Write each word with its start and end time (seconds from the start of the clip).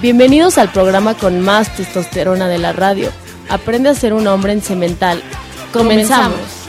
Bienvenidos 0.00 0.58
al 0.58 0.72
programa 0.72 1.14
con 1.14 1.40
más 1.40 1.76
testosterona 1.76 2.48
de 2.48 2.58
la 2.58 2.72
radio. 2.72 3.10
Aprende 3.48 3.88
a 3.88 3.94
ser 3.94 4.12
un 4.14 4.26
hombre 4.26 4.52
en 4.52 4.60
cemental. 4.60 5.22
Comenzamos. 5.72 6.61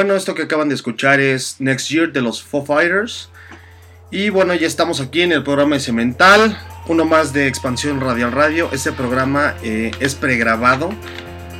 Bueno, 0.00 0.14
esto 0.16 0.34
que 0.34 0.44
acaban 0.44 0.70
de 0.70 0.74
escuchar 0.74 1.20
es 1.20 1.56
Next 1.58 1.90
Year 1.90 2.10
de 2.10 2.22
los 2.22 2.42
Foo 2.42 2.64
Fighters. 2.64 3.28
Y 4.10 4.30
bueno, 4.30 4.54
ya 4.54 4.66
estamos 4.66 4.98
aquí 4.98 5.20
en 5.20 5.30
el 5.30 5.42
programa 5.44 5.74
de 5.76 5.80
Cemental, 5.82 6.56
uno 6.86 7.04
más 7.04 7.34
de 7.34 7.46
Expansión 7.46 8.00
Radial 8.00 8.32
Radio. 8.32 8.70
Este 8.72 8.92
programa 8.92 9.56
eh, 9.62 9.90
es 10.00 10.14
pregrabado 10.14 10.88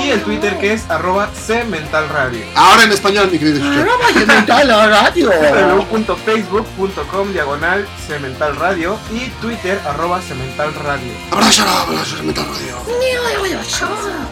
Y 0.03 0.09
el 0.09 0.23
Twitter 0.23 0.59
que 0.59 0.73
es 0.73 0.89
arroba 0.89 1.29
Cemental 1.35 2.09
Radio. 2.09 2.47
Ahora 2.55 2.85
en 2.85 2.93
español, 2.93 3.29
mi 3.31 3.39
querido 3.39 3.59
Chucho. 3.59 3.85
radio. 4.89 5.31
www.facebook.com 5.91 7.33
diagonal 7.35 7.87
Cemental 8.07 8.57
Radio 8.57 8.99
y 9.13 9.29
Twitter 9.43 9.79
arroba 9.85 10.23
Cemental 10.23 10.73
Radio. 10.83 11.13
Abrazo, 11.31 11.63
abrazo, 11.63 12.17
Cemental 12.17 12.47
Radio. 12.47 12.77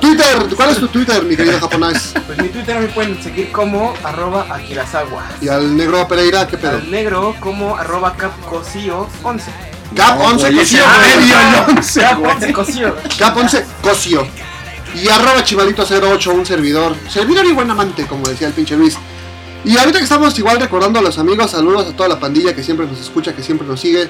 Twitter, 0.00 0.56
¿cuál 0.56 0.70
es 0.70 0.78
tu 0.78 0.88
Twitter, 0.88 1.22
mi 1.22 1.36
querido 1.36 1.60
japonés? 1.60 2.14
Pues 2.26 2.38
mi 2.38 2.48
Twitter 2.48 2.80
me 2.80 2.88
pueden 2.88 3.22
seguir 3.22 3.52
como 3.52 3.92
arroba 4.02 4.46
Akirazawa. 4.48 5.24
Y 5.42 5.48
al 5.48 5.76
negro 5.76 6.08
Pereira, 6.08 6.46
¿qué 6.46 6.56
pedo? 6.56 6.78
Al 6.78 6.90
negro 6.90 7.36
como 7.38 7.76
arroba 7.76 8.14
capcosio 8.16 9.08
11. 9.22 9.74
Cap 9.94 10.20
11 10.20 10.50
güey, 10.50 10.58
Cosio. 10.58 10.78
ese 10.78 11.18
medio, 11.18 11.36
no. 11.50 11.74
Cap 12.00 12.22
11 12.22 12.52
cosio. 12.52 12.96
Cap 13.18 13.36
11 13.36 13.64
Cosio. 13.82 14.26
Y 14.94 15.08
arroba 15.08 15.42
chivalito 15.42 15.84
08, 15.84 16.32
un 16.32 16.46
servidor. 16.46 16.94
Servidor 17.08 17.46
y 17.46 17.52
buen 17.52 17.70
amante, 17.70 18.06
como 18.06 18.26
decía 18.28 18.48
el 18.48 18.52
pinche 18.54 18.76
Luis. 18.76 18.96
Y 19.64 19.76
ahorita 19.76 19.98
que 19.98 20.04
estamos 20.04 20.38
igual 20.38 20.60
recordando 20.60 20.98
a 20.98 21.02
los 21.02 21.18
amigos, 21.18 21.50
saludos 21.50 21.88
a 21.88 21.96
toda 21.96 22.08
la 22.08 22.20
pandilla 22.20 22.54
que 22.54 22.62
siempre 22.62 22.86
nos 22.86 23.00
escucha, 23.00 23.34
que 23.34 23.42
siempre 23.42 23.66
nos 23.66 23.80
sigue. 23.80 24.08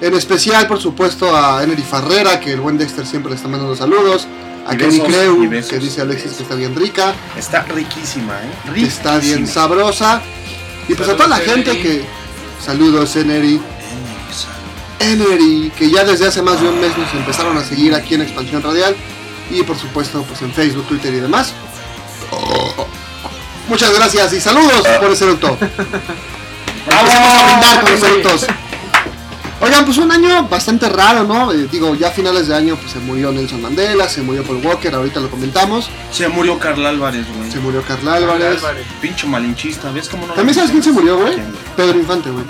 En 0.00 0.14
especial, 0.14 0.66
por 0.66 0.80
supuesto, 0.80 1.36
a 1.36 1.62
Enery 1.62 1.82
Farrera, 1.82 2.40
que 2.40 2.52
el 2.52 2.60
buen 2.60 2.78
Dexter 2.78 3.06
siempre 3.06 3.30
le 3.30 3.36
está 3.36 3.48
mandando 3.48 3.76
saludos. 3.76 4.26
A 4.66 4.74
Kenny 4.76 4.98
Creu, 5.00 5.38
que 5.68 5.78
dice 5.78 6.00
Alexis 6.00 6.32
que 6.32 6.42
está 6.42 6.54
bien 6.54 6.74
rica, 6.74 7.14
Está 7.36 7.62
riquísima, 7.64 8.32
¿eh? 8.42 8.82
está 8.82 9.18
bien 9.18 9.46
sabrosa. 9.46 10.22
Y 10.88 10.94
pues 10.94 11.08
a 11.08 11.16
toda 11.16 11.28
la 11.28 11.36
gente 11.36 11.78
que... 11.80 12.04
Saludos, 12.64 13.14
Enery. 13.16 13.56
Enery, 13.56 13.62
que 15.76 15.90
ya 15.90 16.04
desde 16.04 16.26
hace 16.26 16.40
más 16.40 16.60
de 16.60 16.68
un 16.68 16.80
mes 16.80 16.96
nos 16.96 17.12
empezaron 17.12 17.56
a 17.58 17.64
seguir 17.64 17.94
aquí 17.94 18.14
en 18.14 18.22
Expansión 18.22 18.62
Radial 18.62 18.96
y 19.50 19.62
por 19.62 19.76
supuesto 19.76 20.22
pues 20.22 20.40
en 20.40 20.50
Facebook, 20.52 20.86
Twitter 20.86 21.12
y 21.12 21.20
demás. 21.20 21.52
Muchas 23.68 23.94
gracias 23.94 24.32
y 24.32 24.40
saludos 24.40 24.86
por 25.00 25.10
ese 25.10 25.24
eructo. 25.24 25.48
A 26.86 27.02
brindar 27.02 27.80
con 27.82 27.92
los 27.92 28.02
eructos. 28.02 28.46
Oigan, 29.60 29.84
pues 29.84 29.96
un 29.98 30.10
año 30.10 30.46
bastante 30.48 30.88
raro, 30.88 31.24
¿no? 31.24 31.52
Eh, 31.52 31.68
digo, 31.70 31.94
ya 31.94 32.08
a 32.08 32.10
finales 32.10 32.48
de 32.48 32.54
año 32.54 32.76
pues 32.76 32.92
se 32.92 32.98
murió 32.98 33.32
Nelson 33.32 33.62
Mandela, 33.62 34.08
se 34.08 34.20
murió 34.20 34.42
Paul 34.42 34.60
Walker, 34.64 34.94
ahorita 34.94 35.20
lo 35.20 35.30
comentamos, 35.30 35.88
Se 36.12 36.28
murió 36.28 36.58
Carla 36.58 36.90
Álvarez, 36.90 37.26
güey. 37.34 37.50
se 37.50 37.60
murió 37.60 37.82
Carla 37.82 38.14
Álvarez. 38.14 38.58
Álvarez. 38.58 38.86
Pincho 39.00 39.26
malinchista, 39.26 39.90
¿ves 39.92 40.08
cómo 40.08 40.26
no? 40.26 40.34
¿También 40.34 40.54
sabes 40.54 40.70
quién 40.70 40.82
se 40.82 40.92
murió, 40.92 41.18
güey? 41.18 41.36
Pedro 41.76 41.98
Infante, 41.98 42.30
güey. 42.30 42.44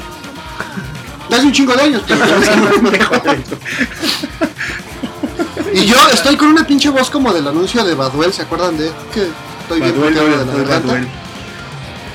Hace 1.31 1.47
un 1.47 1.52
chingo 1.52 1.75
de 1.75 1.83
años, 1.83 2.02
pero. 2.07 2.25
Y 5.75 5.87
yo 5.87 5.97
estoy 6.12 6.37
con 6.37 6.50
una 6.50 6.64
pinche 6.64 6.88
voz 6.88 7.11
como 7.11 7.33
del 7.33 7.49
anuncio 7.49 7.85
de 7.85 7.97
Baduel, 7.97 8.33
¿se 8.33 8.43
acuerdan 8.43 8.78
de? 8.78 8.93
Que 9.12 9.26
estoy 9.62 9.81
bien 9.81 10.00
Baduel, 10.00 10.14
de 10.14 10.37
la 10.37 10.45
garganta. 10.45 10.87
Baduel. 10.87 11.09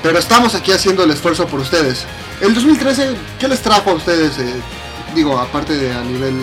Pero 0.01 0.18
estamos 0.18 0.56
aquí 0.56 0.72
haciendo 0.72 1.04
el 1.04 1.12
esfuerzo 1.12 1.46
por 1.46 1.60
ustedes. 1.60 2.06
El 2.39 2.54
2013, 2.54 3.18
¿qué 3.38 3.50
les 3.50 3.62
trajo 3.62 3.92
a 3.92 3.96
ustedes? 3.96 4.38
eh, 4.39 4.54
digo, 5.13 5.38
aparte 5.38 5.75
de 5.75 5.94
a 5.94 6.01
nivel 6.04 6.36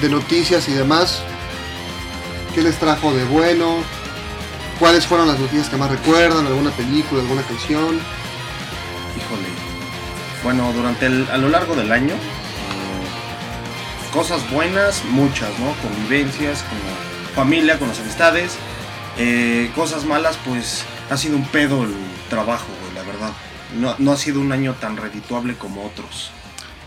de 0.00 0.08
noticias 0.08 0.66
y 0.68 0.72
demás, 0.72 1.20
¿qué 2.54 2.62
les 2.62 2.78
trajo 2.78 3.12
de 3.12 3.24
bueno? 3.24 3.76
¿Cuáles 4.78 5.06
fueron 5.06 5.28
las 5.28 5.38
noticias 5.38 5.68
que 5.68 5.76
más 5.76 5.90
recuerdan? 5.90 6.46
¿Alguna 6.46 6.70
película, 6.70 7.20
alguna 7.20 7.42
canción? 7.42 8.00
Bueno, 10.46 10.72
durante 10.72 11.06
el, 11.06 11.26
a 11.32 11.38
lo 11.38 11.48
largo 11.48 11.74
del 11.74 11.90
año, 11.90 12.14
eh, 12.14 14.12
cosas 14.12 14.48
buenas, 14.48 15.04
muchas, 15.06 15.50
¿no? 15.58 15.72
Convivencias, 15.82 16.62
con 16.62 16.78
la 16.78 17.34
familia, 17.34 17.80
con 17.80 17.88
las 17.88 17.98
amistades. 17.98 18.56
Eh, 19.18 19.72
cosas 19.74 20.04
malas, 20.04 20.38
pues 20.44 20.84
ha 21.10 21.16
sido 21.16 21.34
un 21.36 21.44
pedo 21.48 21.82
el 21.82 21.92
trabajo, 22.30 22.66
güey, 22.80 22.94
la 22.94 23.02
verdad. 23.02 23.32
No, 23.74 23.96
no 23.98 24.12
ha 24.12 24.16
sido 24.16 24.40
un 24.40 24.52
año 24.52 24.74
tan 24.74 24.96
redituable 24.96 25.56
como 25.56 25.84
otros. 25.84 26.30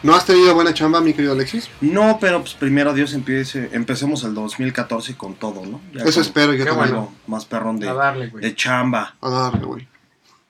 ¿No 0.04 0.16
has 0.16 0.26
tenido 0.26 0.56
buena 0.56 0.74
chamba, 0.74 1.02
mi 1.02 1.12
querido 1.12 1.34
Alexis? 1.34 1.70
No, 1.82 2.18
pero 2.22 2.40
pues 2.40 2.54
primero 2.54 2.94
Dios 2.94 3.14
empiece, 3.14 3.72
empecemos 3.74 4.24
el 4.24 4.36
2014 4.36 5.18
con 5.18 5.34
todo, 5.36 5.66
¿no? 5.66 5.82
Ya 5.94 6.04
Eso 6.06 6.14
con 6.14 6.22
espero 6.22 6.54
yo 6.54 6.64
Qué 6.64 6.70
también. 6.72 6.96
algo 6.96 7.14
más 7.28 7.44
perrón 7.44 7.78
de, 7.78 7.90
A 7.90 7.94
darle, 7.94 8.28
güey. 8.28 8.42
de 8.42 8.56
chamba. 8.56 9.18
A 9.20 9.30
darle, 9.30 9.66
güey. 9.66 9.86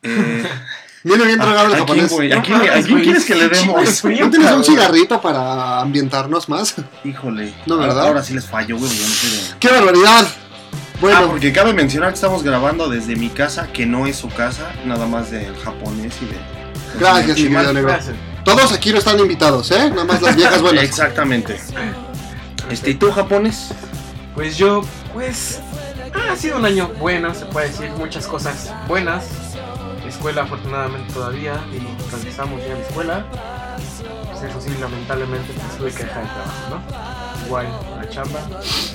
Eh, 0.04 0.44
Viene 1.04 1.24
bien 1.26 1.40
drogado 1.40 1.68
el 1.74 1.82
¿A 1.82 1.86
quién, 1.86 2.02
japonés. 2.02 2.12
quién, 2.18 2.34
a 2.34 2.42
quién 2.42 2.92
güey, 2.92 3.04
quieres 3.04 3.26
que 3.26 3.36
le 3.36 3.48
demos? 3.50 4.04
¿No 4.04 4.30
tienes 4.30 4.52
un 4.52 4.64
cigarrito 4.64 5.22
para 5.22 5.80
ambientarnos 5.80 6.50
más? 6.50 6.76
Híjole. 7.06 7.54
No, 7.66 7.78
¿verdad? 7.78 8.08
Ahora 8.08 8.22
sí 8.24 8.34
les 8.34 8.46
fallo, 8.46 8.78
güey. 8.78 8.90
yo 8.92 9.04
no 9.08 9.14
sé 9.14 9.28
de- 9.54 9.60
¡Qué 9.60 9.70
barbaridad! 9.70 10.28
Bueno, 11.00 11.18
Ah, 11.22 11.28
porque 11.28 11.54
cabe 11.54 11.72
mencionar 11.74 12.10
que 12.10 12.16
estamos 12.16 12.44
grabando 12.44 12.90
desde 12.90 13.16
mi 13.16 13.30
casa, 13.30 13.68
que 13.72 13.86
no 13.86 14.06
es 14.08 14.18
su 14.18 14.28
casa, 14.28 14.70
nada 14.86 15.06
más 15.08 15.32
del 15.32 15.56
japonés 15.58 16.14
y 16.22 16.26
de. 16.26 17.00
Gracias, 17.00 17.38
mi 17.40 17.50
negro. 17.50 17.82
Gracias. 17.84 18.16
todos 18.44 18.72
aquí 18.74 18.92
no 18.92 18.98
están 19.00 19.18
invitados, 19.20 19.72
¿eh? 19.72 19.90
Nada 19.92 20.04
más 20.04 20.22
las 20.22 20.36
viejas 20.36 20.62
buenas. 20.62 20.84
Exactamente. 20.84 21.58
Este, 22.70 22.90
¿y 22.92 22.96
tú, 22.96 23.10
japonés? 23.12 23.70
Pues 24.36 24.58
yo, 24.58 24.82
pues, 25.14 25.60
ha 26.30 26.36
sido 26.36 26.58
un 26.58 26.66
año 26.66 26.92
bueno, 27.00 27.34
se 27.34 27.46
puede 27.46 27.70
decir, 27.70 27.90
muchas 27.98 28.28
cosas 28.28 28.70
buenas. 28.88 29.24
Escuela, 30.20 30.42
afortunadamente, 30.42 31.14
todavía, 31.14 31.54
y 31.72 32.12
realizamos 32.12 32.60
ya 32.62 32.74
la 32.76 32.82
escuela. 32.82 33.26
Pues 34.30 34.44
eso 34.52 34.60
sí, 34.60 34.70
lamentablemente, 34.78 35.54
pues, 35.54 35.78
tuve 35.78 35.92
que 35.94 36.04
dejar 36.04 36.24
el 36.24 36.28
trabajo, 36.30 36.70
¿no? 36.72 37.46
Igual, 37.46 37.68
la 37.96 38.10
chamba, 38.10 38.40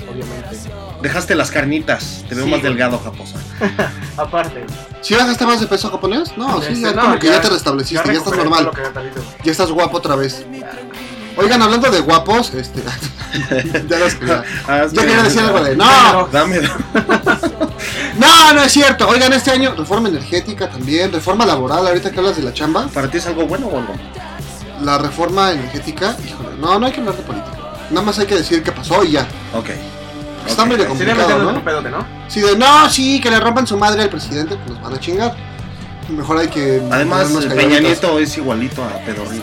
obviamente. 0.07 0.59
Dejaste 1.01 1.33
las 1.33 1.49
carnitas, 1.49 2.23
te 2.29 2.35
veo 2.35 2.45
Sí, 2.45 2.51
más 2.51 2.59
güey. 2.59 2.71
delgado, 2.71 2.99
japosa. 2.99 3.39
Aparte, 4.17 4.67
¿Sí 5.01 5.15
bajaste 5.15 5.45
más 5.47 5.59
de 5.59 5.65
peso 5.65 5.89
japonés? 5.89 6.37
No, 6.37 6.61
sí, 6.61 6.73
este, 6.73 6.81
ya 6.81 6.93
no, 6.93 7.01
como 7.01 7.19
que 7.19 7.27
ya, 7.27 7.41
te 7.41 7.49
restableciste, 7.49 8.07
ya, 8.07 8.13
estás 8.13 8.37
normal. 8.37 8.69
Ya 9.43 9.51
estás 9.51 9.71
guapo 9.71 9.97
otra 9.97 10.15
vez. 10.15 10.45
Oigan, 11.37 11.61
hablando 11.61 11.89
de 11.91 11.99
guapos, 11.99 12.53
este. 12.53 12.81
ya 13.89 13.99
las 13.99 14.19
ya, 14.19 14.43
Ah, 14.67 14.85
quería 14.93 15.23
decir 15.23 15.41
algo 15.41 15.61
de. 15.63 15.75
¡No! 15.75 16.27
Dame. 16.31 16.61
No, 18.17 18.53
no 18.53 18.63
es 18.63 18.71
cierto. 18.71 19.07
Oigan, 19.09 19.33
este 19.33 19.51
año, 19.51 19.75
reforma 19.75 20.07
energética 20.07 20.69
también, 20.69 21.11
reforma 21.11 21.45
laboral, 21.45 21.85
ahorita 21.85 22.11
que 22.11 22.19
hablas 22.19 22.37
de 22.37 22.43
la 22.43 22.53
chamba. 22.53 22.87
¿Para 22.87 23.09
ti 23.09 23.17
es 23.17 23.27
algo 23.27 23.45
bueno 23.45 23.67
o 23.67 23.77
algo? 23.77 23.93
La 24.81 24.97
reforma 24.97 25.51
energética, 25.51 26.15
híjole, 26.25 26.55
no, 26.57 26.79
no 26.79 26.85
hay 26.85 26.93
que 26.93 27.01
hablar 27.01 27.15
de 27.17 27.23
política. 27.23 27.57
Nada 27.89 28.05
más 28.05 28.17
hay 28.17 28.25
que 28.25 28.35
decir 28.35 28.63
qué 28.63 28.71
pasó 28.71 29.03
y 29.03 29.11
ya. 29.11 29.27
Ok. 29.53 29.69
Está 30.47 30.63
Ok. 30.63 30.69
medio 30.69 30.87
complicado, 30.87 31.39
¿no? 31.43 31.49
un 31.57 31.61
pedote, 31.65 31.89
¿no? 31.89 32.05
Si 32.29 32.39
de 32.39 32.55
no, 32.57 32.89
sí, 32.89 33.19
que 33.19 33.29
le 33.29 33.39
rompan 33.39 33.67
su 33.67 33.77
madre 33.77 34.03
al 34.03 34.09
presidente, 34.09 34.55
pues 34.55 34.69
nos 34.71 34.81
van 34.81 34.93
a 34.93 34.99
chingar. 34.99 35.35
Mejor 36.07 36.37
hay 36.37 36.47
que. 36.47 36.81
Además, 36.89 37.27
Peña. 37.53 37.81
Nieto 37.81 38.17
es 38.19 38.37
igualito 38.37 38.81
a 38.83 38.93
Pedorrín. 39.05 39.41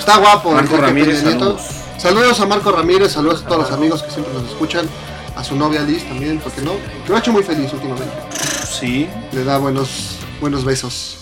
Está 0.00 0.16
guapo. 0.16 0.52
Marco 0.52 0.78
Ramírez, 0.78 1.20
saludos. 1.20 1.60
Saludos 1.98 2.40
a 2.40 2.46
Marco 2.46 2.72
Ramírez, 2.72 3.12
saludos 3.12 3.42
a 3.42 3.46
todos 3.46 3.62
los 3.64 3.72
amigos 3.72 4.02
que 4.02 4.10
siempre 4.10 4.32
nos 4.32 4.44
escuchan. 4.44 4.86
A 5.36 5.44
su 5.44 5.54
novia 5.54 5.82
Liz 5.82 6.04
también, 6.08 6.38
porque 6.38 6.62
no, 6.62 6.72
que 7.04 7.10
lo 7.10 7.16
ha 7.16 7.18
hecho 7.18 7.32
muy 7.32 7.42
feliz 7.42 7.72
últimamente. 7.72 8.12
Sí. 8.68 9.08
Le 9.32 9.44
da 9.44 9.58
buenos, 9.58 10.16
buenos 10.40 10.64
besos. 10.64 11.18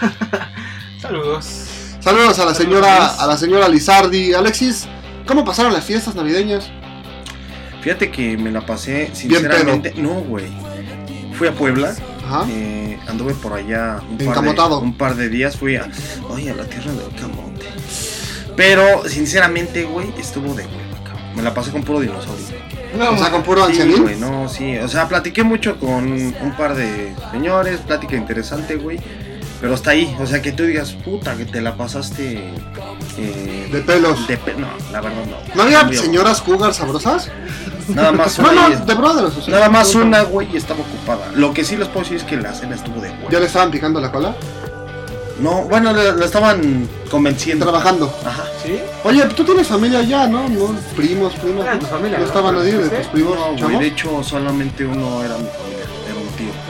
Saludos. 1.00 1.44
Saludos 2.00 2.38
a 2.40 2.44
la 2.44 2.54
Saludos, 2.54 2.56
señora, 2.56 3.06
a 3.06 3.26
la 3.26 3.36
señora 3.36 3.68
Lizardi. 3.68 4.34
Alexis, 4.34 4.86
¿cómo 5.26 5.44
pasaron 5.44 5.72
las 5.72 5.84
fiestas 5.84 6.16
navideñas? 6.16 6.68
Fíjate 7.80 8.10
que 8.10 8.36
me 8.36 8.50
la 8.50 8.66
pasé, 8.66 9.10
sinceramente. 9.14 9.94
No, 9.96 10.14
güey. 10.14 10.46
Fui 11.38 11.46
a 11.46 11.52
Puebla. 11.52 11.94
Eh, 12.48 12.98
anduve 13.06 13.34
por 13.34 13.52
allá 13.52 14.00
un 14.08 14.18
par, 14.18 14.42
de, 14.42 14.74
un 14.76 14.94
par 14.94 15.14
de 15.16 15.28
días. 15.28 15.56
Fui 15.56 15.76
a. 15.76 15.88
Oye, 16.28 16.50
a 16.50 16.54
la 16.54 16.64
tierra 16.64 16.92
del 16.92 17.14
camote. 17.14 17.66
Pero, 18.56 19.08
sinceramente, 19.08 19.84
güey, 19.84 20.12
estuvo 20.18 20.54
de 20.54 20.64
hueva, 20.64 21.04
cabrón. 21.04 21.36
Me 21.36 21.42
la 21.42 21.54
pasé 21.54 21.70
con 21.70 21.82
puro 21.84 22.00
dinosaurio. 22.00 22.44
No, 22.96 23.10
O 23.10 23.18
sea, 23.18 23.30
con 23.30 23.42
puro 23.42 23.66
Sí, 23.66 23.82
güey, 24.00 24.16
no, 24.16 24.48
sí. 24.48 24.76
O 24.78 24.88
sea, 24.88 25.08
platiqué 25.08 25.42
mucho 25.42 25.78
con 25.78 26.10
un 26.10 26.54
par 26.56 26.74
de 26.74 27.14
señores, 27.30 27.80
plática 27.80 28.16
interesante, 28.16 28.76
güey. 28.76 28.98
Pero 29.60 29.74
hasta 29.74 29.90
ahí, 29.90 30.16
o 30.20 30.26
sea, 30.26 30.40
que 30.40 30.52
tú 30.52 30.62
digas, 30.64 30.92
puta, 30.92 31.36
que 31.36 31.44
te 31.44 31.60
la 31.60 31.74
pasaste. 31.76 32.52
eh, 33.18 33.68
De 33.72 33.80
pelos. 33.80 34.26
de 34.28 34.36
pe- 34.36 34.54
no, 34.54 34.68
la 34.92 35.00
verdad 35.00 35.24
no. 35.26 35.36
¿No 35.54 35.62
había 35.62 35.88
señoras 35.92 36.40
cougar 36.40 36.72
sabrosas? 36.72 37.28
Nada 37.88 38.12
más 38.12 38.38
una. 38.38 38.52
No, 38.52 38.68
no, 38.68 38.74
y- 38.82 38.86
de 38.86 38.94
brothers. 38.94 39.36
o 39.36 39.42
sea, 39.42 39.54
nada 39.54 39.68
más 39.68 39.94
una, 39.96 40.22
güey, 40.22 40.48
y 40.52 40.56
estaba 40.56 40.80
ocupada. 40.80 41.32
Lo 41.34 41.52
que 41.52 41.64
sí 41.64 41.76
les 41.76 41.88
puedo 41.88 42.00
decir 42.04 42.18
es 42.18 42.24
que 42.24 42.36
la 42.36 42.52
cena 42.54 42.76
estuvo 42.76 43.00
de 43.00 43.08
¿Ya 43.10 43.16
güey. 43.28 43.40
le 43.40 43.46
estaban 43.46 43.70
picando 43.72 44.00
la 44.00 44.12
cola? 44.12 44.36
No, 45.40 45.62
bueno, 45.62 45.92
la, 45.92 46.24
estaban 46.24 46.88
convenciendo. 47.10 47.64
Trabajando. 47.64 48.12
Ajá. 48.26 48.44
¿Sí? 48.64 48.76
Oye, 49.04 49.24
tú 49.36 49.44
tienes 49.44 49.68
familia 49.68 50.02
ya, 50.02 50.26
¿no? 50.26 50.48
¿No? 50.48 50.74
Primos, 50.96 51.32
primas. 51.34 51.64
Era 51.64 51.78
tu 51.78 51.86
familia, 51.86 52.18
¿No 52.18 52.24
¿no? 52.24 52.28
estaba 52.28 52.50
nadie 52.52 52.72
de 52.76 52.88
tus 52.88 53.06
primos, 53.08 53.36
No, 53.36 53.64
güey, 53.68 53.78
de 53.78 53.86
hecho, 53.86 54.22
solamente 54.24 54.84
uno 54.84 55.22
era 55.22 55.36
mi 55.38 55.46
familia, 55.46 55.67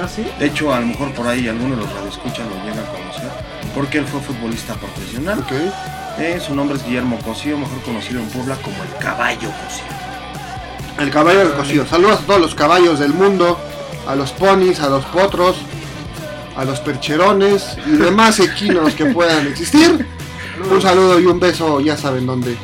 ¿Ah, 0.01 0.09
sí? 0.09 0.27
De 0.39 0.47
hecho, 0.47 0.73
a 0.73 0.81
lo 0.81 0.87
mejor 0.87 1.13
por 1.13 1.27
ahí 1.27 1.49
alguno 1.49 1.77
de 1.77 1.83
los 1.83 1.93
radioescuchas 1.93 2.47
lo 2.47 2.55
llega 2.65 2.83
a 2.83 2.93
conocer, 2.93 3.31
porque 3.75 3.99
él 3.99 4.07
fue 4.07 4.21
futbolista 4.21 4.75
profesional. 4.75 5.45
Eh, 6.19 6.41
su 6.45 6.55
nombre 6.55 6.77
es 6.77 6.85
Guillermo 6.85 7.19
Cosío, 7.21 7.59
mejor 7.59 7.81
conocido 7.83 8.21
en 8.21 8.29
Puebla 8.29 8.57
como 8.57 8.77
el 8.83 8.95
Caballo 9.03 9.51
Cosío. 9.65 9.85
El 10.99 11.11
caballo 11.11 11.39
del 11.39 11.53
cocido. 11.53 11.87
Saludos 11.87 12.21
a 12.21 12.27
todos 12.27 12.41
los 12.41 12.55
caballos 12.57 12.99
del 12.99 13.15
mundo, 13.15 13.57
a 14.07 14.17
los 14.17 14.33
ponis, 14.33 14.81
a 14.81 14.89
los 14.89 15.05
potros, 15.05 15.57
a 16.57 16.65
los 16.65 16.81
percherones 16.81 17.77
y 17.87 17.91
demás 17.91 18.41
equinos 18.41 18.95
que 18.95 19.07
puedan 19.07 19.47
existir. 19.47 20.05
Un 20.69 20.83
saludo 20.83 21.21
y 21.21 21.27
un 21.27 21.39
beso, 21.39 21.79
ya 21.79 21.97
saben 21.97 22.27
dónde. 22.27 22.57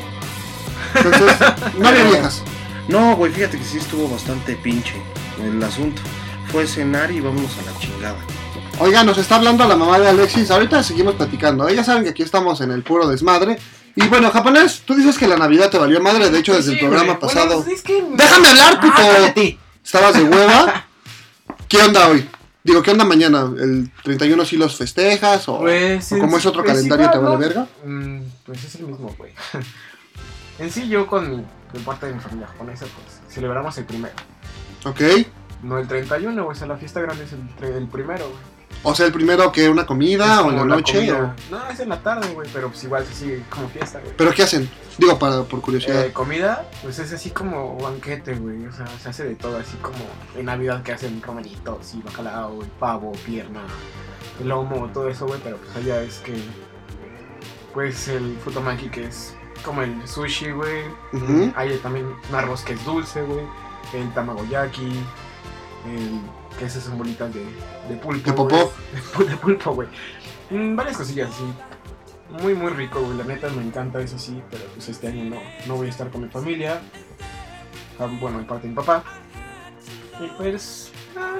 Entonces, 0.97 1.33
no 1.79 1.89
había 1.89 2.05
viejas. 2.05 2.43
No, 2.89 3.15
güey, 3.15 3.31
fíjate 3.31 3.57
que 3.57 3.65
sí 3.65 3.79
estuvo 3.79 4.09
bastante 4.09 4.57
pinche 4.57 4.95
el 5.41 5.63
asunto. 5.63 6.03
Fue 6.55 6.69
cenar 6.69 7.11
y 7.11 7.19
vámonos 7.19 7.51
a 7.59 7.63
la 7.63 7.79
chingada. 7.81 8.17
Oiga, 8.79 9.03
nos 9.03 9.19
está 9.19 9.35
hablando 9.35 9.67
la 9.67 9.75
mamá 9.75 9.99
de 9.99 10.07
Alexis. 10.07 10.53
Ahorita 10.53 10.85
seguimos 10.85 11.17
platicando. 11.17 11.69
Ya 11.69 11.83
saben 11.83 12.05
que 12.05 12.11
aquí 12.11 12.23
estamos 12.23 12.61
en 12.61 12.71
el 12.71 12.85
puro 12.85 13.09
desmadre. 13.09 13.59
Y 13.97 14.07
bueno, 14.07 14.31
japonés, 14.31 14.83
tú 14.85 14.95
dices 14.95 15.19
que 15.19 15.27
la 15.27 15.37
Navidad 15.37 15.69
te 15.69 15.79
valió 15.79 16.01
madre. 16.01 16.31
De 16.31 16.39
hecho, 16.39 16.55
desde 16.55 16.75
el 16.75 16.79
programa 16.79 17.15
güey. 17.15 17.19
pasado. 17.19 17.57
Bueno, 17.57 17.73
es 17.75 17.83
que... 17.83 18.05
¡Déjame 18.09 18.49
hablar, 18.51 18.81
puto! 18.81 18.95
Ah. 18.97 19.35
Estabas 19.85 20.15
de 20.15 20.23
hueva. 20.23 20.87
¿Qué 21.69 21.79
onda 21.83 22.07
hoy? 22.07 22.29
Digo, 22.63 22.83
¿qué 22.85 22.93
onda 22.93 23.05
mañana? 23.05 23.51
¿El 23.59 23.91
31 24.05 24.45
sí 24.45 24.57
los 24.57 24.77
festejas? 24.77 25.49
¿O, 25.49 25.59
Pues, 25.59 26.13
o 26.13 26.19
como 26.21 26.39
es 26.39 26.47
otro 26.47 26.63
pues, 26.63 26.73
calendario 26.73 27.11
te 27.11 27.19
vale 27.19 27.33
¿no? 27.33 27.39
verga? 27.39 27.67
Mm, 27.85 28.21
pues 28.47 28.63
es 28.63 28.77
el 28.77 28.87
mismo, 28.87 29.13
güey. 29.19 29.33
en 30.61 30.71
sí, 30.71 30.87
yo 30.87 31.09
con, 31.09 31.29
mi, 31.29 31.45
con 31.73 31.83
parte 31.83 32.07
de 32.07 32.13
mi 32.13 32.21
familia 32.21 32.47
japonesa, 32.47 32.87
pues 32.87 33.35
celebramos 33.35 33.77
el 33.77 33.87
primero. 33.87 34.15
Ok. 34.85 35.01
No 35.65 35.79
el 35.79 35.89
31, 35.89 36.45
güey. 36.45 36.57
O 36.57 36.59
sea, 36.59 36.67
la 36.67 36.77
fiesta 36.77 37.01
grande 37.01 37.25
es 37.25 37.33
el, 37.33 37.75
el 37.75 37.89
primero, 37.89 38.27
güey. 38.29 38.55
O 38.87 38.95
sea, 38.95 39.07
el 39.07 39.13
primero 39.13 39.51
que 39.51 39.69
una 39.71 39.87
comida 39.87 40.43
o 40.43 40.51
en 40.51 40.57
la 40.57 40.65
noche. 40.65 40.99
comida. 40.99 41.35
No, 41.51 41.69
es 41.71 41.81
en 41.81 41.89
la 41.89 42.03
tarde, 42.03 42.29
güey. 42.35 42.49
Pero 42.53 42.69
pues 42.69 42.85
igual 42.85 43.07
se 43.07 43.15
sigue 43.15 43.43
como 43.49 43.67
fiesta, 43.69 43.99
güey. 43.99 44.13
¿Pero 44.15 44.35
qué 44.35 44.43
hacen? 44.43 44.69
Digo, 44.99 45.19
para, 45.19 45.43
por 45.43 45.63
curiosidad. 45.63 46.05
Eh, 46.05 46.13
comida, 46.13 46.69
pues 46.83 46.99
es 46.99 47.11
así 47.13 47.31
como 47.31 47.79
banquete, 47.79 48.35
güey. 48.35 48.67
O 48.67 48.73
sea, 48.73 48.87
se 49.03 49.09
hace 49.09 49.25
de 49.25 49.37
todo, 49.37 49.57
así 49.57 49.77
como 49.79 50.05
en 50.37 50.45
Navidad 50.45 50.83
que 50.83 50.93
hacen 50.93 51.23
romeritos 51.23 51.95
y 51.95 52.03
bacalao, 52.03 52.63
y 52.63 52.67
pavo, 52.79 53.13
pierna, 53.25 53.63
lomo, 54.45 54.91
todo 54.93 55.09
eso, 55.09 55.27
güey. 55.27 55.41
Pero 55.43 55.57
pues 55.57 55.75
allá 55.77 56.03
es 56.03 56.19
que, 56.19 56.35
pues 57.73 58.09
el 58.09 58.37
futomaki 58.45 58.91
que 58.91 59.07
es 59.07 59.35
como 59.65 59.83
el 59.83 60.07
sushi, 60.07 60.51
güey. 60.51 60.85
Hay 61.57 61.77
también 61.79 62.15
un 62.29 62.35
arroz 62.35 62.63
que 62.63 62.75
es 62.75 62.85
dulce, 62.85 63.23
güey. 63.23 63.47
El 63.95 64.13
tamagoyaki, 64.13 64.93
que 66.59 66.65
esas 66.65 66.85
son 66.85 66.99
bolitas 66.99 67.33
de, 67.35 67.45
de 67.89 67.97
pulpo. 67.97 68.25
De 68.31 68.33
popó. 68.37 68.73
güey. 69.17 69.29
De 69.29 69.37
pulpo, 69.37 69.73
güey. 69.75 69.89
Mm, 70.51 70.77
varias 70.77 70.97
cosillas, 70.97 71.31
sí. 71.37 71.45
Muy, 72.43 72.55
muy 72.55 72.71
rico, 72.73 73.01
güey. 73.01 73.17
La 73.19 73.25
neta 73.25 73.49
me 73.51 73.63
encanta 73.63 74.01
eso 74.01 74.19
sí, 74.19 74.43
pero 74.51 74.65
pues 74.75 74.89
este 74.89 75.09
año 75.09 75.25
no, 75.25 75.37
no 75.67 75.77
voy 75.77 75.87
a 75.87 75.91
estar 75.91 76.11
con 76.11 76.23
mi 76.23 76.29
familia. 76.29 76.81
Ah, 77.99 78.07
Bueno, 78.21 78.39
de 78.39 78.45
parte 78.45 78.65
de 78.65 78.69
mi 78.71 78.75
papá. 78.75 79.03
Y 80.21 80.27
pues. 80.37 80.91
ah, 81.17 81.37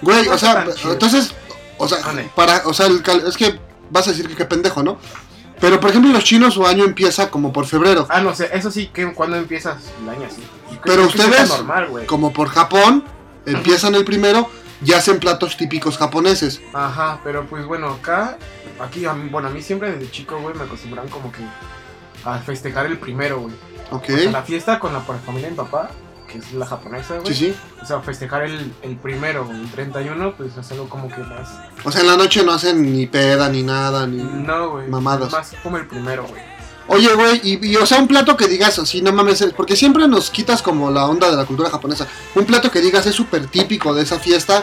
Güey, 0.00 0.26
o 0.28 0.36
sea, 0.38 0.66
entonces, 0.84 1.32
o 1.78 1.86
sea, 1.86 1.98
para, 2.34 2.62
o 2.66 2.74
sea, 2.74 2.86
el 2.86 3.02
cal- 3.02 3.24
es 3.26 3.36
que 3.36 3.58
vas 3.90 4.06
a 4.08 4.10
decir 4.10 4.26
que 4.28 4.34
qué 4.34 4.44
pendejo, 4.44 4.82
¿no? 4.82 4.98
Pero 5.60 5.78
por 5.78 5.90
ejemplo, 5.90 6.10
los 6.12 6.24
chinos 6.24 6.54
su 6.54 6.66
año 6.66 6.84
empieza 6.84 7.30
como 7.30 7.52
por 7.52 7.66
febrero, 7.66 8.06
Ah, 8.10 8.20
no 8.20 8.34
sé, 8.34 8.50
eso 8.52 8.68
sí, 8.72 8.88
que 8.88 9.12
cuando 9.12 9.36
empiezas 9.36 9.76
el 10.02 10.08
año 10.08 10.26
así. 10.26 10.42
Pero 10.82 11.06
ustedes, 11.06 11.48
normal, 11.50 11.88
como 12.06 12.32
por 12.32 12.48
Japón, 12.48 13.04
empiezan 13.46 13.94
el 13.94 14.04
primero 14.04 14.48
y 14.84 14.92
hacen 14.92 15.18
platos 15.18 15.56
típicos 15.56 15.96
japoneses. 15.98 16.60
Ajá, 16.72 17.20
pero 17.22 17.46
pues 17.46 17.64
bueno, 17.66 17.88
acá, 17.90 18.36
aquí, 18.80 19.04
a 19.06 19.12
mí- 19.12 19.28
bueno, 19.30 19.48
a 19.48 19.50
mí 19.50 19.62
siempre 19.62 19.92
desde 19.92 20.10
chico, 20.10 20.38
güey, 20.40 20.54
me 20.54 20.64
acostumbran 20.64 21.08
como 21.08 21.30
que 21.32 21.40
a 22.24 22.38
festejar 22.38 22.86
el 22.86 22.98
primero, 22.98 23.40
güey. 23.40 23.54
¿Ok? 23.90 24.04
O 24.08 24.18
sea, 24.18 24.30
la 24.30 24.42
fiesta 24.42 24.78
con 24.78 24.92
la 24.92 25.00
familia 25.00 25.46
de 25.48 25.50
mi 25.50 25.56
papá, 25.56 25.90
que 26.28 26.38
es 26.38 26.52
la 26.54 26.64
japonesa, 26.66 27.18
güey. 27.18 27.34
Sí, 27.34 27.46
sí. 27.52 27.54
O 27.82 27.84
sea, 27.84 28.00
festejar 28.00 28.42
el, 28.44 28.72
el 28.82 28.96
primero, 28.96 29.44
güey, 29.44 29.60
el 29.60 29.70
31, 29.70 30.34
pues 30.36 30.56
hacerlo 30.56 30.88
como 30.88 31.08
que 31.08 31.18
más. 31.18 31.48
O 31.84 31.92
sea, 31.92 32.00
en 32.00 32.06
la 32.06 32.16
noche 32.16 32.42
no 32.44 32.52
hacen 32.52 32.92
ni 32.92 33.06
peda 33.06 33.48
ni 33.50 33.62
nada, 33.62 34.06
ni... 34.06 34.22
No, 34.22 34.70
güey. 34.70 34.88
Mamadas. 34.88 35.30
Más 35.30 35.52
como 35.62 35.76
el 35.76 35.86
primero, 35.86 36.24
güey. 36.26 36.40
Oye, 36.88 37.14
güey, 37.14 37.40
y, 37.44 37.66
y, 37.70 37.76
o 37.76 37.86
sea, 37.86 37.98
un 37.98 38.08
plato 38.08 38.36
que 38.36 38.48
digas 38.48 38.78
así, 38.78 39.00
no 39.02 39.12
mames, 39.12 39.40
es- 39.40 39.52
porque 39.52 39.76
siempre 39.76 40.06
nos 40.08 40.30
quitas 40.30 40.62
como 40.62 40.90
la 40.90 41.06
onda 41.06 41.30
de 41.30 41.36
la 41.36 41.44
cultura 41.44 41.70
japonesa. 41.70 42.06
Un 42.34 42.44
plato 42.44 42.70
que 42.70 42.80
digas 42.80 43.06
es 43.06 43.14
súper 43.14 43.46
típico 43.46 43.94
de 43.94 44.02
esa 44.02 44.18
fiesta, 44.18 44.62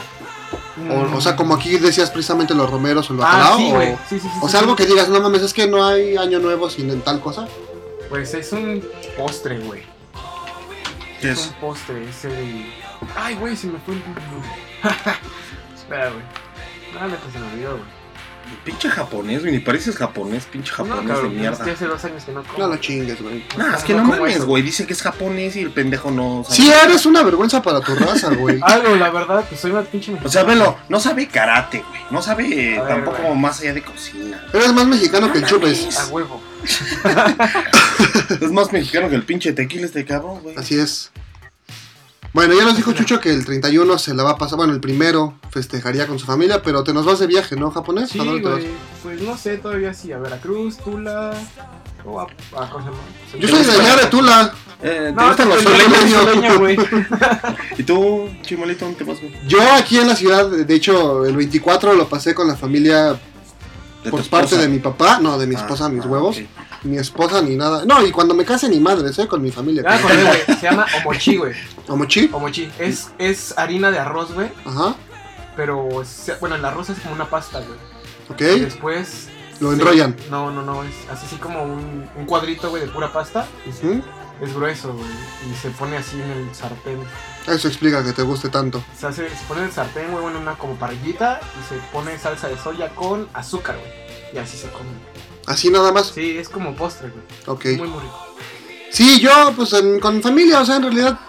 o, 0.90 1.18
o 1.18 1.22
sea, 1.22 1.36
como 1.36 1.56
aquí 1.56 1.78
decías 1.78 2.10
precisamente 2.12 2.54
los 2.54 2.70
romeros 2.70 3.10
o 3.10 3.14
el 3.14 3.20
bacalao, 3.20 3.54
Ah, 3.54 3.58
sí, 3.58 3.68
o, 3.72 3.76
güey. 3.76 3.96
Sí, 4.10 4.20
sí, 4.20 4.20
sí. 4.22 4.28
o 4.42 4.46
sí, 4.46 4.52
sea, 4.52 4.60
sí. 4.60 4.64
algo 4.66 4.76
que 4.76 4.86
digas, 4.86 5.10
no 5.10 5.20
mames, 5.22 5.42
es 5.44 5.54
que 5.54 5.68
no 5.68 5.86
hay 5.86 6.18
año 6.18 6.40
nuevo 6.40 6.70
sin 6.70 6.90
en 6.90 7.02
tal 7.02 7.20
cosa. 7.22 7.48
Pues 8.10 8.34
es 8.34 8.52
un 8.52 8.84
postre, 9.18 9.60
güey. 9.60 9.84
¿Qué 11.22 11.32
Es 11.32 11.40
es? 11.40 11.48
un 11.48 11.54
postre, 11.56 12.10
es 12.10 12.26
el. 12.26 12.66
Ay, 13.16 13.36
güey, 13.36 13.56
se 13.56 13.68
me 13.68 13.78
fue 13.80 13.94
el. 13.96 14.02
Espera, 15.76 16.10
güey. 16.10 16.24
No, 16.94 17.08
neta, 17.08 17.24
se 17.32 17.40
me 17.40 17.48
olvidó, 17.54 17.72
güey. 17.72 17.99
Pinche 18.64 18.90
japonés, 18.90 19.42
güey. 19.42 19.54
Ni 19.54 19.60
pareces 19.60 19.96
japonés, 19.98 20.46
pinche 20.46 20.72
No, 20.72 20.78
japonés 20.78 21.06
cabrón, 21.08 21.30
de 21.30 21.36
es 21.36 21.42
mierda. 21.42 21.66
que 21.66 21.72
hace 21.72 21.86
dos 21.86 22.04
años 22.06 22.24
que 22.24 22.32
no 22.32 22.44
como. 22.44 22.58
No 22.60 22.68
lo 22.68 22.78
chingues, 22.78 23.22
güey. 23.22 23.44
No, 23.58 23.76
es 23.76 23.84
que 23.84 23.94
No 23.94 24.04
no 24.04 24.10
mames, 24.10 24.44
güey. 24.46 24.62
Dice 24.64 24.86
que 24.86 24.94
es 24.94 25.02
japonés 25.02 25.56
y 25.56 25.62
el 25.62 25.72
pendejo 25.72 26.12
no 26.12 26.44
sabe. 26.44 26.56
Sí, 26.56 26.70
eres 26.72 27.06
una 27.06 27.24
vergüenza 27.24 27.62
para 27.62 27.82
tu 27.82 27.96
raza, 27.96 28.30
güey. 28.34 28.60
Algo, 28.64 28.96
la 28.96 29.10
verdad, 29.10 29.46
pues 29.48 29.62
soy 29.62 29.72
una 29.72 29.82
pinche 29.84 30.12
O 30.12 30.14
mexicana. 30.16 30.32
sea, 30.32 30.44
velo, 30.44 30.78
no 30.90 31.00
sabe 31.00 31.28
karate, 31.28 31.84
güey. 31.88 32.02
No 32.12 32.22
sabe 32.22 32.48
ver, 32.50 32.88
tampoco 32.88 33.22
güey. 33.24 33.38
más 33.38 33.60
allá 33.62 33.74
de 33.74 33.82
cocina. 33.82 34.44
Eres 34.54 34.74
más 34.74 34.86
mexicano 34.88 35.32
que 35.32 35.38
el 35.40 35.44
No 35.44 35.48
chupes. 35.50 35.98
A 36.00 36.08
huevo. 36.08 36.42
Es 38.42 38.52
más 38.52 38.72
mexicano 38.72 39.10
que 39.10 39.16
el 39.16 39.24
pinche 39.24 39.54
tequila 39.54 39.86
este 39.86 40.06
cabrón, 40.06 40.42
güey. 40.42 40.56
Así 40.58 40.78
es. 40.80 41.12
Bueno, 42.34 42.54
ya 42.54 42.64
nos 42.64 42.76
dijo 42.78 42.92
Chucho 42.94 43.20
que 43.20 43.32
el 43.34 43.44
31 43.46 43.98
se 43.98 44.14
la 44.14 44.24
va 44.24 44.32
a 44.32 44.38
pasar. 44.38 44.58
Bueno, 44.58 44.74
el 44.74 44.80
primero 44.80 45.34
festejaría 45.50 46.06
con 46.08 46.20
su 46.20 46.26
familia, 46.26 46.62
pero 46.62 46.84
te 46.84 46.94
nos 46.94 47.06
vas 47.06 47.20
de 47.20 47.28
viaje, 47.28 47.56
¿no, 47.56 47.72
japonés? 47.72 48.10
Sí, 48.12 48.20
¿A 48.20 48.24
dónde 48.24 48.42
te 48.42 48.48
vas? 48.50 48.60
güey. 48.60 48.72
Pues 49.04 49.22
no 49.22 49.38
sé 49.38 49.58
todavía 49.58 49.94
si 49.94 50.12
a 50.12 50.20
Veracruz, 50.20 50.78
Tula. 50.78 51.34
O 52.06 52.20
a. 52.20 52.24
a 52.24 52.70
¿Cómo 52.70 52.86
se 52.86 52.92
llama? 52.92 53.02
Yo 53.40 53.48
soy 53.48 53.64
de 53.66 53.72
allá 53.72 53.96
de 53.98 54.06
Tula. 54.08 54.54
Eh, 54.82 55.06
¿Te 55.08 55.12
No, 55.12 55.28
gustan 55.28 55.50
los 55.50 55.62
soy 55.62 55.74
soleños? 55.80 56.24
soleña, 56.24 56.56
güey. 56.56 56.78
¿Y 57.78 57.84
tú, 57.84 58.30
Chimolito, 58.44 58.86
dónde 58.86 59.00
te 59.00 59.04
vas, 59.04 59.20
güey? 59.20 59.34
Yo 59.48 59.60
aquí 59.74 59.98
en 59.98 60.08
la 60.08 60.16
ciudad, 60.16 60.48
de 60.50 60.74
hecho, 60.76 61.26
el 61.26 61.36
24 61.36 61.96
lo 61.96 62.08
pasé 62.08 62.34
con 62.34 62.48
la 62.48 62.56
familia 62.56 63.20
De 64.04 64.12
por 64.12 64.22
parte 64.30 64.46
esposa. 64.46 64.62
de 64.62 64.68
mi 64.70 64.80
papá. 64.80 65.20
No, 65.22 65.38
de 65.38 65.46
mi 65.48 65.56
Ah, 65.56 65.60
esposa, 65.60 65.90
mis 65.90 66.06
ah, 66.06 66.08
huevos. 66.08 66.38
ok. 66.38 66.44
Mi 66.84 66.98
esposa 66.98 67.42
ni 67.42 67.56
nada. 67.58 67.84
No, 67.86 68.06
y 68.06 68.12
cuando 68.12 68.34
me 68.34 68.46
case 68.46 68.70
ni 68.70 68.80
madres, 68.80 69.20
¿eh? 69.20 69.28
Con 69.28 69.42
mi 69.42 69.52
familia. 69.52 69.84
Ya 69.84 69.90
me 69.90 69.96
acordé, 69.96 70.24
güey. 70.24 70.46
Se 70.60 70.62
llama 70.66 70.86
omochi, 71.02 71.36
güey. 71.38 71.54
¿Omochi? 71.90 72.30
Omochi. 72.32 72.72
Es, 72.80 73.10
es 73.18 73.58
harina 73.58 73.92
de 73.92 74.00
arroz, 74.00 74.34
güey. 74.34 74.50
Ajá. 74.66 74.96
Pero, 75.58 75.90
se- 76.06 76.36
bueno, 76.36 76.56
el 76.56 76.64
arroz 76.64 76.90
es 76.90 77.00
como 77.00 77.16
una 77.16 77.30
pasta, 77.30 77.60
güey. 77.60 77.78
Y 78.30 78.34
Ok. 78.56 78.60
después. 78.62 79.28
Lo 79.60 79.70
se- 79.72 79.76
enrollan. 79.76 80.16
No, 80.32 80.52
no, 80.52 80.62
no. 80.62 80.84
Es 80.84 80.96
así, 81.12 81.26
así 81.26 81.36
como 81.36 81.62
un, 81.64 82.08
un 82.16 82.26
cuadrito, 82.26 82.70
güey, 82.70 82.84
de 82.86 82.88
pura 82.90 83.12
pasta. 83.12 83.46
Y 83.66 83.70
Ujú. 83.86 84.02
Es 84.42 84.54
grueso, 84.54 84.94
güey. 84.94 85.10
Y 85.52 85.56
se 85.56 85.70
pone 85.72 85.98
así 85.98 86.16
en 86.22 86.30
el 86.32 86.56
sartén. 86.56 87.00
Eso 87.48 87.68
explica 87.68 88.04
que 88.04 88.14
te 88.14 88.22
guste 88.22 88.50
tanto. 88.50 88.84
Se, 88.98 89.08
hace, 89.08 89.30
se 89.30 89.44
pone 89.48 89.62
en 89.62 89.68
el 89.68 89.74
sartén, 89.74 90.12
güey, 90.12 90.26
en 90.28 90.36
una 90.38 90.56
como 90.56 90.76
parrillita. 90.76 91.40
Y 91.60 91.68
se 91.74 91.80
pone 91.92 92.18
salsa 92.18 92.48
de 92.48 92.58
soya 92.58 92.90
con 92.90 93.28
azúcar, 93.34 93.78
güey. 93.78 93.92
Y 94.34 94.38
así 94.38 94.58
se 94.58 94.70
come. 94.70 94.90
Así 95.46 95.70
nada 95.70 95.92
más. 95.92 96.08
Sí, 96.14 96.38
es 96.38 96.48
como 96.48 96.74
postre, 96.76 97.10
güey. 97.10 97.24
Ok. 97.48 97.66
Muy, 97.80 97.88
muy 97.90 98.00
rico. 98.02 98.26
Sí, 98.92 99.20
yo, 99.20 99.54
pues 99.56 99.74
en- 99.74 100.00
con 100.00 100.22
familia, 100.22 100.62
o 100.62 100.66
sea, 100.66 100.78
en 100.78 100.84
realidad. 100.84 101.20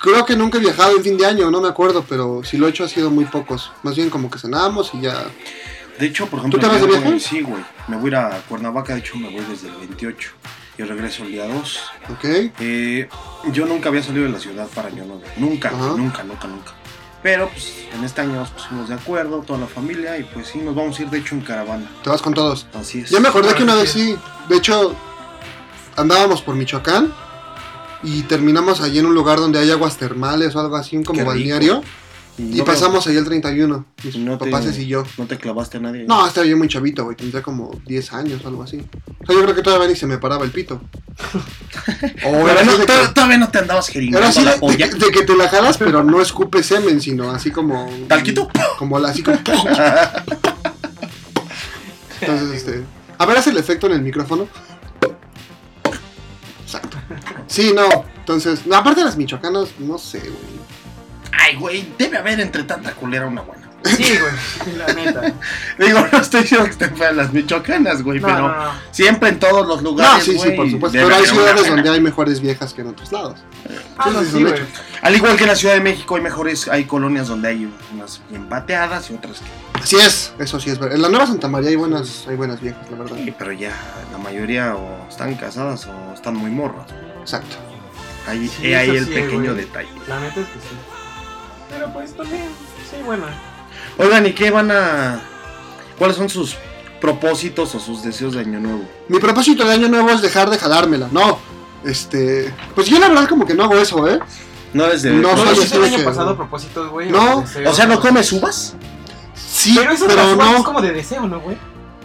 Creo 0.00 0.24
que 0.24 0.36
nunca 0.36 0.58
he 0.58 0.60
viajado 0.60 0.96
en 0.96 1.02
fin 1.02 1.16
de 1.18 1.26
año, 1.26 1.50
no 1.50 1.60
me 1.60 1.68
acuerdo, 1.68 2.04
pero 2.08 2.42
si 2.44 2.56
lo 2.56 2.66
he 2.66 2.70
hecho 2.70 2.84
ha 2.84 2.88
sido 2.88 3.10
muy 3.10 3.24
pocos. 3.24 3.72
Más 3.82 3.96
bien 3.96 4.08
como 4.08 4.30
que 4.30 4.38
cenamos 4.38 4.90
y 4.94 5.00
ya. 5.00 5.24
De 5.98 6.06
hecho, 6.06 6.26
por 6.28 6.38
ejemplo, 6.38 6.60
¿Tú 6.60 6.66
te 6.66 6.72
vas 6.72 6.80
de 6.80 6.86
viaje? 6.86 7.20
Sí, 7.20 7.40
güey. 7.42 7.62
Me 7.88 7.96
voy 7.96 8.06
a 8.06 8.08
ir 8.08 8.16
a 8.16 8.38
Cuernavaca, 8.48 8.94
de 8.94 9.00
hecho 9.00 9.16
me 9.16 9.28
voy 9.30 9.44
desde 9.44 9.68
el 9.68 9.74
28. 9.76 10.30
Y 10.76 10.82
regreso 10.82 11.24
el 11.24 11.32
día 11.32 11.46
2. 11.46 11.80
¿Ok? 12.10 12.24
Eh, 12.60 13.08
yo 13.52 13.66
nunca 13.66 13.88
había 13.88 14.02
salido 14.02 14.24
de 14.24 14.32
la 14.32 14.40
ciudad 14.40 14.66
para 14.74 14.88
Año 14.88 15.04
Nuevo. 15.04 15.22
Nunca, 15.36 15.70
nunca, 15.70 16.24
nunca, 16.24 16.48
nunca. 16.48 16.72
Pero 17.22 17.48
pues 17.48 17.72
en 17.94 18.04
este 18.04 18.20
año 18.20 18.34
nos 18.34 18.50
pusimos 18.50 18.88
de 18.88 18.96
acuerdo, 18.96 19.38
toda 19.40 19.60
la 19.60 19.66
familia, 19.66 20.18
y 20.18 20.24
pues 20.24 20.48
sí, 20.48 20.58
nos 20.58 20.74
vamos 20.74 20.98
a 20.98 21.02
ir 21.02 21.08
de 21.08 21.18
hecho 21.18 21.34
en 21.34 21.40
caravana. 21.40 21.90
Te 22.02 22.10
vas 22.10 22.20
con 22.20 22.34
todos. 22.34 22.66
Así 22.74 23.00
es. 23.00 23.08
Ya 23.08 23.18
me 23.18 23.28
acordé 23.28 23.54
que 23.54 23.62
una 23.62 23.76
vez 23.76 23.92
sí. 23.92 24.14
De 24.48 24.56
hecho, 24.56 24.94
andábamos 25.96 26.42
por 26.42 26.54
Michoacán 26.54 27.14
y 28.02 28.22
terminamos 28.24 28.82
allí 28.82 28.98
en 28.98 29.06
un 29.06 29.14
lugar 29.14 29.38
donde 29.38 29.58
hay 29.58 29.70
aguas 29.70 29.96
termales 29.96 30.54
o 30.54 30.60
algo 30.60 30.76
así, 30.76 31.02
como 31.02 31.24
balneario. 31.24 31.82
Y 32.36 32.42
no 32.58 32.64
pasamos 32.64 33.06
ahí 33.06 33.16
el 33.16 33.24
31, 33.24 33.86
mis 34.02 34.16
No 34.16 34.36
te- 34.38 34.50
y 34.80 34.86
yo. 34.86 35.04
No 35.18 35.26
te 35.26 35.36
clavaste 35.38 35.76
a 35.76 35.80
nadie. 35.80 36.04
No, 36.04 36.26
estaba 36.26 36.44
yo 36.46 36.56
muy 36.56 36.66
chavito, 36.66 37.04
güey. 37.04 37.16
Tendría 37.16 37.42
como 37.42 37.70
10 37.86 38.12
años 38.12 38.44
o 38.44 38.48
algo 38.48 38.64
así. 38.64 38.78
O 39.22 39.26
sea, 39.26 39.36
yo 39.36 39.42
creo 39.42 39.54
que 39.54 39.62
todavía 39.62 39.86
ni 39.86 39.94
se 39.94 40.06
me 40.08 40.18
paraba 40.18 40.44
el 40.44 40.50
pito. 40.50 40.80
o 42.24 42.28
era 42.28 42.30
Todavía 42.30 42.52
así 42.62 42.66
no, 42.66 42.78
de 42.78 42.86
to- 42.86 42.92
que, 43.02 43.08
todavía 43.14 43.38
no 43.38 43.48
te 43.50 43.58
andabas 43.58 43.86
era 43.88 43.92
jeringando 43.94 44.26
así 44.28 44.42
la 44.44 44.52
de, 44.54 44.58
polla. 44.58 44.88
de- 44.88 44.94
de 44.98 45.10
que 45.12 45.22
te 45.22 45.36
la 45.36 45.48
jalas, 45.48 45.78
pero 45.78 46.02
no 46.02 46.20
escupe 46.20 46.62
semen, 46.64 47.00
sino 47.00 47.30
así 47.30 47.52
como. 47.52 47.88
¿Talquito? 48.08 48.48
Como 48.78 48.98
la 48.98 49.10
así 49.10 49.22
como. 49.22 49.38
Entonces, 52.20 52.50
este. 52.52 52.82
A 53.18 53.26
ver, 53.26 53.36
hace 53.38 53.50
el 53.50 53.58
efecto 53.58 53.86
en 53.86 53.92
el 53.92 54.02
micrófono. 54.02 54.48
Exacto. 56.64 56.96
Sí, 57.46 57.72
no. 57.74 57.84
Entonces, 58.18 58.66
no, 58.66 58.74
aparte 58.76 59.00
de 59.00 59.06
las 59.06 59.16
michoacanas, 59.16 59.68
no 59.78 59.98
sé, 59.98 60.18
güey. 60.18 60.63
Ay, 61.40 61.56
güey, 61.56 61.92
debe 61.98 62.18
haber 62.18 62.40
entre 62.40 62.62
tanta 62.64 62.92
culera 62.92 63.26
una 63.26 63.42
buena. 63.42 63.62
Sí, 63.84 64.16
güey. 64.18 64.76
La 64.78 64.86
neta. 64.94 65.32
Digo, 65.78 66.06
no 66.10 66.18
estoy 66.18 66.40
diciendo 66.40 66.64
que 66.64 66.70
estén 66.72 66.96
feas 66.96 67.14
las 67.14 67.32
michoacanas, 67.34 68.02
güey, 68.02 68.18
No, 68.18 68.26
pero 68.28 68.38
no, 68.48 68.64
no. 68.64 68.70
siempre 68.90 69.28
en 69.28 69.38
todos 69.38 69.66
los 69.66 69.82
No, 69.82 69.90
lugares. 69.90 70.24
sí, 70.24 70.30
sí, 70.32 70.36
güey, 70.38 70.56
por 70.56 70.70
supuesto. 70.70 70.98
Pero 70.98 71.14
hay 71.14 71.26
ciudades 71.26 71.68
donde 71.68 71.90
hay 71.90 72.00
mejores 72.00 72.40
viejas 72.40 72.72
que 72.72 72.80
en 72.80 72.88
otros 72.88 73.12
lados. 73.12 73.40
Ah, 73.98 74.08
no, 74.10 74.20
Sí, 74.20 74.26
sí, 74.30 74.36
sí, 74.38 74.42
güey. 74.42 74.54
Al 75.02 75.14
igual 75.14 75.36
que 75.36 75.42
en 75.44 75.48
la 75.50 75.56
Ciudad 75.56 75.74
de 75.74 75.80
México 75.80 76.16
hay 76.16 76.22
mejores, 76.22 76.66
hay 76.68 76.84
colonias 76.86 77.28
donde 77.28 77.48
hay 77.48 77.70
unas 77.92 78.22
bien 78.30 78.48
pateadas 78.48 79.10
y 79.10 79.14
otras 79.16 79.40
que. 79.40 79.80
Así 79.82 79.96
es, 79.96 80.32
eso 80.38 80.58
sí 80.58 80.70
es 80.70 80.78
verdad. 80.78 80.94
En 80.96 81.02
la 81.02 81.10
Nueva 81.10 81.26
Santa 81.26 81.48
María 81.48 81.68
hay 81.68 81.76
buenas, 81.76 82.24
hay 82.26 82.36
buenas 82.36 82.62
viejas, 82.62 82.90
la 82.90 82.96
verdad. 82.96 83.16
Sí, 83.22 83.34
pero 83.38 83.52
ya 83.52 83.72
la 84.12 84.16
mayoría 84.16 84.74
o 84.76 85.06
están 85.10 85.34
casadas 85.34 85.86
o 85.88 86.14
están 86.14 86.36
muy 86.36 86.50
morras. 86.50 86.86
Exacto. 87.20 87.56
Ahí, 88.26 88.48
Sí, 88.48 88.72
eso 88.72 88.92
el 88.92 89.04
sí, 89.04 89.12
pequeño 89.12 89.52
güey. 89.52 89.56
detalle. 89.56 89.88
La 90.08 90.20
neta 90.20 90.40
es 90.40 90.46
que 90.46 90.58
sí. 90.60 90.74
Pero 91.70 91.92
pues 91.92 92.14
también, 92.16 92.44
sí, 92.90 92.96
bueno. 93.04 93.24
Oigan, 93.98 94.26
¿y 94.26 94.32
qué 94.32 94.50
van 94.50 94.70
a. 94.70 95.20
¿Cuáles 95.98 96.16
son 96.16 96.28
sus 96.28 96.56
propósitos 97.00 97.74
o 97.74 97.80
sus 97.80 98.02
deseos 98.02 98.34
de 98.34 98.40
Año 98.40 98.60
Nuevo? 98.60 98.82
Mi 99.08 99.18
propósito 99.18 99.64
de 99.64 99.74
año 99.74 99.88
nuevo 99.88 100.10
es 100.10 100.22
dejar 100.22 100.50
de 100.50 100.58
jalármela. 100.58 101.08
No, 101.12 101.38
este. 101.84 102.52
Pues 102.74 102.86
yo 102.88 102.98
la 102.98 103.08
verdad 103.08 103.28
como 103.28 103.46
que 103.46 103.54
no 103.54 103.64
hago 103.64 103.74
eso, 103.76 104.08
¿eh? 104.08 104.18
No 104.72 104.84
desde. 104.86 105.10
No, 105.12 105.34
¿No 105.34 105.54
soy 105.54 105.68
el 105.78 105.84
año 105.84 105.96
que- 105.98 106.02
pasado 106.04 106.36
propósitos, 106.36 106.90
güey? 106.90 107.10
No, 107.10 107.38
o 107.38 107.40
deseos? 107.42 107.70
O 107.72 107.74
sea, 107.74 107.86
¿no 107.86 108.00
comes 108.00 108.32
uvas? 108.32 108.74
Sí, 109.34 109.74
Pero 109.78 109.92
eso 109.92 110.06
pero, 110.06 110.20
de 110.22 110.26
las 110.26 110.34
uvas 110.36 110.48
es 110.52 110.58
no. 110.58 110.64
como 110.64 110.80
de 110.82 110.92
deseo, 110.92 111.26
¿no, 111.26 111.40
güey? 111.40 111.56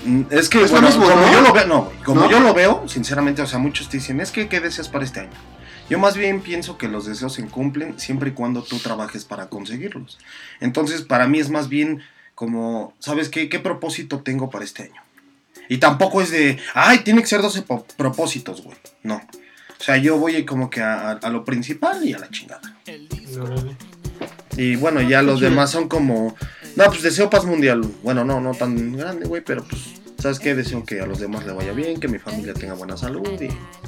Mm, 0.06 0.22
Es 0.30 0.48
que, 0.50 0.62
Es 0.64 0.72
lo 0.72 0.80
bueno, 0.80 0.88
mismo, 0.88 1.04
como 1.10 1.26
¿no? 1.26 1.32
yo 1.34 1.42
lo 1.42 1.52
veo, 1.54 1.66
no, 1.68 1.82
güey, 1.84 1.98
como 2.04 2.22
¿No? 2.22 2.30
yo 2.30 2.40
lo 2.40 2.54
veo, 2.54 2.84
sinceramente, 2.88 3.42
o 3.42 3.48
sea, 3.48 3.60
muchos 3.60 3.90
te 3.90 3.98
dicen, 3.98 4.22
es 4.22 4.32
que, 4.32 4.48
¿qué 4.48 4.60
deseas 4.62 4.88
para 4.88 5.04
este 5.04 5.22
año? 5.22 5.30
Yo 5.90 5.98
más 6.00 6.16
bien 6.16 6.42
pienso 6.42 6.78
que 6.78 6.88
los 6.88 7.06
deseos 7.06 7.34
se 7.34 7.46
cumplen 7.46 8.00
siempre 8.00 8.30
y 8.30 8.34
cuando 8.34 8.62
tú 8.64 8.78
trabajes 8.80 9.26
para 9.26 9.50
conseguirlos. 9.50 10.20
Entonces, 10.60 11.02
para 11.02 11.28
mí 11.28 11.40
es 11.40 11.50
más 11.50 11.68
bien 11.70 12.02
como, 12.36 12.94
¿sabes 13.00 13.30
qué? 13.30 13.50
¿Qué 13.50 13.60
propósito 13.60 14.20
tengo 14.20 14.50
para 14.50 14.64
este 14.66 14.84
año? 14.84 15.02
Y 15.68 15.78
tampoco 15.78 16.22
es 16.22 16.32
de, 16.32 16.58
ay, 16.74 17.00
tiene 17.00 17.22
que 17.22 17.28
ser 17.28 17.42
12 17.42 17.64
po- 17.64 17.86
propósitos, 17.98 18.62
güey. 18.64 18.78
No. 19.04 19.16
O 19.80 19.84
sea, 19.84 19.98
yo 19.98 20.18
voy 20.18 20.46
como 20.46 20.70
que 20.70 20.82
a, 20.82 21.10
a- 21.12 21.20
a 21.22 21.30
lo 21.30 21.44
principal 21.46 22.06
y 22.08 22.14
a 22.14 22.20
la 22.20 22.30
chingada. 22.30 22.62
Y 24.58 24.76
bueno, 24.76 25.02
ya 25.02 25.22
los 25.22 25.40
demás 25.40 25.72
son 25.72 25.88
como, 25.88 26.36
no, 26.76 26.86
pues 26.86 27.02
deseo 27.02 27.30
paz 27.30 27.46
mundial. 27.46 27.82
Bueno, 28.04 28.26
no, 28.26 28.42
no 28.42 28.54
tan 28.54 28.96
grande, 28.98 29.26
güey, 29.28 29.42
pero 29.44 29.64
pues, 29.64 29.99
¿sabes 30.22 30.40
qué? 30.40 30.56
Deseo 30.56 30.84
que 30.84 31.00
a 31.02 31.06
los 31.06 31.20
demás 31.20 31.46
le 31.46 31.54
vaya 31.54 31.72
bien, 31.74 32.00
que 32.00 32.08
mi 32.08 32.20
familia 32.20 32.54
tenga 32.54 32.74
buena 32.74 32.98
salud 32.98 33.28
y, 33.40 33.46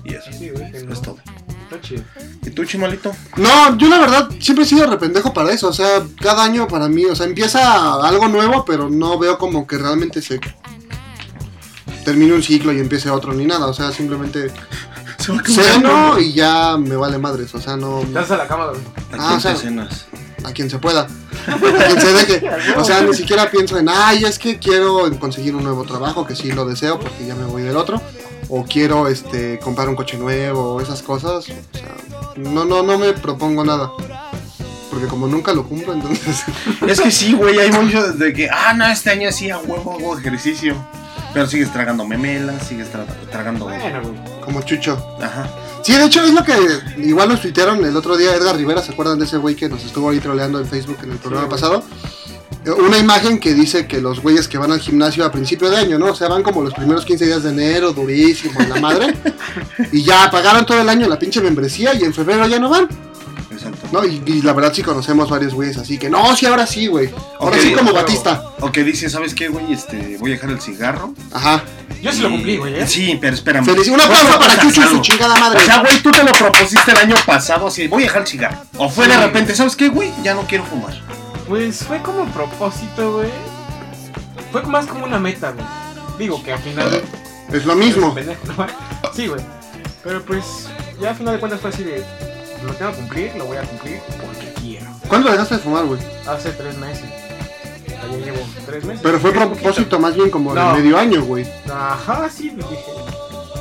y 0.10 0.14
eso. 0.16 0.32
Sí, 0.32 0.50
güey, 0.50 0.72
que 0.72 0.84
no. 0.84 0.94
Es 0.94 1.02
todo. 1.02 1.18
Está 1.64 1.82
chido. 1.82 2.04
¿Y 2.46 2.50
tú, 2.50 2.66
chimalito? 2.66 3.12
No, 3.38 3.78
yo 3.78 3.88
la 3.90 4.00
verdad 4.00 4.30
siempre 4.40 4.66
he 4.66 4.68
sido 4.68 4.88
rependejo 4.90 5.34
para 5.34 5.52
eso. 5.52 5.70
O 5.70 5.74
sea, 5.74 6.04
cada 6.22 6.44
año 6.44 6.68
para 6.68 6.88
mí, 6.90 7.06
o 7.06 7.16
sea, 7.16 7.26
empieza 7.26 7.94
algo 8.06 8.28
nuevo, 8.28 8.66
pero 8.66 8.90
no 8.90 9.18
veo 9.18 9.38
como 9.38 9.66
que 9.68 9.78
realmente 9.78 10.22
se 10.22 10.40
termine 12.04 12.34
un 12.34 12.44
ciclo 12.44 12.74
y 12.74 12.80
empiece 12.80 13.10
otro 13.10 13.34
ni 13.34 13.46
nada. 13.46 13.68
O 13.68 13.74
sea, 13.74 13.92
simplemente 13.92 14.52
ceno 15.46 16.20
y 16.20 16.34
ya 16.34 16.78
me 16.78 16.96
vale 16.96 17.18
madres. 17.18 17.54
O 17.56 17.62
sea, 17.62 17.78
no. 17.78 18.02
Te 18.02 18.20
a 18.20 18.38
la 18.38 18.48
cama, 18.48 18.68
güey. 18.68 18.82
¿A 18.82 19.16
Ah, 19.24 19.26
quién 19.28 19.38
o 19.38 19.40
sea- 19.40 19.54
te 19.54 19.60
cenas? 19.60 20.06
A 20.44 20.52
quien 20.54 20.70
se 20.70 20.78
pueda, 20.80 21.08
a 21.48 21.58
quien 21.88 22.02
se 22.02 22.14
deje. 22.14 22.50
O 22.78 22.84
sea, 22.84 23.02
ni 23.02 23.14
siquiera 23.14 23.50
pienso 23.50 23.78
en, 23.78 23.90
ay, 23.90 24.24
es 24.26 24.38
que 24.40 24.58
quiero 24.60 25.10
conseguir 25.20 25.56
un 25.56 25.64
nuevo 25.64 25.84
trabajo, 25.84 26.26
que 26.26 26.36
sí 26.36 26.52
lo 26.52 26.66
deseo 26.66 27.00
porque 27.00 27.26
ya 27.26 27.36
me 27.36 27.46
voy 27.46 27.62
del 27.64 27.78
otro, 27.78 28.02
o 28.50 28.64
quiero 28.66 29.08
este 29.08 29.60
comprar 29.60 29.90
un 29.90 29.96
coche 29.96 30.18
nuevo, 30.18 30.76
o 30.76 30.82
esas 30.82 31.02
cosas. 31.02 31.32
O 31.32 31.42
sea, 31.42 31.96
no, 32.38 32.66
no, 32.66 32.84
no 32.84 32.98
me 32.98 33.14
propongo 33.14 33.64
nada. 33.64 33.92
Porque 34.90 35.08
como 35.08 35.26
nunca 35.26 35.54
lo 35.54 35.64
cumplo, 35.66 35.94
entonces. 35.94 36.44
Es 36.88 37.00
que 37.00 37.12
sí, 37.12 37.34
güey, 37.34 37.58
hay 37.60 37.72
muchos 37.72 38.20
de 38.20 38.34
que, 38.34 38.50
ah, 38.50 38.74
no, 38.74 38.86
este 38.88 39.10
año 39.12 39.32
sí 39.32 39.50
a 39.50 39.58
huevo 39.58 39.94
hago 39.94 40.18
ejercicio. 40.18 40.76
Pero 41.34 41.48
sigues 41.48 41.72
tragando 41.72 42.06
memelas, 42.06 42.68
sigues 42.68 42.90
tra- 42.92 43.06
tragando... 43.32 43.64
Bueno, 43.64 44.02
como 44.44 44.64
chucho. 44.64 45.16
Ajá. 45.22 45.48
Sí, 45.84 45.94
de 45.94 46.06
hecho 46.06 46.24
es 46.24 46.34
lo 46.34 46.44
que 46.44 46.54
igual 46.98 47.30
nos 47.30 47.42
tuitearon 47.42 47.84
el 47.84 47.96
otro 47.98 48.16
día 48.16 48.36
Edgar 48.36 48.56
Rivera, 48.56 48.82
¿se 48.84 48.92
acuerdan 48.92 49.18
de 49.18 49.26
ese 49.26 49.38
güey 49.38 49.56
que 49.56 49.68
nos 49.68 49.84
estuvo 49.84 50.10
ahí 50.10 50.20
troleando 50.20 50.60
en 50.60 50.68
Facebook 50.68 50.98
en 51.04 51.12
el 51.12 51.18
programa 51.18 51.50
pasado? 51.50 51.84
Eh, 52.66 52.70
Una 52.72 53.00
imagen 53.00 53.40
que 53.40 53.54
dice 53.56 53.88
que 53.88 54.00
los 54.00 54.22
güeyes 54.22 54.48
que 54.48 54.60
van 54.60 54.72
al 54.72 54.80
gimnasio 54.80 55.26
a 55.26 55.32
principio 55.32 55.70
de 55.72 55.78
año, 55.78 55.98
¿no? 55.98 56.08
O 56.08 56.16
sea, 56.16 56.28
van 56.28 56.44
como 56.44 56.62
los 56.62 56.74
primeros 56.74 57.04
15 57.04 57.26
días 57.26 57.44
de 57.44 57.50
enero, 57.50 57.94
durísimo, 57.94 58.60
la 58.62 58.80
madre. 58.80 59.16
y 59.92 60.04
ya 60.04 60.30
pagaron 60.30 60.66
todo 60.66 60.80
el 60.80 60.88
año 60.88 61.08
la 61.08 61.18
pinche 61.18 61.42
membresía 61.42 61.96
y 61.96 62.04
en 62.04 62.14
febrero 62.14 62.48
ya 62.48 62.60
no 62.60 62.70
van. 62.70 62.88
¿No? 63.92 64.06
Y, 64.06 64.22
y 64.26 64.42
la 64.42 64.54
verdad 64.54 64.74
sí 64.74 64.84
conocemos 64.84 65.30
varios 65.30 65.54
güeyes 65.54 65.78
así 65.78 65.98
que, 65.98 66.10
no, 66.10 66.36
sí, 66.36 66.46
ahora 66.46 66.66
sí, 66.66 66.88
güey. 66.88 67.10
Ahora 67.40 67.58
sí 67.58 67.74
como. 67.74 67.94
Batista. 67.94 68.44
O 68.62 68.72
que 68.72 68.84
dice, 68.84 69.10
¿sabes 69.10 69.34
qué, 69.34 69.50
güey? 69.50 69.74
Este, 69.74 70.18
voy 70.20 70.32
a 70.32 70.34
dejar 70.36 70.50
el 70.52 70.62
cigarro. 70.62 71.14
Ajá. 71.32 71.64
Yo 72.02 72.12
sí 72.12 72.22
lo 72.22 72.30
cumplí, 72.30 72.58
güey, 72.58 72.80
¿eh? 72.80 72.88
Sí, 72.88 73.18
pero 73.22 73.36
espérame. 73.36 73.66
Feliz. 73.66 73.88
Un 73.88 74.02
aplauso 74.02 74.40
para 74.40 74.60
Chucho 74.60 74.82
y 74.82 74.88
su 74.88 75.02
chingada 75.02 75.38
madre. 75.38 75.60
O 75.60 75.62
sea, 75.62 75.80
güey, 75.82 76.02
tú 76.02 76.12
te 76.12 76.24
lo 76.24 76.32
propusiste 76.32 76.92
el 76.92 76.98
año 76.98 77.16
pasado 77.26 77.68
así, 77.68 77.88
voy 77.88 78.04
a 78.04 78.06
dejar 78.08 78.22
el 78.22 78.28
cigarro. 78.28 78.58
O 78.78 78.90
fue 78.90 79.08
de 79.08 79.18
repente, 79.18 79.54
¿sabes 79.56 79.76
qué, 79.76 79.90
güey? 79.90 80.12
Ya 80.24 80.34
no 80.34 80.42
quiero 80.48 80.64
fumar. 80.66 80.94
Pues 81.48 81.84
fue 81.84 82.02
como 82.02 82.26
propósito, 82.32 83.18
güey. 83.18 83.30
Fue 84.52 84.64
más 84.64 84.86
como 84.88 85.06
una 85.06 85.20
meta, 85.20 85.52
güey. 85.52 85.66
Digo 86.18 86.42
que 86.44 86.54
al 86.54 86.60
final. 86.60 87.02
Es 87.52 87.66
lo 87.66 87.76
mismo. 87.76 88.16
Sí, 89.14 89.28
güey. 89.28 89.42
Pero 90.04 90.24
pues, 90.24 90.68
ya 91.02 91.10
al 91.10 91.16
final 91.16 91.34
de 91.34 91.40
cuentas 91.40 91.60
fue 91.60 91.70
así 91.70 91.84
de. 91.84 92.04
Lo 92.66 92.74
tengo 92.74 92.92
que 92.92 92.98
cumplir, 92.98 93.36
lo 93.36 93.46
voy 93.46 93.58
a 93.58 93.62
cumplir 93.64 94.00
porque 94.24 94.54
quiero. 94.62 94.86
¿Cuándo 95.08 95.32
dejaste 95.32 95.56
de 95.56 95.62
fumar, 95.62 95.86
güey? 95.86 96.00
Hace 96.28 96.52
tres 96.52 96.78
meses. 96.78 97.04
Ya 97.88 98.26
llevo 98.26 98.40
tres 98.66 98.84
meses. 98.86 99.02
Pero 99.04 99.20
fue 99.20 99.32
propósito 99.32 100.00
más 100.00 100.16
bien 100.16 100.30
como 100.30 100.54
No. 100.54 100.74
de 100.76 100.82
medio 100.82 100.98
año, 100.98 101.24
güey. 101.24 101.46
Ajá, 101.72 102.30
sí, 102.30 102.52
me 102.52 102.64
dije. 102.64 102.86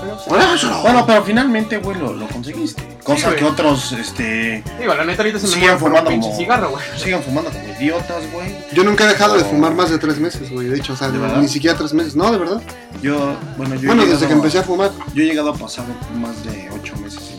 Pero, 0.02 0.16
pues. 0.26 0.82
Bueno, 0.82 1.04
pero 1.06 1.22
finalmente, 1.24 1.76
güey, 1.78 1.98
lo, 1.98 2.14
lo 2.14 2.26
conseguiste. 2.28 2.82
Cosa 3.04 3.34
que 3.34 3.44
otros, 3.44 3.92
este, 3.92 4.62
Digo, 4.78 4.94
la 4.94 5.04
neta 5.04 5.22
ahorita 5.22 5.38
se 5.38 5.46
me 5.48 5.52
Siguen 5.54 5.78
fumando 5.78 6.08
pinche 6.10 6.28
como- 6.28 6.38
cigarro, 6.38 6.70
güey. 6.70 6.82
sigan 6.96 7.22
fumando 7.22 7.50
como 7.50 7.64
idiotas, 7.78 8.22
güey. 8.32 8.56
Yo 8.72 8.84
nunca 8.84 9.04
he 9.04 9.08
dejado 9.08 9.36
de 9.36 9.44
fumar 9.44 9.74
más 9.74 9.90
de 9.90 9.98
tres 9.98 10.18
meses, 10.18 10.50
güey. 10.50 10.68
De 10.68 10.76
hecho, 10.78 10.92
o 10.94 10.96
sea, 10.96 11.08
¿De 11.10 11.18
ni- 11.40 11.48
siquiera 11.48 11.76
tres 11.76 11.92
meses. 11.92 12.14
No, 12.16 12.30
de 12.32 12.38
verdad. 12.38 12.62
Yo, 13.02 13.36
bueno, 13.56 13.74
yo 13.74 13.82
he 13.82 13.86
Bueno, 13.86 14.02
llegado 14.02 14.12
desde 14.12 14.26
que 14.26 14.32
empecé 14.32 14.58
a 14.58 14.62
fumar. 14.62 14.90
Yo 15.14 15.22
he 15.22 15.26
llegado 15.26 15.50
a 15.50 15.54
pasar 15.54 15.84
más 16.14 16.42
de 16.44 16.70
ocho 16.70 16.94
meses. 16.96 17.29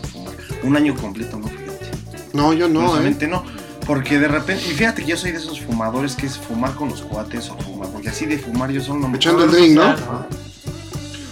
Un 0.63 0.75
año 0.75 0.95
completo, 0.95 1.37
no, 1.37 1.47
fíjate. 1.47 1.91
No, 2.33 2.53
yo 2.53 2.67
no, 2.67 2.81
eh. 2.81 2.83
Honestamente 2.83 3.27
no. 3.27 3.43
Porque 3.85 4.19
de 4.19 4.27
repente, 4.27 4.63
y 4.67 4.73
fíjate 4.73 5.01
que 5.01 5.09
yo 5.09 5.17
soy 5.17 5.31
de 5.31 5.39
esos 5.39 5.59
fumadores 5.61 6.15
que 6.15 6.27
es 6.27 6.37
fumar 6.37 6.75
con 6.75 6.89
los 6.89 7.01
cuates 7.01 7.49
o 7.49 7.57
fumar, 7.57 7.89
porque 7.89 8.09
así 8.09 8.25
de 8.25 8.37
fumar 8.37 8.71
yo 8.71 8.81
solo 8.81 8.99
no 8.99 9.09
me 9.09 9.17
Echando 9.17 9.43
el 9.43 9.51
drink, 9.51 9.75
¿no? 9.75 9.87
No. 9.93 10.27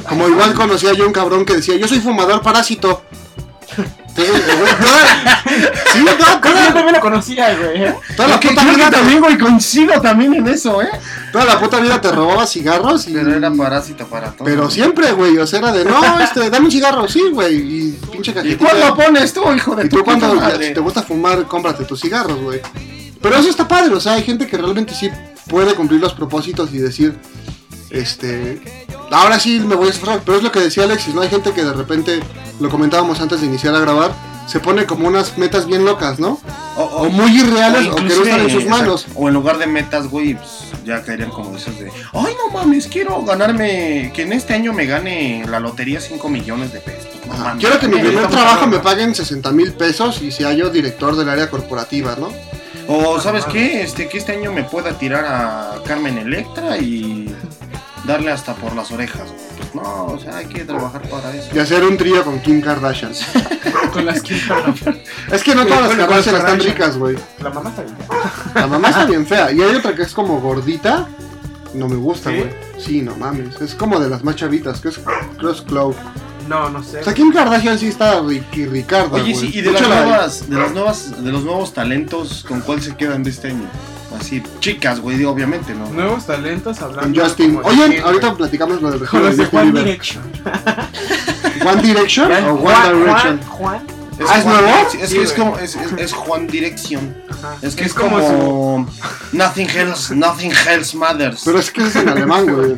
Como 0.07 0.27
igual 0.27 0.53
conocía 0.55 0.93
yo 0.93 1.05
un 1.05 1.13
cabrón 1.13 1.45
que 1.45 1.55
decía, 1.55 1.75
yo 1.75 1.87
soy 1.87 1.99
fumador 1.99 2.41
parásito. 2.41 3.03
Entonces, 4.17 4.57
güey, 4.59 4.71
toda- 4.75 5.43
sí, 5.93 6.03
Creo 6.03 6.17
que 6.17 6.23
yo 6.23 6.39
toda- 6.41 6.73
también 6.73 6.93
lo 6.93 6.99
conocía, 6.99 7.55
güey. 7.55 7.83
¿eh? 7.83 7.95
toda 8.17 8.27
la 8.29 8.39
puta 8.39 8.63
vida 8.65 8.89
te, 8.89 8.95
también, 8.97 9.19
güey, 9.21 9.37
coincido 9.37 10.01
también 10.01 10.33
en 10.33 10.47
eso, 10.47 10.81
¿eh? 10.81 10.89
toda 11.31 11.45
la 11.45 11.59
puta 11.59 11.79
vida 11.79 12.01
te 12.01 12.11
robaba 12.11 12.45
cigarros 12.45 13.07
y... 13.07 13.13
Pero 13.13 13.33
era 13.35 13.51
parásito 13.51 14.05
para 14.07 14.31
todo. 14.31 14.45
Pero 14.45 14.69
siempre, 14.69 15.11
güey, 15.13 15.37
o 15.37 15.47
sea, 15.47 15.59
era 15.59 15.71
de, 15.71 15.85
no, 15.85 16.19
este, 16.19 16.49
dame 16.49 16.65
un 16.65 16.71
cigarro, 16.71 17.07
sí, 17.07 17.21
güey, 17.31 17.55
y 17.55 17.91
pinche 18.11 18.31
¿Y 18.31 18.33
cajetita. 18.33 18.65
cuándo 18.65 18.95
pones 18.95 19.33
tú, 19.33 19.41
hijo 19.53 19.75
de 19.75 19.85
Y 19.85 19.89
tu 19.89 19.97
tú 19.97 20.03
cuando 20.03 20.29
puta 20.33 20.41
madre? 20.41 20.67
si 20.67 20.73
te 20.73 20.79
gusta 20.79 21.01
fumar, 21.03 21.45
cómprate 21.45 21.85
tus 21.85 21.99
cigarros, 22.01 22.39
güey. 22.41 22.61
Pero 23.21 23.35
eso 23.35 23.49
está 23.49 23.67
padre, 23.67 23.93
o 23.93 23.99
sea, 23.99 24.13
hay 24.13 24.23
gente 24.23 24.47
que 24.47 24.57
realmente 24.57 24.93
sí 24.93 25.09
puede 25.47 25.73
cumplir 25.75 25.99
los 26.01 26.13
propósitos 26.13 26.73
y 26.73 26.77
decir, 26.77 27.15
este, 27.89 28.61
ahora 29.11 29.39
sí 29.39 29.59
me 29.59 29.75
voy 29.75 29.87
a 29.87 29.91
esforzar. 29.91 30.21
Pero 30.25 30.37
es 30.37 30.43
lo 30.43 30.51
que 30.51 30.59
decía 30.59 30.83
Alexis, 30.83 31.13
¿no? 31.13 31.21
Hay 31.21 31.29
gente 31.29 31.51
que 31.51 31.63
de 31.63 31.73
repente, 31.73 32.19
lo 32.59 32.69
comentábamos 32.69 33.19
antes 33.21 33.41
de 33.41 33.47
iniciar 33.47 33.75
a 33.75 33.79
grabar, 33.79 34.11
se 34.47 34.59
pone 34.59 34.85
como 34.85 35.07
unas 35.07 35.37
metas 35.37 35.67
bien 35.67 35.85
locas, 35.85 36.19
¿no? 36.19 36.39
O, 36.75 36.83
O 36.83 37.09
muy 37.09 37.39
irreales 37.39 37.87
o, 37.87 37.95
que 37.95 38.01
no 38.03 38.09
están 38.23 38.41
en 38.41 38.49
sus 38.49 38.65
manos. 38.65 39.05
O 39.15 39.27
en 39.27 39.33
lugar 39.35 39.59
de 39.59 39.67
metas, 39.67 40.07
güey, 40.07 40.33
pues, 40.33 40.71
ya 40.85 41.03
caerían 41.03 41.29
como 41.29 41.55
esos 41.55 41.77
de, 41.77 41.91
ay, 42.13 42.33
no 42.35 42.51
mames, 42.51 42.87
quiero 42.87 43.21
ganarme, 43.23 44.11
que 44.13 44.23
en 44.23 44.33
este 44.33 44.55
año 44.55 44.73
me 44.73 44.85
gane 44.87 45.45
la 45.47 45.59
lotería 45.59 46.01
5 46.01 46.29
millones 46.29 46.73
de 46.73 46.79
pesos. 46.79 47.09
No 47.27 47.33
Ajá. 47.33 47.43
mames. 47.43 47.63
Quiero 47.63 47.79
que 47.79 47.87
mi 47.87 47.99
primer 47.99 48.27
trabajo 48.27 48.65
me 48.65 48.79
paguen 48.79 49.13
60 49.13 49.51
mil 49.51 49.73
pesos 49.73 50.19
y 50.21 50.31
sea 50.31 50.53
yo 50.53 50.69
director 50.71 51.15
del 51.15 51.29
área 51.29 51.49
corporativa, 51.49 52.15
¿no? 52.19 52.29
O, 52.87 53.19
¿sabes 53.21 53.45
qué? 53.45 53.83
Este, 53.83 54.09
que 54.09 54.17
este 54.17 54.31
año 54.31 54.51
me 54.51 54.63
pueda 54.63 54.97
tirar 54.97 55.23
a 55.25 55.75
Carmen 55.85 56.17
Electra 56.17 56.79
y 56.79 57.18
darle 58.09 58.31
hasta 58.31 58.55
por 58.55 58.75
las 58.75 58.91
orejas. 58.91 59.27
güey. 59.27 59.57
Pues 59.57 59.75
no, 59.75 60.05
o 60.05 60.19
sea, 60.19 60.37
hay 60.37 60.47
que 60.47 60.65
trabajar 60.65 61.01
para 61.03 61.33
eso. 61.33 61.49
Y 61.55 61.59
hacer 61.59 61.83
un 61.83 61.95
trío 61.95 62.23
con 62.25 62.39
Kim 62.41 62.59
Kardashian. 62.59 63.13
Con 63.93 64.05
las 64.05 64.21
que 64.21 64.35
Es 65.31 65.43
que 65.43 65.55
no 65.55 65.65
todas 65.65 65.87
las 65.87 65.97
Kardashian 65.97 66.35
están 66.35 66.51
Kardashian. 66.51 66.73
ricas, 66.75 66.97
güey. 66.97 67.17
La 67.41 67.49
mamá 67.49 67.69
está 67.69 67.81
bien. 67.83 67.95
La 68.53 68.67
mamá 68.67 68.89
está 68.89 69.05
bien 69.05 69.25
fea. 69.25 69.51
Y 69.51 69.61
hay 69.61 69.75
otra 69.75 69.95
que 69.95 70.03
es 70.03 70.11
como 70.13 70.39
gordita. 70.39 71.07
No 71.73 71.87
me 71.87 71.95
gusta, 71.95 72.29
güey. 72.29 72.49
¿Sí? 72.77 73.01
no 73.01 73.15
mames. 73.15 73.59
Es 73.61 73.75
como 73.75 73.99
de 73.99 74.09
las 74.09 74.23
más 74.23 74.35
chavitas, 74.35 74.79
que 74.81 74.89
es 74.89 74.99
Cross 75.37 75.63
Clow. 75.67 75.95
No, 76.47 76.69
no 76.69 76.83
sé. 76.83 76.99
O 76.99 77.03
sea, 77.03 77.13
Kim 77.13 77.31
Kardashian 77.31 77.77
sí 77.77 77.87
está 77.87 78.21
Ricky 78.21 78.65
Ricardo. 78.65 79.15
Oye, 79.15 79.35
sí, 79.35 79.51
y 79.53 79.61
de 79.61 79.71
las 79.71 79.81
nuevas, 79.87 80.49
de 80.49 80.55
las 80.55 80.73
nuevas, 80.73 81.23
de 81.23 81.31
los 81.31 81.43
nuevos 81.43 81.73
talentos, 81.73 82.43
¿con 82.47 82.61
cuál 82.61 82.81
se 82.81 82.95
quedan 82.95 83.23
de 83.23 83.29
este 83.29 83.49
año? 83.49 83.67
Así, 84.19 84.43
chicas, 84.59 84.99
güey, 84.99 85.23
obviamente, 85.23 85.73
¿no? 85.73 85.89
Nuevos 85.89 86.25
talentos 86.25 86.81
hablando. 86.81 87.01
Con 87.01 87.15
Justin. 87.15 87.59
Oye, 87.63 88.01
ahorita 88.01 88.35
platicamos 88.35 88.81
lo 88.81 88.91
del 88.91 88.99
los 88.99 89.37
de 89.37 89.43
Justin 89.43 89.59
One. 89.59 89.79
Direction. 89.79 90.23
¿One 91.65 91.81
Direction 91.81 92.31
o 92.31 92.53
One 92.55 92.99
Direction? 92.99 93.39
Juan, 93.41 93.81
Juan. 93.85 93.98
¿Ah, 94.27 94.37
es 94.39 94.45
nuevo? 94.45 94.67
Es 95.01 95.09
Sí, 95.09 95.15
que 95.17 95.23
es 95.23 95.33
como, 95.33 95.57
es, 95.57 95.75
es, 95.75 95.91
es 95.97 96.13
Juan 96.13 96.47
Dirección. 96.47 97.15
Ajá. 97.29 97.55
Es 97.61 97.75
que 97.75 97.85
es, 97.85 97.93
como, 97.93 98.87
Nothing 99.31 99.69
else, 99.69 100.13
nothing 100.15 100.51
else 100.69 100.97
matters. 100.97 101.41
Pero 101.45 101.59
es 101.59 101.71
que 101.71 101.83
es 101.83 101.95
en 101.95 102.09
alemán, 102.09 102.45
güey. 102.53 102.75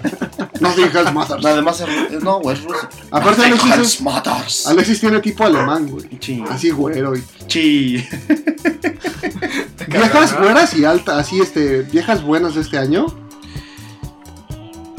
Nothing 0.60 0.86
else 0.96 1.12
matters. 1.12 1.44
Además, 1.46 1.84
es 2.12 2.22
no, 2.24 2.40
güey, 2.42 2.58
es 2.58 2.64
ruso. 2.64 2.88
Aparte, 3.12 3.50
Nothing 3.50 3.54
Alexis 3.72 3.72
else 3.78 3.96
es- 3.96 4.02
matters. 4.02 4.68
Alexis 4.68 5.00
tiene 5.00 5.20
tipo 5.20 5.44
alemán, 5.44 5.88
güey. 5.88 6.08
Sí. 6.20 6.44
Así 6.50 6.70
güero 6.70 7.16
y 7.16 7.24
Sí. 7.48 8.08
Viejas 9.88 10.40
buenas 10.40 10.74
y 10.76 10.86
altas, 10.86 11.18
así 11.18 11.40
este, 11.42 11.82
viejas 11.84 12.24
buenas 12.24 12.56
de 12.56 12.62
este 12.62 12.78
año. 12.78 13.08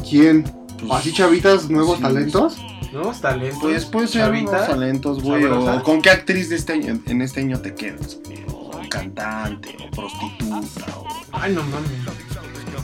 ¿Quién? 0.09 0.45
¿O 0.89 0.95
así 0.95 1.13
chavitas, 1.13 1.71
nuevos 1.71 1.97
sí, 1.97 2.03
talentos? 2.03 2.57
Nuevos 2.93 3.21
talentos. 3.21 3.59
Pues 3.63 3.85
puede 3.87 4.07
ser 4.09 4.23
Chavita. 4.23 4.51
unos 4.51 4.67
talentos, 4.67 5.23
güey. 5.23 5.45
O 5.45 5.83
con 5.83 6.03
qué 6.03 6.11
actriz 6.11 6.51
de 6.51 6.57
este 6.57 6.75
año, 6.75 6.99
en 7.07 7.23
este 7.23 7.41
año 7.41 7.59
te 7.61 7.75
quedas, 7.75 8.19
güey. 8.25 8.45
O 8.53 8.71
cantante, 8.91 9.77
o 9.81 9.91
prostituta, 9.91 10.97
o. 10.99 11.07
Ay, 11.33 11.55
no 11.55 11.63
mames. 11.63 11.91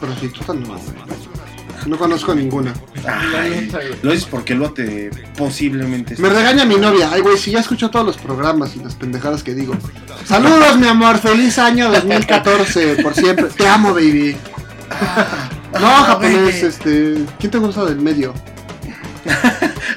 Prostituta 0.01 0.55
no, 0.55 0.67
güey. 0.67 0.81
No 1.87 1.97
conozco 1.97 2.35
ninguna. 2.35 2.75
Ay, 3.07 3.71
lo 4.03 4.11
dices 4.13 4.27
porque 4.31 4.55
lo 4.55 4.73
te 4.73 5.11
posiblemente. 5.37 6.17
Me 6.19 6.29
regaña 6.29 6.65
mi 6.65 6.77
novia. 6.77 7.11
Ay, 7.13 7.21
güey, 7.21 7.39
si 7.39 7.51
ya 7.51 7.61
escucho 7.61 7.91
todos 7.91 8.05
los 8.05 8.17
programas 8.17 8.75
y 8.77 8.81
las 8.81 8.95
pendejadas 8.95 9.43
que 9.43 9.55
digo. 9.55 9.75
Saludos, 10.25 10.77
mi 10.79 10.87
amor. 10.89 11.19
Feliz 11.19 11.59
año 11.59 11.91
2014. 11.91 12.97
Por 13.03 13.15
siempre. 13.15 13.45
Te 13.47 13.67
amo, 13.69 13.93
baby. 13.95 14.37
No, 15.75 15.87
japonés, 15.87 16.41
güey. 16.41 16.65
este. 16.65 17.25
¿Quién 17.39 17.51
te 17.53 17.59
gusta 17.59 17.85
del 17.85 18.01
medio? 18.01 18.35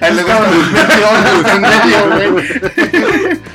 Le 0.02 0.24
gusta 0.24 1.60
güey. 2.30 3.42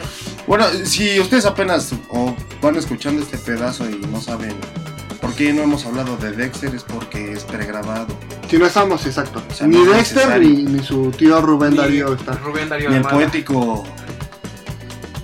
Bueno, 0.46 0.64
si 0.84 1.18
ustedes 1.18 1.44
apenas 1.44 1.92
o 2.08 2.32
van 2.62 2.76
escuchando 2.76 3.20
este 3.20 3.36
pedazo 3.36 3.84
y 3.90 3.96
no 4.06 4.20
saben 4.20 4.54
por 5.20 5.34
qué 5.34 5.52
no 5.52 5.62
hemos 5.62 5.84
hablado 5.86 6.16
de 6.18 6.30
Dexter 6.30 6.72
es 6.72 6.84
porque 6.84 7.32
es 7.32 7.42
pregrabado. 7.42 8.06
Si 8.48 8.56
no 8.56 8.64
estamos, 8.66 9.04
exacto. 9.06 9.42
O 9.50 9.52
sea, 9.52 9.66
Ni 9.66 9.76
no 9.78 9.90
Dexter 9.90 10.38
ni, 10.38 10.62
ni 10.62 10.84
su 10.84 11.10
tío 11.10 11.40
Rubén 11.40 11.72
Ni 11.72 11.78
Darío 11.78 12.14
está. 12.14 12.32
Rubén 12.34 12.68
Darío 12.68 12.90
Ni 12.90 12.96
el 12.96 13.02
poético 13.02 13.82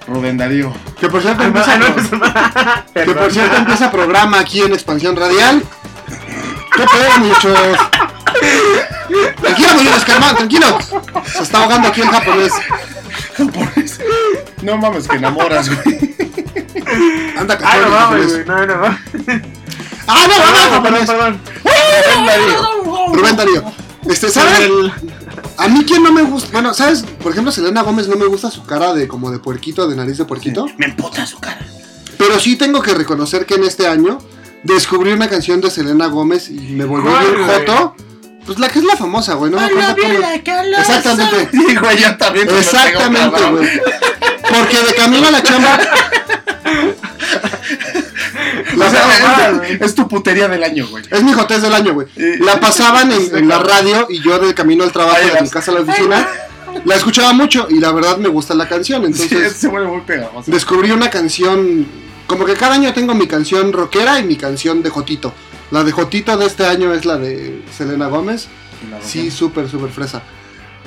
Rubén 0.08 0.36
Darío. 0.36 0.72
Que 0.98 1.08
por 1.08 1.22
cierto 1.22 1.44
Ah, 1.44 1.46
empieza, 1.46 1.74
ah, 1.74 1.78
no, 1.78 1.86
es 2.02 2.12
una- 2.12 2.86
que 2.92 3.12
por 3.14 3.30
cierto 3.30 3.56
empieza 3.58 3.92
programa 3.92 4.40
aquí 4.40 4.62
en 4.62 4.72
Expansión 4.72 5.14
Radial. 5.14 5.62
¿Qué 6.76 6.82
pedo, 6.84 7.18
muchachos? 7.20 7.78
Tranquilo. 10.36 10.78
Se 11.26 11.42
está 11.42 11.62
ahogando 11.62 11.88
aquí 11.88 12.00
el 12.02 12.08
japonés. 12.08 12.52
No 14.62 14.76
mames 14.76 15.08
que 15.08 15.16
enamoras, 15.16 15.68
güey. 15.68 16.14
Anda, 17.36 17.58
Ah, 17.62 17.76
no 17.80 17.88
mames, 17.90 18.32
japonés. 18.32 18.32
güey. 18.32 18.44
No, 18.46 18.66
no, 18.66 18.76
no. 18.76 18.98
Ah, 20.06 20.26
no, 20.28 20.38
no, 20.38 20.38
no, 20.38 20.82
perdón, 20.82 21.06
japonés. 21.06 21.06
perdón. 21.10 21.40
Rubén 21.64 22.26
Darío. 22.26 23.12
Rubén 23.14 23.36
Darío. 23.36 23.64
Este, 24.08 24.30
¿sabes? 24.30 24.60
El- 24.60 24.92
A 25.58 25.68
mí 25.68 25.84
quién 25.86 26.02
no 26.02 26.12
me 26.12 26.22
gusta. 26.22 26.48
Bueno, 26.52 26.74
¿sabes? 26.74 27.02
Por 27.22 27.32
ejemplo, 27.32 27.52
Selena 27.52 27.82
Gómez 27.82 28.08
no 28.08 28.16
me 28.16 28.26
gusta 28.26 28.50
su 28.50 28.64
cara 28.64 28.94
de 28.94 29.06
como 29.06 29.30
de 29.30 29.38
puerquito, 29.38 29.86
de 29.88 29.94
nariz 29.96 30.18
de 30.18 30.24
puerquito. 30.24 30.66
Me 30.78 30.86
emputa 30.86 31.24
su 31.26 31.38
cara. 31.38 31.58
Pero 32.18 32.38
sí 32.40 32.56
tengo 32.56 32.80
que 32.82 32.94
reconocer 32.94 33.46
que 33.46 33.54
en 33.54 33.64
este 33.64 33.86
año 33.86 34.18
descubrí 34.64 35.12
una 35.12 35.28
canción 35.28 35.60
de 35.60 35.70
Selena 35.70 36.06
Gómez 36.06 36.48
y 36.50 36.54
me 36.74 36.84
volvió 36.84 37.10
¿Cuál, 37.10 37.26
bien 37.34 37.46
güey? 37.46 37.56
Pues 38.46 38.58
la 38.58 38.68
que 38.68 38.78
es 38.80 38.84
la 38.84 38.96
famosa, 38.96 39.34
güey. 39.34 39.50
No 39.50 39.58
me 39.58 39.64
acuerdo 39.66 39.94
cómo. 40.00 40.18
Exactamente. 40.80 41.48
Sí, 41.52 41.76
güey, 41.76 41.98
ya 41.98 42.16
también. 42.18 42.48
Exactamente, 42.48 43.40
güey. 43.50 43.68
Porque 44.48 44.78
de 44.82 44.94
camino 44.94 45.28
a 45.28 45.30
la 45.30 45.42
chamba. 45.42 45.78
O 48.74 48.76
La- 48.78 48.90
sea, 48.90 49.62
es, 49.68 49.80
es 49.80 49.94
tu 49.94 50.08
putería 50.08 50.48
del 50.48 50.62
año, 50.64 50.86
güey. 50.88 51.04
es 51.10 51.22
mi 51.22 51.32
jotez 51.32 51.62
del 51.62 51.74
año, 51.74 51.92
güey. 51.94 52.06
La 52.40 52.58
pasaban 52.58 53.12
en, 53.12 53.36
en 53.36 53.48
la 53.48 53.58
radio 53.58 54.06
y 54.08 54.20
yo 54.22 54.38
de 54.38 54.54
camino 54.54 54.82
al 54.84 54.92
trabajo 54.92 55.18
de 55.34 55.42
mi 55.42 55.48
casa 55.50 55.70
a 55.70 55.74
la 55.74 55.80
oficina. 55.80 56.26
La 56.84 56.96
escuchaba 56.96 57.32
mucho 57.34 57.66
y 57.70 57.78
la 57.80 57.92
verdad 57.92 58.16
me 58.16 58.28
gusta 58.28 58.54
la 58.54 58.66
canción. 58.68 59.02
Sí, 59.14 59.22
Entonces 59.24 59.52
se 59.56 59.68
vuelve 59.68 59.88
muy 59.88 60.00
pegajoso. 60.02 60.50
descubrí 60.50 60.90
una 60.90 61.10
canción 61.10 61.86
Como 62.26 62.44
que 62.46 62.54
cada 62.54 62.74
año 62.74 62.92
tengo 62.94 63.14
mi 63.14 63.26
canción 63.26 63.72
rockera 63.72 64.18
y 64.18 64.24
mi 64.24 64.36
canción 64.36 64.82
de 64.82 64.88
Jotito. 64.90 65.34
La 65.72 65.82
de 65.82 65.90
Jotito 65.90 66.36
de 66.36 66.44
este 66.44 66.66
año 66.66 66.92
es 66.92 67.06
la 67.06 67.16
de 67.16 67.64
Selena 67.74 68.06
Gómez. 68.08 68.46
Sí, 69.02 69.30
súper, 69.30 69.70
súper 69.70 69.88
fresa. 69.88 70.22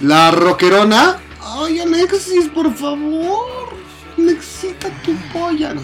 La 0.02 0.30
rockerona. 0.30 1.18
Ay, 1.42 1.80
Alexis, 1.80 2.50
por 2.50 2.72
favor. 2.72 3.74
Alexita 4.16 4.90
tu 5.04 5.16
polla. 5.34 5.74
No. 5.74 5.82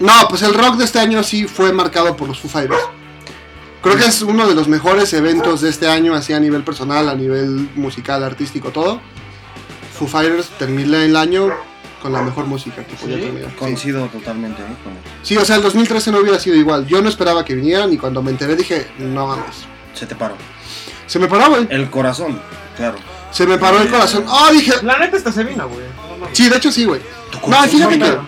No, 0.00 0.12
pues 0.30 0.40
el 0.40 0.54
rock 0.54 0.76
de 0.76 0.84
este 0.84 0.98
año 0.98 1.22
sí 1.22 1.46
fue 1.46 1.70
marcado 1.70 2.16
por 2.16 2.28
los 2.28 2.40
Foo 2.40 2.50
Fighters. 2.50 2.80
Creo 3.82 3.98
que 3.98 4.06
es 4.06 4.22
uno 4.22 4.48
de 4.48 4.54
los 4.54 4.66
mejores 4.66 5.12
eventos 5.12 5.60
de 5.60 5.68
este 5.68 5.86
año, 5.86 6.14
así 6.14 6.32
a 6.32 6.40
nivel 6.40 6.64
personal, 6.64 7.10
a 7.10 7.14
nivel 7.14 7.68
musical, 7.74 8.24
artístico, 8.24 8.70
todo. 8.70 9.02
Foo 9.98 10.08
Fighters 10.08 10.48
termina 10.58 11.04
el 11.04 11.14
año 11.14 11.50
con 12.04 12.12
la 12.12 12.20
mejor 12.20 12.44
música 12.44 12.84
que 12.84 12.94
podía 12.96 13.16
¿Sí? 13.16 13.22
terminar. 13.22 13.48
Sí. 13.48 13.56
Coincido 13.56 14.06
totalmente 14.08 14.60
¿eh? 14.60 14.76
con 14.84 14.92
él. 14.92 14.98
Sí, 15.22 15.38
o 15.38 15.44
sea, 15.46 15.56
el 15.56 15.62
2013 15.62 16.12
no 16.12 16.18
hubiera 16.18 16.38
sido 16.38 16.54
igual. 16.54 16.86
Yo 16.86 17.00
no 17.00 17.08
esperaba 17.08 17.46
que 17.46 17.54
vinieran 17.54 17.90
y 17.94 17.96
cuando 17.96 18.22
me 18.22 18.30
enteré 18.30 18.56
dije, 18.56 18.88
no 18.98 19.26
mames. 19.26 19.64
Se 19.94 20.04
te 20.04 20.14
paró. 20.14 20.36
Se 21.06 21.18
me 21.18 21.28
paró, 21.28 21.48
güey. 21.48 21.66
El 21.70 21.88
corazón, 21.88 22.38
claro. 22.76 22.98
Se 23.30 23.46
me 23.46 23.56
paró 23.56 23.80
el 23.80 23.88
corazón. 23.88 24.26
Oh, 24.28 24.50
dije. 24.52 24.74
La 24.82 24.98
neta 24.98 25.16
esta 25.16 25.32
se 25.32 25.44
vino, 25.44 25.66
güey. 25.66 25.86
No, 25.96 26.26
no. 26.26 26.28
Sí, 26.30 26.50
de 26.50 26.58
hecho 26.58 26.70
sí, 26.70 26.84
güey. 26.84 27.00
No, 27.32 27.40
corazón 27.40 27.70
fíjate 27.70 27.98
que. 27.98 28.18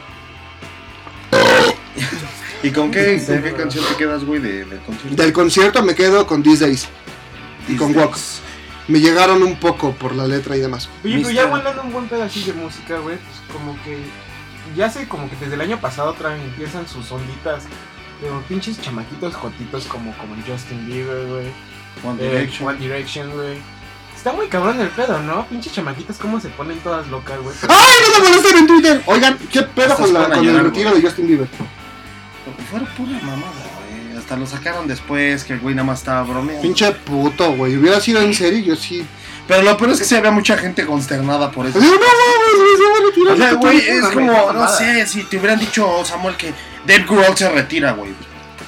¿Y 2.62 2.70
con 2.70 2.90
qué, 2.90 3.22
con 3.26 3.42
qué 3.42 3.52
canción 3.52 3.84
te 3.84 3.94
quedas, 3.96 4.24
güey, 4.24 4.40
de, 4.40 4.64
del 4.64 4.80
concierto? 4.80 5.22
Del 5.22 5.32
concierto 5.34 5.82
me 5.82 5.94
quedo 5.94 6.26
con 6.26 6.42
These 6.42 6.64
Days 6.64 6.88
y 7.68 7.76
con 7.76 7.88
These 7.88 8.00
Walk. 8.00 8.12
Days. 8.12 8.40
Me 8.88 9.01
llegaron 9.01 9.42
un 9.42 9.57
poco 9.57 9.92
por 9.92 10.14
la 10.14 10.27
letra 10.27 10.57
y 10.57 10.61
demás. 10.61 10.88
Oye, 11.05 11.16
pero 11.18 11.31
ya 11.31 11.42
aguantando 11.42 11.83
un 11.83 11.92
buen 11.92 12.09
pedacillo 12.09 12.55
de 12.55 12.61
música, 12.61 12.99
güey, 12.99 13.16
pues 13.18 13.40
como 13.53 13.77
que 13.83 13.99
ya 14.77 14.88
sé 14.90 15.09
como 15.09 15.29
que 15.29 15.37
desde 15.37 15.55
el 15.55 15.61
año 15.61 15.81
pasado 15.81 16.12
traen, 16.14 16.40
empiezan 16.42 16.87
sus 16.88 17.11
onditas 17.11 17.64
de 17.64 18.31
pinches 18.49 18.81
chamaquitos 18.81 19.35
jotitos 19.35 19.85
como, 19.87 20.16
como 20.16 20.35
Justin 20.46 20.87
Bieber, 20.87 21.27
güey. 21.27 21.46
One 22.05 22.22
eh, 22.22 22.31
Direction. 22.31 22.68
One 22.68 22.79
Direction, 22.79 23.31
güey. 23.33 23.59
Está 24.14 24.33
muy 24.33 24.49
cabrón 24.49 24.81
el 24.81 24.88
pedo, 24.88 25.20
¿no? 25.22 25.46
Pinches 25.46 25.72
chamaquitas 25.72 26.16
cómo 26.18 26.40
se 26.40 26.49
ponen 26.49 26.79
todas 26.81 27.07
locas, 27.09 27.38
güey. 27.40 27.55
¡Ay, 27.68 27.94
no 28.03 28.20
me 28.22 28.29
molesten 28.29 28.57
en 28.59 28.66
Twitter! 28.66 29.03
Oigan, 29.07 29.38
¿qué 29.53 29.62
pedo 29.62 29.94
con, 29.96 30.12
la- 30.12 30.31
con 30.31 30.49
el 30.49 30.61
retiro 30.64 30.94
de 30.94 31.03
Justin 31.03 31.27
Bieber? 31.29 31.49
Fue 32.70 32.81
pura 32.81 33.18
mamada, 33.22 33.53
güey. 33.77 34.06
Hasta 34.16 34.37
lo 34.37 34.46
sacaron 34.46 34.87
después, 34.88 35.44
que 35.44 35.52
el 35.55 35.61
güey 35.61 35.74
nada 35.74 35.87
más 35.87 35.98
estaba 36.00 36.22
bromeando. 36.22 36.62
Pinche 36.62 36.90
puto, 36.92 37.52
güey. 37.55 37.76
Hubiera 37.76 38.00
sido 38.00 38.20
en 38.22 38.33
serio, 38.35 38.61
yo 38.61 38.76
sí. 38.76 39.05
Pero 39.46 39.62
lo 39.62 39.76
peor 39.76 39.90
es 39.92 39.98
que 39.98 40.05
se 40.05 40.16
había 40.16 40.31
mucha 40.31 40.57
gente 40.57 40.85
consternada 40.87 41.50
por 41.50 41.66
eso. 41.66 41.79
No 41.79 41.85
mames, 41.87 42.00
se 42.76 42.83
va 42.85 42.96
a 42.98 43.07
retirar 43.07 43.33
O 43.35 43.37
sea, 43.37 43.52
güey, 43.55 43.81
tipo". 43.81 43.92
es 43.92 44.14
como, 44.14 44.52
no 44.52 44.68
sé, 44.68 45.07
si 45.07 45.24
te 45.24 45.37
hubieran 45.38 45.59
dicho, 45.59 46.05
Samuel, 46.05 46.37
que 46.37 46.52
Dave 46.87 47.05
Grohl 47.09 47.37
se 47.37 47.48
retira, 47.50 47.92
güey. 47.92 48.12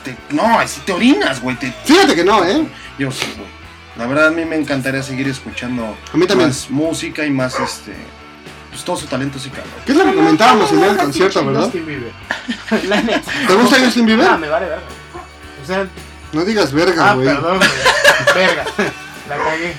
te- 0.05 0.17
no, 0.31 0.59
si 0.69 0.81
te 0.81 0.93
orinas, 0.93 1.41
güey. 1.41 1.57
te- 1.57 1.73
Fíjate 1.85 2.15
que 2.15 2.25
no, 2.25 2.45
¿eh? 2.45 2.65
Yo 2.99 3.11
sí, 3.11 3.27
güey. 3.37 3.49
La 3.97 4.07
verdad, 4.07 4.29
a 4.29 4.31
mí 4.31 4.45
me 4.45 4.55
encantaría 4.57 5.03
seguir 5.03 5.27
escuchando 5.29 5.97
A 6.13 6.17
mí 6.17 6.27
también. 6.27 6.51
más 6.51 6.71
música 6.71 7.27
y 7.27 7.31
más, 7.31 7.55
este, 7.59 7.97
pues 8.71 8.85
todo 8.85 8.97
su 8.97 9.07
talento 9.07 9.41
sí, 9.41 9.49
cabrón. 9.51 9.73
¿Qué 9.85 9.91
es 9.93 9.99
lo 9.99 10.05
que 10.05 10.15
comentábamos 10.15 10.71
en 10.71 10.85
el 10.85 10.97
concierto, 10.97 11.45
verdad? 11.45 11.63
Justin 11.65 11.87
Bieber. 11.87 12.13
¿Te 13.49 13.55
gusta 13.55 13.77
Justin 13.85 14.05
Ah, 14.05 14.07
Bieber? 14.07 14.39
me 14.39 14.49
vale 14.49 14.67
verga. 14.67 14.83
No 16.33 16.45
digas 16.45 16.73
verga, 16.73 17.11
ah, 17.11 17.15
güey. 17.15 17.27
perdón, 17.27 17.59
güey. 17.59 17.71
Verga. 18.35 18.65
La 19.29 19.37
cagué. 19.37 19.77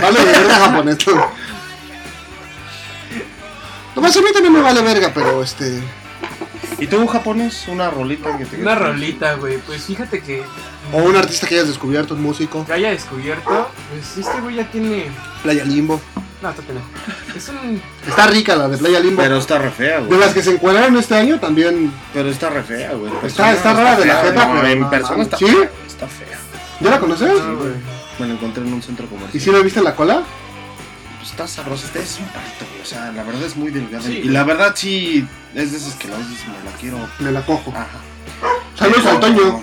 Vale 0.00 0.24
verga 0.24 0.54
japonés. 0.54 0.98
Nomás 3.94 4.16
a 4.16 4.20
mí 4.20 4.32
también 4.32 4.52
me 4.52 4.60
vale 4.60 4.82
verga, 4.82 5.10
pero 5.12 5.42
este. 5.42 5.82
¿Y 6.78 6.86
tú, 6.86 7.06
japonés? 7.06 7.66
Una 7.68 7.90
rolita 7.90 8.38
que 8.38 8.44
te 8.44 8.60
Una 8.62 8.74
rolita, 8.74 9.34
güey. 9.34 9.58
Pues 9.58 9.82
fíjate 9.82 10.20
que 10.20 10.42
O 10.92 10.98
un 11.02 11.16
artista 11.16 11.46
que 11.46 11.56
hayas 11.56 11.68
descubierto, 11.68 12.14
un 12.14 12.22
músico. 12.22 12.64
que 12.64 12.72
haya 12.72 12.90
descubierto, 12.90 13.68
pues 13.90 14.16
este 14.26 14.40
güey 14.40 14.56
ya 14.56 14.70
tiene. 14.70 15.06
Playa 15.42 15.64
Limbo. 15.64 16.00
No, 16.40 16.50
está. 16.50 16.62
Es 17.36 17.48
un. 17.48 17.82
Está 18.06 18.28
rica 18.28 18.54
la 18.54 18.68
de 18.68 18.78
Playa 18.78 19.00
Limbo. 19.00 19.20
Pero 19.22 19.38
está 19.38 19.58
re 19.58 19.70
fea, 19.70 20.00
De 20.00 20.06
güey. 20.06 20.20
las 20.20 20.32
que 20.32 20.42
se 20.42 20.52
encuadraron 20.52 20.96
este 20.96 21.16
año 21.16 21.40
también. 21.40 21.92
Pero 22.14 22.28
está 22.28 22.48
re 22.50 22.62
fea, 22.62 22.92
güey. 22.92 23.12
En 23.20 23.26
Está- 23.26 23.52
está 23.52 23.72
rara 23.74 23.96
de 23.96 24.06
la 24.06 24.22
no, 24.32 24.52
pero 24.54 24.66
En 24.68 24.88
persona 24.90 25.22
está 25.24 25.36
¿Sí? 25.36 25.46
fea. 25.46 25.70
Está 25.86 26.06
fea. 26.06 26.38
¿Ya 26.80 26.90
la 26.90 27.00
conoces? 27.00 27.28
Ah, 27.42 27.54
güey. 27.58 27.72
Me 28.20 28.26
la 28.28 28.34
encontré 28.34 28.62
en 28.64 28.72
un 28.72 28.82
centro 28.82 29.06
comercial. 29.06 29.36
¿Y 29.36 29.40
si 29.40 29.50
le 29.50 29.62
viste 29.64 29.80
la 29.82 29.96
cola? 29.96 30.22
Pues 31.18 31.30
está 31.30 31.46
sabrosa, 31.48 31.86
este 31.86 32.00
es 32.00 32.18
un 32.20 32.26
palito, 32.26 32.64
güey. 32.70 32.80
O 32.82 32.84
sea, 32.84 33.10
la 33.12 33.22
verdad 33.24 33.42
es 33.42 33.56
muy 33.56 33.70
delgada. 33.70 34.04
Sí. 34.04 34.20
y 34.24 34.28
la 34.28 34.44
verdad 34.44 34.72
sí, 34.76 35.26
es 35.54 35.72
de 35.72 35.78
esas 35.78 35.94
que 35.94 36.08
la 36.08 36.16
veces 36.16 36.38
me 36.46 36.70
la 36.70 36.76
quiero. 36.78 37.08
Me 37.18 37.32
la 37.32 37.44
cojo. 37.44 37.70
Ajá. 37.72 37.86
Saludos 38.78 39.06
al 39.06 39.20
Toño. 39.20 39.62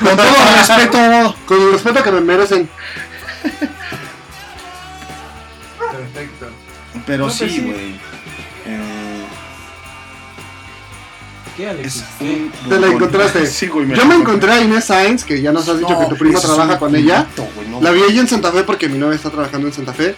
Con 0.00 0.16
todo 0.16 0.26
respeto. 0.56 1.36
Con 1.46 1.60
el 1.62 1.72
respeto 1.72 2.02
que 2.02 2.12
me 2.12 2.20
merecen. 2.20 2.68
Perfecto. 5.90 6.46
Pero 7.06 7.18
No, 7.18 7.24
pues 7.26 7.38
sí, 7.38 7.48
sí. 7.48 7.60
güey. 7.62 7.94
Eh, 8.66 9.24
¿Qué, 11.56 11.68
un 12.20 12.52
Te 12.68 12.80
la 12.80 12.86
encontraste. 12.88 13.46
Sí, 13.46 13.66
güey. 13.68 13.92
Yo 13.94 14.06
me 14.06 14.14
encontré 14.16 14.52
a 14.52 14.60
Inés 14.60 14.84
Sainz, 14.86 15.24
que 15.24 15.40
ya 15.40 15.52
nos 15.52 15.68
has 15.68 15.78
dicho 15.78 15.90
No, 15.90 16.08
que 16.08 16.14
tu 16.16 16.24
es 16.28 16.40
trabaja 16.42 16.78
con 16.78 16.94
ella. 16.94 17.24
culito, 17.34 17.52
güey, 17.54 17.68
no. 17.68 17.80
La 17.80 17.90
vi 17.90 18.02
ahí 18.02 18.18
en 18.18 18.28
Santa 18.28 18.50
Fe 18.52 18.64
porque 18.64 18.88
mi 18.88 18.98
novia 18.98 19.16
está 19.16 19.30
trabajando 19.30 19.66
en 19.68 19.72
Santa 19.72 19.92
Fe. 19.92 20.16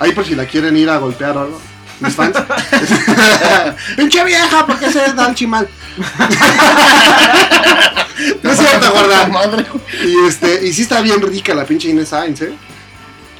Ahí 0.00 0.12
por 0.12 0.24
si 0.24 0.34
la 0.34 0.46
quieren 0.46 0.76
ir 0.76 0.88
a 0.90 0.96
golpear 0.96 1.36
o 1.36 1.40
algo. 1.42 1.60
Mis 2.00 2.14
fans. 2.14 2.34
Pinche 3.96 4.24
vieja, 4.24 4.66
¿por 4.66 4.78
qué 4.78 4.90
se 4.90 5.12
da 5.12 5.28
el 5.28 5.34
chimal? 5.34 5.68
no 8.42 8.50
es 8.50 8.58
cierto, 8.58 8.90
gorda. 8.90 9.26
Madre. 9.28 9.66
Y 10.04 10.26
este, 10.26 10.66
y 10.66 10.72
sí 10.72 10.82
está 10.82 11.02
bien 11.02 11.20
rica 11.20 11.54
la 11.54 11.66
pinche 11.66 11.90
Inés 11.90 12.08
Sainz, 12.08 12.40
eh. 12.40 12.54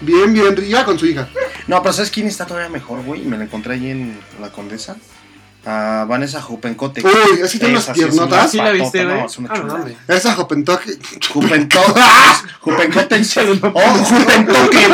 Bien, 0.02 0.32
bien 0.32 0.54
rica 0.54 0.84
con 0.84 0.98
su 0.98 1.06
hija. 1.06 1.28
No, 1.66 1.82
pero 1.82 1.94
¿sabes 1.94 2.10
quién 2.10 2.26
está 2.26 2.44
todavía 2.44 2.68
mejor, 2.68 3.02
güey? 3.02 3.22
Me 3.22 3.38
la 3.38 3.44
encontré 3.44 3.74
ahí 3.74 3.90
en 3.90 4.20
La 4.38 4.50
Condesa. 4.50 4.96
A 5.64 6.04
Vanessa 6.08 6.40
Jupencote. 6.40 7.02
Uy, 7.04 7.42
así 7.42 7.58
tiene 7.58 7.74
unas 7.74 7.90
piernotas. 7.90 8.44
¿Ah, 8.44 8.48
¿Sí 8.48 8.56
la 8.58 8.70
viste, 8.70 9.04
güey? 9.04 9.18
no, 9.18 9.26
es 9.26 9.38
una 9.38 9.50
Ah. 9.52 9.84
Esa 10.08 10.34
Jopentoque. 10.34 10.98
Jupentoken. 11.32 12.02
Jupencoten. 12.60 13.26
Oh, 13.74 13.80
Jupentoken. 13.80 14.92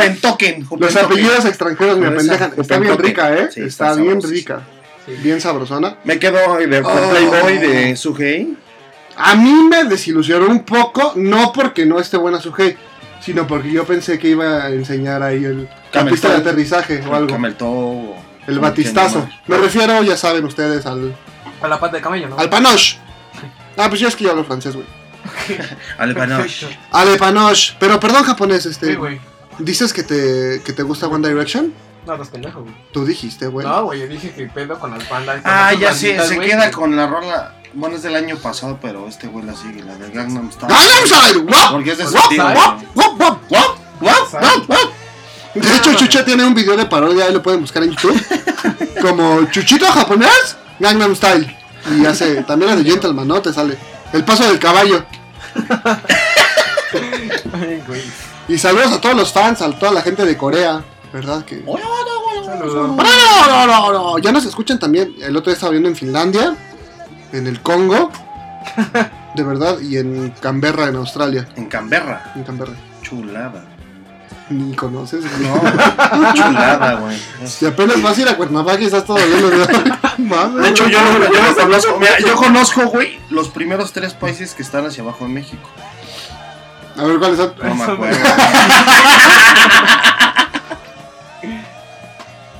Jupentoken. 0.00 0.66
Los 0.78 0.96
apellidos 0.96 1.44
extranjeros 1.44 1.98
me 1.98 2.06
Esa, 2.06 2.14
apendejan. 2.14 2.52
Está 2.56 2.78
bien 2.78 2.98
rica, 2.98 3.34
eh. 3.34 3.48
Sí, 3.52 3.60
está, 3.62 3.90
está 3.90 4.02
bien 4.02 4.22
rica. 4.22 4.62
Sí. 5.06 5.12
Bien 5.22 5.40
sabrosona. 5.40 5.96
Me 6.04 6.18
quedo 6.18 6.56
de 6.58 6.80
Oh. 6.82 7.10
Playboy 7.10 7.58
de 7.58 7.96
Sugei. 7.96 8.56
A 9.16 9.34
mí 9.34 9.52
me 9.68 9.84
desilusionó 9.84 10.46
un 10.46 10.64
poco, 10.64 11.12
no 11.16 11.52
porque 11.52 11.84
no 11.84 11.98
esté 11.98 12.16
buena 12.16 12.40
su 12.40 12.52
G, 12.52 12.76
sino 13.20 13.46
porque 13.46 13.70
yo 13.70 13.84
pensé 13.84 14.18
que 14.18 14.28
iba 14.28 14.64
a 14.64 14.70
enseñar 14.70 15.22
ahí 15.22 15.44
el 15.44 15.68
pista 16.08 16.30
de 16.30 16.36
aterrizaje 16.36 17.02
o 17.06 17.14
algo. 17.14 17.36
El 18.46 18.58
batistazo. 18.58 19.28
Me 19.46 19.58
refiero, 19.58 20.02
ya 20.02 20.16
saben 20.16 20.44
ustedes, 20.44 20.86
al, 20.86 21.14
A 21.60 21.68
la 21.68 21.78
pata 21.78 21.96
de 21.96 22.02
camello, 22.02 22.28
¿no? 22.28 22.38
al 22.38 22.48
panoche. 22.48 22.98
Ah, 23.76 23.88
pues 23.88 24.00
yo 24.00 24.08
es 24.08 24.16
que 24.16 24.24
yo 24.24 24.30
hablo 24.30 24.44
francés, 24.44 24.74
güey. 24.74 24.86
Al 25.98 26.14
panoche. 26.14 26.66
Perfecto. 26.66 26.86
Al 26.92 27.16
panoche. 27.18 27.76
Pero 27.78 28.00
perdón, 28.00 28.24
japonés, 28.24 28.66
este. 28.66 28.86
Sí, 28.86 28.94
güey. 28.94 29.20
¿Dices 29.60 29.92
que 29.92 30.02
te, 30.02 30.62
que 30.64 30.72
te 30.72 30.82
gusta 30.82 31.06
One 31.08 31.26
Direction? 31.28 31.72
No, 32.06 32.14
estás 32.14 32.28
pendejo, 32.28 32.62
güey. 32.62 32.74
Tú 32.92 33.04
dijiste, 33.04 33.46
güey. 33.46 33.66
No, 33.66 33.84
güey, 33.84 34.00
yo 34.00 34.06
dije 34.08 34.30
que 34.32 34.46
pedo 34.46 34.78
con 34.78 34.90
y 34.96 35.04
con 35.04 35.28
Ah, 35.44 35.72
ya 35.74 35.92
sé, 35.94 36.08
banditas, 36.08 36.28
se 36.28 36.36
güey, 36.36 36.48
queda 36.48 36.66
que- 36.66 36.72
con 36.72 36.96
la 36.96 37.06
rola. 37.06 37.56
Bueno, 37.72 37.94
es 37.96 38.02
del 38.02 38.16
año 38.16 38.36
pasado, 38.36 38.78
pero 38.82 39.06
este 39.06 39.28
güey 39.28 39.44
la 39.44 39.54
sigue, 39.54 39.84
la 39.84 39.94
de 39.96 40.10
Gangnam 40.10 40.50
Style. 40.50 40.72
¡Gangnam 40.72 41.06
Style! 41.06 41.46
Porque 41.70 41.92
es 41.92 41.98
de 41.98 42.06
su 42.06 42.18
tío. 42.28 42.44
De 45.54 45.76
hecho, 45.76 45.94
Chucha 45.94 46.24
tiene 46.24 46.44
un 46.44 46.54
video 46.54 46.76
de 46.76 46.86
parodia, 46.86 47.26
ahí 47.26 47.32
lo 47.32 47.42
pueden 47.42 47.60
buscar 47.60 47.82
en 47.82 47.90
YouTube. 47.90 48.20
Como 49.02 49.44
Chuchito 49.50 49.86
japonés, 49.86 50.56
Gangnam 50.78 51.14
Style. 51.14 51.56
Y 51.98 52.04
hace 52.06 52.42
también 52.44 52.70
la 52.70 52.76
de 52.76 52.84
Gentleman, 52.90 53.26
¿no? 53.28 53.40
Te 53.40 53.52
sale. 53.52 53.76
El 54.12 54.24
paso 54.24 54.44
del 54.48 54.58
caballo. 54.58 55.04
Ay, 57.52 57.82
güey. 57.86 58.02
Y 58.50 58.58
saludos 58.58 58.90
a 58.90 59.00
todos 59.00 59.14
los 59.14 59.32
fans, 59.32 59.62
a 59.62 59.70
toda 59.70 59.92
la 59.92 60.02
gente 60.02 60.26
de 60.26 60.36
Corea, 60.36 60.82
¿verdad? 61.12 61.44
Que... 61.44 61.64
Saludos. 62.44 62.96
No, 62.96 63.46
no, 63.46 63.66
no, 63.66 63.92
no, 63.92 64.18
Ya 64.18 64.32
nos 64.32 64.44
escuchan 64.44 64.76
también. 64.76 65.14
El 65.20 65.36
otro 65.36 65.52
día 65.52 65.54
estaba 65.54 65.70
viendo 65.70 65.88
en 65.88 65.94
Finlandia, 65.94 66.56
en 67.32 67.46
el 67.46 67.60
Congo, 67.62 68.10
de 69.36 69.42
verdad, 69.44 69.78
y 69.78 69.98
en 69.98 70.30
Canberra, 70.40 70.88
en 70.88 70.96
Australia. 70.96 71.48
En 71.54 71.66
Canberra. 71.66 72.32
En 72.34 72.42
Canberra. 72.42 72.72
Chulada. 73.02 73.64
Ni 74.48 74.74
conoces. 74.74 75.20
güey. 75.20 75.48
No, 75.48 76.34
chulada, 76.34 76.94
güey. 76.94 77.16
Si 77.46 77.66
apenas 77.66 78.02
vas 78.02 78.18
a 78.18 78.20
ir 78.20 78.28
a 78.30 78.36
Cuernavaca 78.36 78.80
y 78.80 78.86
estás 78.86 79.04
todo 79.04 79.18
lleno 79.18 79.48
de... 79.48 79.94
Mames, 80.18 80.62
De 80.64 80.68
hecho, 80.70 80.88
yo, 80.88 80.98
yo 80.98 81.42
no 81.42 81.54
conozco. 81.54 81.98
Mira, 82.00 82.18
yo 82.18 82.34
conozco, 82.34 82.86
güey, 82.88 83.20
los 83.30 83.48
primeros 83.48 83.92
tres 83.92 84.12
países 84.14 84.54
que 84.54 84.62
están 84.62 84.86
hacia 84.86 85.04
abajo 85.04 85.24
de 85.24 85.30
México. 85.30 85.70
A 87.00 87.04
ver, 87.04 87.18
¿cuáles 87.18 87.38
son? 87.38 87.54
No 87.62 87.74
me 87.74 87.84
acuerdo. 87.84 88.18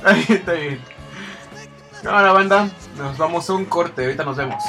Ahí 0.03 0.25
está 0.29 0.53
bien. 0.53 0.81
Ahora, 2.03 2.33
banda, 2.33 2.67
Nos 2.97 3.19
vamos 3.19 3.47
a 3.47 3.53
un 3.53 3.65
corte, 3.65 4.03
ahorita 4.03 4.23
nos 4.23 4.35
vemos. 4.37 4.63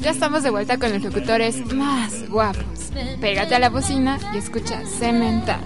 Ya 0.00 0.10
estamos 0.12 0.44
de 0.44 0.50
vuelta 0.50 0.78
con 0.78 0.92
los 0.92 1.02
locutores 1.02 1.74
más 1.74 2.28
guapos. 2.28 2.92
Pégate 3.20 3.56
a 3.56 3.58
la 3.58 3.70
bocina 3.70 4.20
y 4.32 4.38
escucha 4.38 4.86
Cemental. 4.86 5.64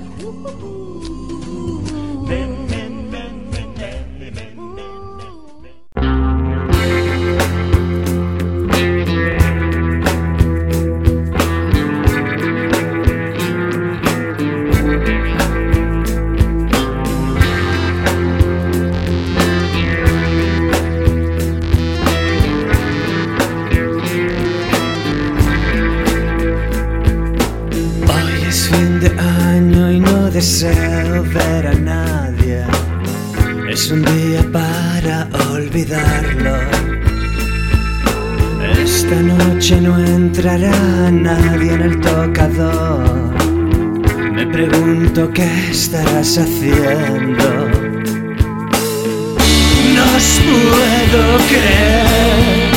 De 29.53 29.59
año 29.59 29.91
y 29.91 30.01
no 30.01 30.31
deseo 30.31 31.23
ver 31.25 31.67
a 31.67 31.75
nadie. 31.75 32.65
Es 33.71 33.91
un 33.91 34.03
día 34.03 34.43
para 34.53 35.29
olvidarlo. 35.51 36.57
Esta 38.83 39.17
noche 39.23 39.81
no 39.81 39.99
entrará 39.99 41.11
nadie 41.11 41.73
en 41.75 41.83
el 41.83 42.01
tocador. 42.01 43.33
Me 44.33 44.47
pregunto 44.47 45.31
qué 45.33 45.71
estarás 45.71 46.39
haciendo. 46.39 47.49
No 49.97 50.07
puedo 50.49 51.23
creer 51.49 52.73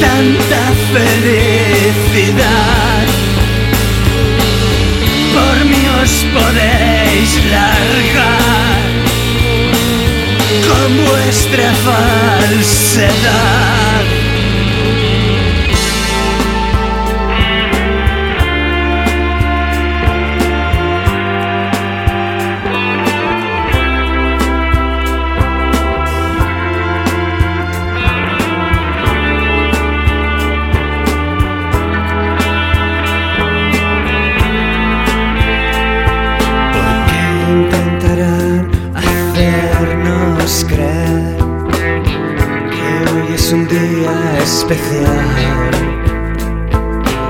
tanta 0.00 0.62
felicidad. 0.94 2.91
Por 5.32 5.64
mí 5.64 5.82
os 6.02 6.24
podéis 6.34 7.30
largar 7.50 8.82
con 10.68 10.90
vuestra 11.06 11.72
falsedad. 11.86 13.32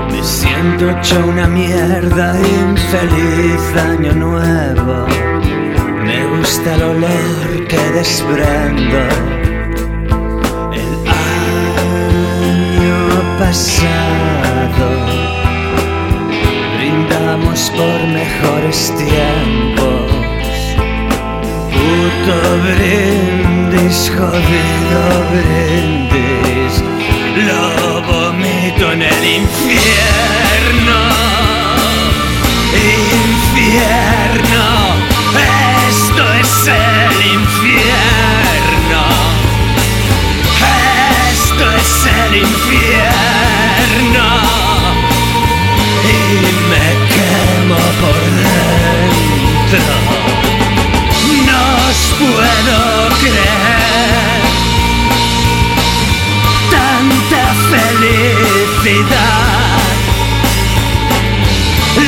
Me 0.09 0.23
siento 0.23 0.91
hecho 0.91 1.25
una 1.27 1.45
mierda, 1.45 2.39
infeliz 2.39 3.75
año 3.75 4.13
nuevo. 4.13 5.05
Me 6.05 6.25
gusta 6.37 6.75
el 6.75 6.83
olor 6.83 7.67
que 7.67 7.79
desprendo. 7.91 8.99
El 10.71 10.91
año 12.39 12.99
pasado 13.37 14.87
brindamos 16.77 17.59
por 17.75 18.07
mejores 18.07 18.93
tiempos. 18.95 20.13
Puto 21.73 22.37
brindis, 22.63 23.97
jodido 24.15 25.01
brindis, 25.33 26.73
lo 27.35 28.01
vomito 28.03 28.91
en 28.91 29.01
el 29.01 29.25
infierno. 29.25 30.99
Infierno, 33.33 34.67
esto 35.89 36.33
es 36.33 36.67
el 36.67 37.25
infierno. 37.33 39.03
Esto 41.31 41.65
es 41.71 42.05
el 42.05 42.35
infierno 42.37 44.27
y 46.03 46.15
me 46.69 46.87
quemo 47.13 47.81
por 48.01 48.19
dentro. 48.41 49.95
No 51.45 51.61
os 51.89 51.99
puedo 52.19 52.77
creer 53.19 53.92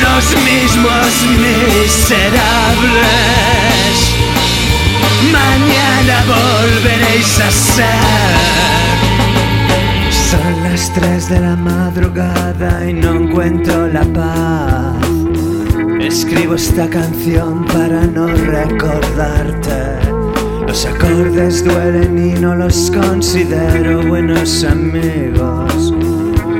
Los 0.01 0.25
mismos 0.43 1.25
miserables. 1.45 2.65
Mañana 5.31 6.23
volveréis 6.27 7.39
a 7.39 7.49
ser. 7.49 7.85
Son 10.11 10.63
las 10.63 10.93
3 10.93 11.29
de 11.29 11.39
la 11.39 11.55
madrugada 11.55 12.87
y 12.87 12.93
no 12.93 13.15
encuentro 13.15 13.87
la 13.87 14.03
paz. 14.03 14.93
Escribo 15.99 16.53
esta 16.53 16.87
canción 16.87 17.65
para 17.65 18.05
no 18.05 18.27
recordarte. 18.27 20.05
Los 20.67 20.85
acordes 20.85 21.63
duelen 21.63 22.17
y 22.17 22.33
no 22.39 22.55
los 22.55 22.91
considero 22.91 24.03
buenos 24.03 24.63
amigos. 24.63 25.64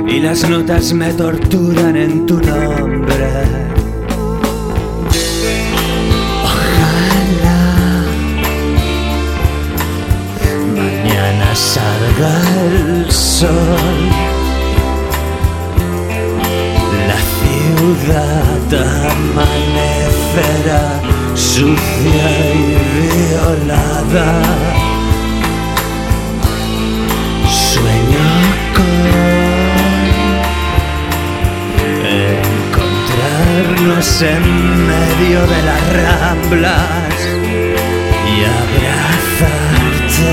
Y 0.08 0.20
las 0.20 0.48
notas 0.48 0.92
me 0.92 1.12
torturan 1.12 1.96
en 1.96 2.26
tu 2.26 2.40
nombre. 2.40 3.42
Ojalá 6.44 6.92
mañana 10.74 11.54
salga 11.54 12.40
el 12.70 13.10
sol. 13.10 14.10
La 17.08 17.20
ciudad 17.38 18.70
amanecerá 19.34 20.84
sucia 21.34 22.28
y 22.54 22.56
violada. 23.00 24.85
En 33.88 34.86
medio 34.86 35.46
de 35.46 35.62
las 35.62 35.82
ramblas 35.92 37.14
y 38.26 38.42
abrazarte 38.58 40.32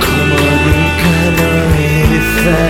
como 0.00 0.36
nunca 0.64 1.16
lo 1.36 1.52
hice. 1.76 2.60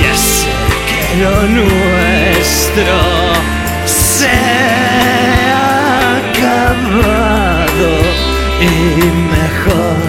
Ya 0.00 0.14
sé 0.14 0.54
que 0.88 1.02
lo 1.22 1.36
nuestro 1.58 2.94
se 3.84 4.30
ha 5.50 6.18
acabado 6.18 7.90
y 8.60 8.64
mejor 9.34 10.02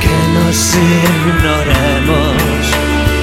que 0.00 0.16
nos 0.34 0.58
ignoremos 0.74 2.57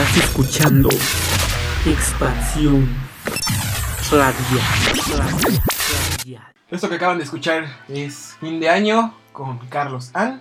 Estás 0.00 0.16
escuchando 0.16 0.88
Expansión 1.84 2.88
Radial. 4.10 4.64
Esto 6.70 6.88
que 6.88 6.94
acaban 6.94 7.18
de 7.18 7.24
escuchar 7.24 7.66
es 7.86 8.34
Fin 8.40 8.60
de 8.60 8.70
Año 8.70 9.14
con 9.32 9.58
Carlos 9.68 10.08
An. 10.14 10.40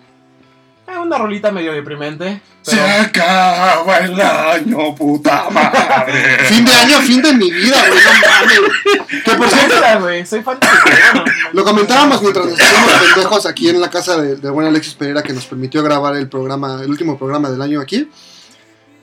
Eh, 0.88 0.98
una 0.98 1.18
rolita 1.18 1.52
medio 1.52 1.74
deprimente. 1.74 2.42
Se 2.62 2.78
Pero 2.78 3.02
acaba 3.02 3.98
el 3.98 4.22
año, 4.22 4.96
puta 4.96 5.50
madre. 5.50 6.38
Fin 6.46 6.64
de 6.64 6.72
año, 6.74 7.00
fin 7.02 7.22
de 7.22 7.34
mi 7.34 7.52
vida, 7.52 7.84
güey. 7.90 8.00
No 8.00 8.30
mames. 8.30 9.24
Que 9.26 9.32
por 9.36 9.50
cierto, 9.50 10.00
güey, 10.00 10.26
soy 10.26 10.42
fan 10.42 10.58
de 10.60 10.68
lo 11.54 11.64
comentábamos 11.66 12.22
mientras 12.22 12.46
nos 12.46 12.58
hacíamos 12.62 12.92
pendejos 13.14 13.46
aquí 13.46 13.68
en 13.70 13.82
la 13.82 13.90
casa 13.90 14.16
de- 14.22 14.38
del 14.38 14.52
buen 14.54 14.68
Alexis 14.68 14.94
Pereira 14.94 15.22
que 15.22 15.34
nos 15.34 15.46
permitió 15.48 15.84
grabar 15.84 16.16
el 16.16 16.30
programa, 16.30 16.80
el 16.82 16.90
último 16.90 17.18
programa 17.18 17.50
del 17.50 17.62
año 17.62 17.82
aquí. 17.82 18.10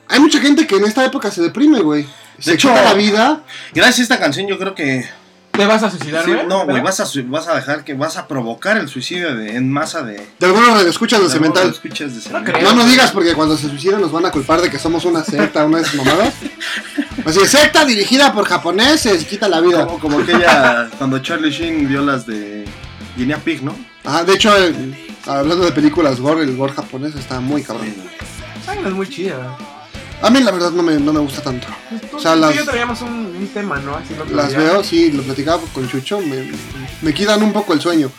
Hay 0.09 0.19
mucha 0.19 0.39
gente 0.39 0.65
que 0.67 0.75
en 0.77 0.85
esta 0.85 1.03
época 1.05 1.29
se 1.31 1.41
deprime, 1.41 1.79
güey. 1.81 2.07
Se 2.39 2.53
hecho- 2.53 2.69
quita 2.69 2.83
la 2.83 2.93
vida. 2.93 3.43
Gracias 3.73 3.99
a 3.99 4.03
esta 4.03 4.19
canción 4.19 4.47
yo 4.47 4.57
creo 4.57 4.73
que... 4.75 5.07
¿Te 5.51 5.65
vas 5.65 5.81
a 5.81 5.89
suicidar, 5.89 6.23
sí, 6.23 6.31
güey? 6.33 6.45
no, 6.45 6.65
güey, 6.65 6.81
vas 6.83 6.99
a, 6.99 7.05
su- 7.07 7.23
vas 7.25 7.47
a 7.47 7.55
dejar 7.55 7.83
que 7.83 7.95
vas 7.95 8.15
a 8.17 8.27
provocar 8.27 8.77
el 8.77 8.87
suicidio 8.87 9.35
de, 9.35 9.55
en 9.55 9.71
masa 9.71 10.03
de... 10.03 10.27
De 10.37 10.45
algunos 10.45 10.69
radioescuchas 10.71 11.19
de 11.19 11.29
Cemental. 11.29 11.71
Escuchas 11.71 12.11
de 12.11 12.15
No 12.17 12.21
Cemental. 12.21 12.53
creo. 12.53 12.69
No 12.69 12.75
nos 12.75 12.85
digas 12.91 13.09
porque 13.11 13.33
cuando 13.33 13.57
se 13.57 13.67
suiciden 13.67 13.99
nos 13.99 14.11
van 14.11 14.27
a 14.27 14.31
culpar 14.31 14.61
de 14.61 14.69
que 14.69 14.77
somos 14.77 15.03
una 15.05 15.23
secta, 15.23 15.65
una 15.65 15.77
de 15.79 15.83
esas 15.83 15.95
mamadas. 15.95 16.33
Así, 17.25 17.39
secta 17.47 17.85
dirigida 17.85 18.31
por 18.33 18.45
japoneses, 18.45 19.25
quita 19.25 19.47
la 19.47 19.59
vida. 19.59 19.85
Como, 19.87 19.99
como 19.99 20.19
aquella... 20.19 20.89
cuando 20.99 21.17
Charlie 21.19 21.49
Sheen 21.49 21.87
vio 21.89 22.03
las 22.03 22.27
de 22.27 22.63
Guinea 23.17 23.37
Pig, 23.37 23.63
¿no? 23.63 23.75
Ah, 24.05 24.23
de 24.23 24.33
hecho, 24.35 24.53
hablando 25.25 25.65
de 25.65 25.71
películas 25.71 26.19
gore, 26.19 26.43
el 26.43 26.55
gore 26.55 26.73
japonés 26.73 27.15
está 27.15 27.39
muy 27.39 27.63
cabrón. 27.63 27.95
Ay, 28.67 28.77
no 28.83 28.89
es 28.89 28.93
muy 28.93 29.09
chida. 29.09 29.57
A 30.21 30.29
mí 30.31 30.39
la 30.41 30.51
verdad 30.51 30.71
no 30.71 30.81
me, 30.83 30.95
no 30.99 31.13
me 31.13 31.19
gusta 31.19 31.41
tanto. 31.41 31.67
Tú, 32.09 32.17
O 32.17 32.19
sea, 32.19 32.33
tú 32.33 32.39
las- 32.39 32.55
y 32.55 32.57
yo 32.57 32.65
traíamos 32.65 33.01
un, 33.01 33.09
un 33.37 33.47
tema, 33.53 33.77
¿no? 33.77 33.95
Así 33.95 34.13
otro 34.19 34.35
Las 34.35 34.53
veo, 34.55 34.83
sí, 34.83 35.11
lo 35.11 35.21
platicaba 35.23 35.61
con 35.73 35.87
Chucho, 35.89 36.19
me, 36.21 36.51
me 37.01 37.13
quitan 37.13 37.41
un 37.43 37.53
poco 37.53 37.73
el 37.73 37.81
sueño. 37.81 38.11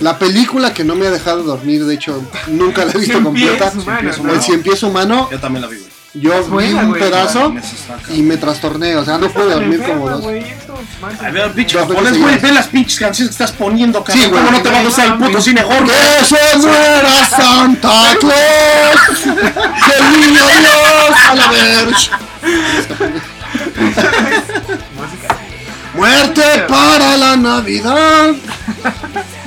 La 0.00 0.18
película 0.18 0.74
que 0.74 0.84
no 0.84 0.94
me 0.94 1.06
ha 1.06 1.10
dejado 1.10 1.42
dormir, 1.42 1.86
de 1.86 1.94
hecho, 1.94 2.22
nunca 2.48 2.84
la 2.84 2.92
he 2.92 2.98
visto 2.98 3.22
completa. 3.22 3.70
pies 3.70 3.82
humanos, 3.82 4.18
¿no? 4.22 4.32
El 4.34 4.42
cien 4.42 4.62
pies 4.62 4.82
humano, 4.82 5.28
Yo 5.32 5.40
también 5.40 5.62
la 5.62 5.68
vi, 5.68 5.76
güey. 5.78 5.88
yo 6.12 6.34
Es 6.34 6.44
vi 6.44 6.52
buena, 6.52 6.80
un 6.82 6.88
güey. 6.90 7.00
pedazo 7.00 7.54
saca. 7.86 8.12
y 8.12 8.20
me 8.20 8.36
trastorné, 8.36 8.94
o 8.96 9.04
sea, 9.06 9.16
no 9.16 9.30
pude 9.30 9.54
dormir 9.54 9.82
como 9.82 10.10
dos. 10.10 10.22
man, 11.00 11.16
A 11.18 11.30
ver, 11.30 11.66
japonés, 11.66 12.12
sí, 12.14 12.20
güey, 12.20 12.38
ve 12.38 12.52
las 12.52 12.66
pinches 12.66 12.98
canciones 12.98 13.34
que 13.34 13.42
estás 13.42 13.56
poniendo, 13.56 14.04
cabrón. 14.04 14.24
Sí. 14.24 14.30
¿Cómo 14.30 14.50
no 14.50 14.60
te 14.60 14.70
va 14.70 14.80
a 14.80 14.84
gustar 14.84 15.06
el 15.06 15.14
puto 15.14 15.40
cine 15.40 15.64
horror? 15.64 15.86
¡Que 15.86 16.24
se 16.26 16.58
muera 16.58 17.26
Santa 17.30 18.16
Claus! 18.20 19.20
¡Que 19.24 20.04
el 20.04 20.20
niño 20.20 20.42
Dios 20.46 20.60
a 21.30 21.34
la 21.34 21.84
música. 21.90 22.18
¡Muerte 25.94 26.42
para 26.68 27.16
la 27.16 27.36
Navidad! 27.36 28.32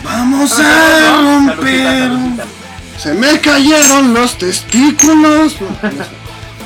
Vamos 0.04 0.60
a 0.60 1.22
romper. 1.22 2.12
Se 2.98 3.14
me 3.14 3.40
cayeron 3.40 4.14
los 4.14 4.38
testículos. 4.38 5.56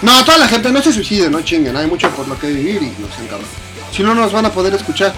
No, 0.01 0.23
toda 0.25 0.37
la 0.37 0.47
gente 0.47 0.71
no 0.71 0.81
se 0.81 0.93
suicide, 0.93 1.29
no 1.29 1.41
chinguen. 1.41 1.75
Hay 1.75 1.87
mucho 1.87 2.09
por 2.11 2.27
lo 2.27 2.39
que 2.39 2.47
vivir 2.47 2.81
y 2.81 3.01
nos 3.01 3.17
encargan. 3.19 3.47
Si 3.91 4.03
no, 4.03 4.15
nos 4.15 4.31
van 4.31 4.45
a 4.45 4.49
poder 4.51 4.73
escuchar. 4.73 5.13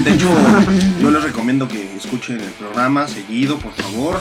De 0.00 0.12
hecho, 0.14 0.28
yo 1.00 1.10
les 1.10 1.22
recomiendo 1.22 1.66
que 1.66 1.90
escuchen 1.96 2.40
el 2.40 2.50
programa 2.52 3.08
seguido, 3.08 3.58
por 3.58 3.72
favor, 3.74 4.20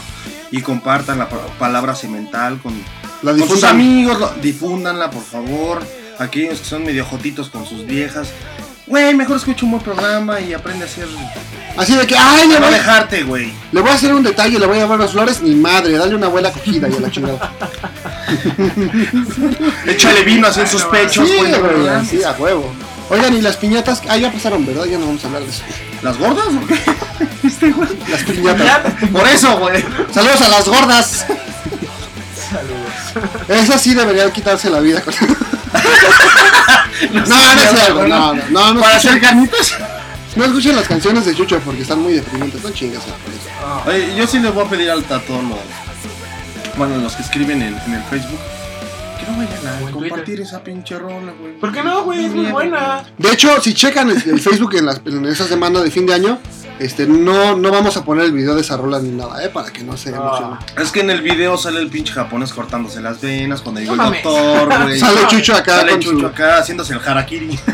y 0.49 0.61
compartan 0.61 1.19
la 1.19 1.29
pa- 1.29 1.45
palabra 1.59 1.93
cemental 1.93 2.57
con, 2.61 2.73
La 3.25 3.37
con 3.37 3.49
sus 3.49 3.63
amigos, 3.63 4.19
lo- 4.19 4.33
difúndanla, 4.41 5.09
por 5.09 5.23
favor. 5.23 5.81
Aquellos 6.19 6.59
que 6.59 6.65
son 6.65 6.83
medio 6.85 7.03
jotitos 7.05 7.49
con 7.49 7.65
sus 7.65 7.85
viejas. 7.85 8.29
Güey, 8.87 9.15
mejor 9.15 9.37
escucha 9.37 9.65
un 9.65 9.71
buen 9.71 9.83
programa 9.83 10.39
y 10.39 10.53
aprende 10.53 10.85
a 10.85 10.87
hacer. 10.87 11.07
Así 11.75 11.95
de 11.95 12.05
que, 12.05 12.15
ay, 12.15 12.47
le 12.47 12.59
No 12.59 12.67
voy, 12.67 12.73
dejarte, 12.75 13.23
güey. 13.23 13.51
le 13.71 13.81
voy 13.81 13.89
a 13.89 13.93
hacer 13.95 14.13
un 14.13 14.21
detalle, 14.23 14.59
le 14.59 14.65
voy 14.67 14.77
a 14.77 14.81
llevar 14.81 14.99
las 14.99 15.11
flores. 15.11 15.41
Ni 15.41 15.55
madre, 15.55 15.97
dale 15.97 16.15
una 16.15 16.27
abuela 16.27 16.51
cogida 16.51 16.87
y 16.87 16.93
a 16.95 16.99
la 16.99 17.09
chingada. 17.11 17.51
Échale 19.87 20.23
vino 20.23 20.47
así 20.47 20.61
en 20.61 20.67
sus 20.67 20.83
pechos, 20.85 21.27
Sí, 21.27 21.35
güey. 21.37 21.59
güey, 21.59 21.87
así 21.89 22.23
a 22.23 22.31
huevo. 22.33 22.71
Oigan, 23.09 23.35
y 23.35 23.41
las 23.41 23.57
piñatas, 23.57 24.01
ah, 24.09 24.17
ya 24.17 24.31
pasaron, 24.31 24.65
¿verdad? 24.65 24.85
Ya 24.85 24.97
no 24.97 25.07
vamos 25.07 25.23
a 25.23 25.27
hablar 25.27 25.43
de 25.43 25.49
eso. 25.49 25.63
¿Las 26.01 26.17
gordas 26.17 26.45
o 26.47 26.67
qué? 26.67 26.79
Las 28.11 28.23
piñatas. 28.23 28.93
Por 29.11 29.27
eso, 29.27 29.57
güey. 29.59 29.83
Saludos 30.13 30.41
a 30.41 30.49
las 30.49 30.67
gordas. 30.67 31.25
Saludos. 32.55 33.49
Esas 33.49 33.81
sí 33.81 33.93
deberían 33.93 34.31
quitarse 34.31 34.69
la 34.69 34.79
vida. 34.79 35.01
con- 35.01 35.13
no, 37.13 37.25
no 37.25 37.35
es 37.35 37.69
cierto, 37.69 38.07
no, 38.07 38.33
no, 38.33 38.41
no, 38.49 38.73
no, 38.73 38.81
Para 38.81 38.95
hacer 38.97 39.19
carnitas. 39.21 39.73
no 40.35 40.45
escuchen 40.45 40.75
las 40.75 40.87
canciones 40.87 41.25
de 41.25 41.35
Chucho 41.35 41.59
porque 41.59 41.81
están 41.81 42.01
muy 42.01 42.13
deprimentes, 42.13 42.63
no 42.63 42.69
chingas. 42.71 43.03
por 43.03 43.33
eso. 43.33 43.89
Oye, 43.89 44.15
yo 44.15 44.27
sí 44.27 44.39
les 44.39 44.53
voy 44.53 44.65
a 44.65 44.69
pedir 44.69 44.89
al 44.91 45.03
los. 45.03 45.57
Bueno, 46.77 46.97
los 46.97 47.13
que 47.15 47.21
escriben 47.23 47.61
en, 47.61 47.77
en 47.85 47.93
el 47.93 48.03
Facebook. 48.03 48.39
Que 49.19 49.31
no 49.31 49.37
vayan 49.37 49.67
a 49.67 49.91
compartir 49.91 50.23
Twitter. 50.25 50.41
esa 50.45 50.63
pinche 50.63 50.99
rola, 50.99 51.31
güey. 51.39 51.57
¿Por 51.59 51.71
qué 51.71 51.83
no, 51.83 52.03
güey? 52.03 52.25
Es 52.25 52.33
muy 52.33 52.47
buena. 52.47 53.03
De 53.17 53.31
hecho, 53.31 53.61
si 53.61 53.73
checan 53.73 54.09
el, 54.09 54.21
el 54.29 54.39
Facebook 54.41 54.75
en, 54.75 54.85
las- 54.85 55.01
en 55.05 55.25
esa 55.25 55.47
semana 55.47 55.79
de 55.81 55.89
fin 55.89 56.05
de 56.05 56.13
año, 56.15 56.37
este, 56.79 57.05
no, 57.07 57.55
no 57.55 57.71
vamos 57.71 57.95
a 57.97 58.03
poner 58.03 58.25
el 58.25 58.31
video 58.33 58.55
de 58.55 58.61
esa 58.61 58.77
rola 58.77 58.99
ni 58.99 59.09
nada, 59.09 59.43
¿eh? 59.43 59.49
Para 59.49 59.71
que 59.71 59.83
no 59.83 59.95
se 59.97 60.09
emocionen. 60.09 60.57
Es 60.77 60.91
que 60.91 60.99
en 61.01 61.09
el 61.09 61.21
video 61.21 61.57
sale 61.57 61.79
el 61.79 61.89
pinche 61.89 62.13
japonés 62.13 62.51
cortándose 62.53 63.01
las 63.01 63.21
venas 63.21 63.61
cuando 63.61 63.81
llegó 63.81 63.93
el 63.93 63.97
mames. 63.99 64.23
doctor, 64.23 64.81
güey. 64.83 64.99
Sale 64.99 65.27
Chucho 65.27 65.55
acá 65.55 65.77
Sale 65.77 65.91
con 65.91 65.99
Chucho 66.01 66.19
su- 66.19 66.27
acá 66.27 66.57
haciéndose 66.59 66.93
el 66.93 66.99
harakiri. 67.05 67.59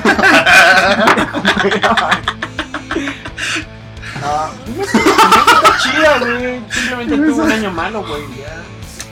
No 4.21 4.83
está 4.83 5.77
chida, 5.79 6.17
güey. 6.19 6.61
Simplemente 6.71 7.15
tuvo 7.17 7.43
un 7.43 7.51
año 7.51 7.71
malo, 7.71 8.03
güey. 8.07 8.21
ya. 8.39 8.61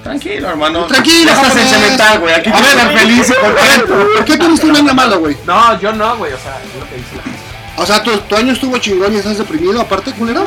Tranquilo, 0.04 0.50
hermano. 0.50 0.86
Tranquilo, 0.86 1.32
estás 1.32 1.56
en 1.56 1.64
japonés. 1.68 1.70
cemental, 1.82 2.20
güey. 2.20 2.34
Aquí 2.36 2.50
A 2.50 2.54
te 2.56 2.62
ver, 2.62 2.76
ver, 2.96 3.86
¿por 4.16 4.26
qué 4.26 4.38
tuviste 4.38 4.68
un 4.68 4.76
año 4.78 4.94
malo, 4.94 5.20
güey? 5.20 5.36
No, 5.46 5.80
yo 5.80 5.92
no, 5.94 6.16
güey. 6.18 6.32
O 6.34 6.38
sea, 6.38 6.58
es 6.64 6.80
lo 6.80 6.88
que 6.90 6.96
dice 6.96 7.16
la 7.18 7.24
gente. 7.24 7.29
O 7.80 7.86
sea, 7.86 8.04
tu, 8.04 8.12
tu 8.18 8.36
año 8.36 8.54
estuvo 8.54 8.78
chingón 8.78 9.14
y 9.14 9.18
estás 9.18 9.38
deprimido, 9.38 9.80
aparte, 9.80 10.12
culero. 10.12 10.46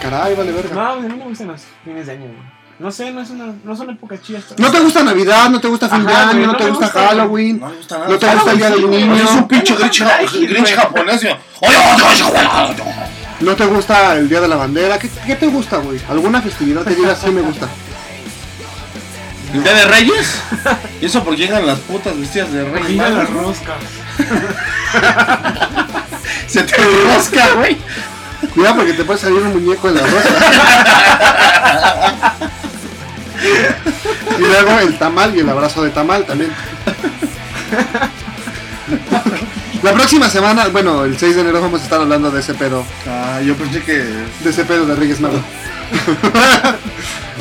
Caray, 0.00 0.34
vale 0.34 0.52
verga. 0.52 0.74
No, 0.74 0.94
pues 0.94 1.04
a 1.04 1.08
mí 1.08 1.08
no 1.08 1.16
me 1.16 1.24
gustan 1.24 1.46
los 1.48 1.62
fines 1.84 2.06
de 2.06 2.12
año, 2.12 2.22
güey. 2.26 2.62
No 2.78 2.90
sé, 2.90 3.12
no, 3.12 3.20
es 3.22 3.30
una, 3.30 3.52
no 3.64 3.76
son 3.76 3.90
épocas 3.90 4.20
chidas. 4.22 4.44
No 4.58 4.70
te 4.70 4.80
gusta 4.80 5.02
Navidad, 5.04 5.48
no 5.50 5.60
te 5.60 5.68
gusta 5.68 5.88
fin 5.88 6.04
de 6.04 6.12
Ajá, 6.12 6.30
año, 6.30 6.32
güey, 6.32 6.46
no 6.46 6.52
no 6.52 6.58
te 6.58 6.64
me 6.64 6.70
gusta. 6.70 6.88
Halloween, 6.88 7.60
No 7.60 7.70
gusta 7.72 7.98
nada. 7.98 8.10
no 8.10 8.18
te 8.18 8.26
gusta 8.34 8.50
el 8.50 8.58
día 8.58 8.70
del 8.70 8.90
niño, 8.90 9.14
Es 9.14 9.30
un 9.30 9.48
pinche 9.48 9.74
grinch, 9.76 10.74
japonés. 10.74 11.22
güey. 11.22 11.34
Oye, 11.60 11.76
oye, 11.76 12.02
oye, 12.02 12.22
oye, 12.24 12.48
oye. 12.82 12.82
no 13.40 13.54
te 13.56 13.66
gusta 13.66 14.16
el 14.16 14.28
día 14.28 14.40
de 14.40 14.48
la 14.48 14.56
bandera. 14.56 14.98
¿Qué, 14.98 15.08
qué 15.26 15.36
te 15.36 15.46
gusta, 15.46 15.76
güey? 15.78 16.00
¿Alguna 16.10 16.42
festividad 16.42 16.84
que 16.84 16.94
digas 16.96 17.20
sí 17.22 17.30
me 17.30 17.42
gusta? 17.42 17.68
¿El 19.54 19.62
día 19.62 19.74
de 19.74 19.84
Reyes? 19.84 20.42
¿Y 21.00 21.06
eso 21.06 21.22
porque 21.22 21.42
llegan 21.42 21.64
las 21.66 21.78
putas 21.80 22.18
vestidas 22.18 22.50
de 22.52 22.64
Reyes? 22.64 22.90
Mira 22.90 23.10
las 23.10 23.30
roscas. 23.30 23.76
Se 26.46 26.62
te 26.62 26.76
rosca, 27.14 27.54
güey. 27.56 27.76
Cuidado 28.54 28.76
porque 28.76 28.92
te 28.94 29.04
puede 29.04 29.18
salir 29.20 29.40
un 29.40 29.52
muñeco 29.52 29.88
en 29.88 29.94
la 29.94 30.00
rosa. 30.02 30.28
y 34.38 34.40
luego 34.42 34.78
el 34.80 34.98
tamal 34.98 35.34
y 35.36 35.40
el 35.40 35.48
abrazo 35.48 35.82
de 35.82 35.90
tamal 35.90 36.24
también. 36.24 36.52
La 39.82 39.92
próxima 39.92 40.28
semana, 40.28 40.68
bueno, 40.68 41.04
el 41.04 41.18
6 41.18 41.34
de 41.34 41.40
enero 41.40 41.60
vamos 41.60 41.80
a 41.80 41.84
estar 41.84 42.00
hablando 42.00 42.30
de 42.30 42.40
ese 42.40 42.54
pedo, 42.54 42.84
Ah, 43.08 43.40
yo 43.44 43.54
pensé 43.56 43.82
que. 43.82 43.94
de 43.98 44.50
ese 44.50 44.64
pedo 44.64 44.86
de 44.86 44.94
Reyes 44.94 45.20
Magos. 45.20 45.40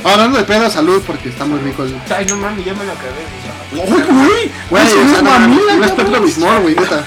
Hablando 0.03 0.37
de 0.39 0.43
pedo, 0.45 0.69
salud, 0.69 1.03
porque 1.05 1.29
está 1.29 1.45
muy 1.45 1.59
rico 1.59 1.83
el. 1.83 1.95
Ay, 2.15 2.25
no 2.25 2.35
mames, 2.37 2.65
ya 2.65 2.73
me 2.73 2.83
lo 2.85 2.91
acabé. 2.93 3.21
¡Ay, 3.73 4.03
güey! 4.09 4.51
Güey, 4.69 4.87
es 4.87 5.23
no, 5.23 5.29
mamila, 5.29 5.75
no 5.75 5.85
es. 5.85 5.91
Pepto 5.91 6.21
Bismol, 6.21 6.59
güey, 6.61 6.75
neta. 6.75 7.03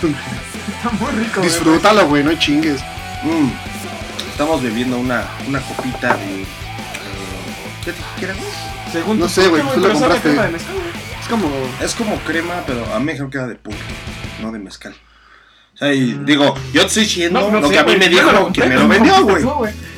Está 0.76 0.90
muy 0.90 1.10
rico. 1.24 1.40
Disfrútalo, 1.40 2.06
güey, 2.08 2.22
no 2.24 2.34
chingues. 2.38 2.80
Mm. 3.22 3.48
Estamos 4.30 4.62
bebiendo 4.62 4.98
una, 4.98 5.24
una 5.46 5.60
copita 5.60 6.16
de. 6.16 6.42
eh, 6.42 6.46
¿Qué 7.84 7.92
te 7.92 7.98
quieres? 8.18 8.36
Según 8.92 9.18
No 9.18 9.28
sé, 9.28 9.48
güey, 9.48 9.62
tú 9.74 9.80
lo 9.80 9.92
compraste. 9.92 10.20
crema 10.22 10.42
de 10.44 10.50
mezcal, 10.52 10.74
güey. 10.74 10.86
Es 11.20 11.28
como. 11.28 11.48
Es 11.80 11.94
como 11.94 12.16
crema, 12.20 12.62
pero 12.66 12.92
a 12.94 12.98
mí 12.98 13.06
mejor 13.06 13.30
queda 13.30 13.46
de 13.46 13.54
pulque, 13.56 13.80
no 14.42 14.52
de 14.52 14.58
mezcal. 14.58 14.94
O 15.74 15.76
sea, 15.76 15.92
y 15.92 16.12
digo, 16.24 16.54
yo 16.72 16.82
te 16.82 16.86
estoy 16.86 17.02
diciendo 17.02 17.40
No, 17.40 17.50
no 17.50 17.60
lo 17.60 17.68
sé, 17.68 17.74
que 17.74 17.80
a 17.80 17.84
mí 17.84 17.96
me 17.96 18.08
dijo 18.08 18.30
lo 18.30 18.48
quien 18.52 18.68
me 18.68 18.76
lo 18.76 18.86
vendió, 18.86 19.24
güey. 19.24 19.42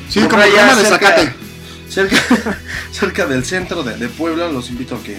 Sí, 0.08 0.20
como 0.20 0.42
crema 0.42 0.74
de 0.74 0.84
zacate. 0.84 1.34
Cerca, 1.88 2.16
cerca 2.92 3.26
del 3.26 3.44
centro 3.44 3.82
de, 3.82 3.96
de 3.96 4.08
Puebla, 4.08 4.48
los 4.48 4.70
invito 4.70 4.96
a 4.96 5.02
que 5.02 5.18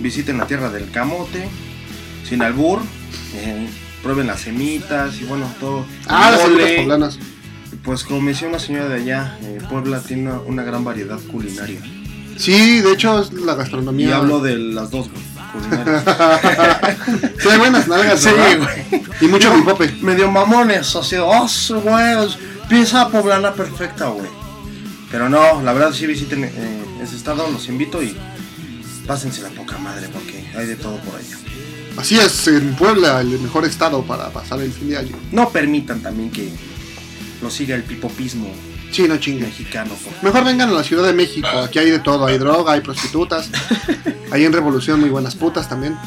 visiten 0.00 0.38
la 0.38 0.46
tierra 0.46 0.68
del 0.70 0.90
camote, 0.90 1.48
sin 2.28 2.42
albur, 2.42 2.80
eh, 3.34 3.68
prueben 4.02 4.26
las 4.26 4.40
semitas 4.40 5.20
y 5.20 5.24
bueno, 5.24 5.50
todo. 5.60 5.86
Ah, 6.06 6.30
las 6.32 6.42
semitas 6.42 6.70
poblanas. 6.82 7.18
Pues 7.82 8.04
como 8.04 8.20
me 8.20 8.32
decía 8.32 8.48
una 8.48 8.58
señora 8.58 8.88
de 8.88 8.96
allá, 8.96 9.38
eh, 9.42 9.58
Puebla 9.68 10.00
tiene 10.00 10.30
una, 10.30 10.40
una 10.40 10.62
gran 10.62 10.84
variedad 10.84 11.18
culinaria. 11.30 11.80
Sí, 12.36 12.80
de 12.80 12.92
hecho 12.92 13.20
es 13.20 13.32
la 13.32 13.54
gastronomía. 13.54 14.08
Y 14.08 14.12
hablo 14.12 14.40
de 14.40 14.56
las 14.58 14.90
dos, 14.90 15.08
güey, 15.10 15.22
culinarias. 15.52 16.04
Sí, 17.38 17.48
hay 17.48 17.58
buenas 17.58 17.88
nalgas, 17.88 18.20
Sí, 18.20 18.30
güey. 18.30 19.02
Y 19.20 19.26
mucho 19.26 19.52
pipope. 19.54 19.92
medio 20.02 20.30
mamones, 20.30 20.94
así, 20.94 21.16
oh, 21.16 21.48
güey, 21.82 22.28
piensa 22.68 23.02
a 23.02 23.08
poblarla 23.08 23.54
perfecta, 23.54 24.06
güey. 24.08 24.28
Pero 25.10 25.28
no, 25.28 25.62
la 25.62 25.72
verdad 25.72 25.92
sí 25.92 26.06
visiten 26.06 26.44
eh, 26.44 26.84
ese 27.02 27.16
estado, 27.16 27.50
los 27.50 27.68
invito 27.68 28.02
y 28.02 28.16
pásense 29.06 29.42
la 29.42 29.48
poca 29.48 29.78
madre 29.78 30.08
porque 30.12 30.46
hay 30.56 30.66
de 30.66 30.76
todo 30.76 30.98
por 30.98 31.16
allá. 31.16 31.38
Así 31.98 32.18
es, 32.18 32.46
en 32.48 32.74
Puebla, 32.76 33.20
el 33.20 33.38
mejor 33.40 33.64
estado 33.64 34.02
para 34.04 34.30
pasar 34.30 34.60
el 34.60 34.72
fin 34.72 34.90
de 34.90 34.98
año. 34.98 35.16
No 35.32 35.50
permitan 35.50 36.00
también 36.00 36.30
que 36.30 36.48
lo 37.42 37.50
siga 37.50 37.74
el 37.74 37.82
pipopismo 37.82 38.52
Sí, 38.90 39.06
no 39.06 39.18
chingues. 39.18 39.48
mexicano. 39.48 39.92
por. 39.94 40.12
Mejor 40.22 40.44
vengan 40.44 40.70
a 40.70 40.72
la 40.72 40.82
Ciudad 40.82 41.04
de 41.04 41.12
México, 41.12 41.46
aquí 41.62 41.78
hay 41.78 41.90
de 41.90 41.98
todo, 41.98 42.26
hay 42.26 42.38
droga, 42.38 42.72
hay 42.72 42.80
prostitutas, 42.80 43.50
hay 44.30 44.44
en 44.44 44.52
Revolución 44.52 45.00
muy 45.00 45.10
buenas 45.10 45.34
putas 45.34 45.68
también. 45.68 45.96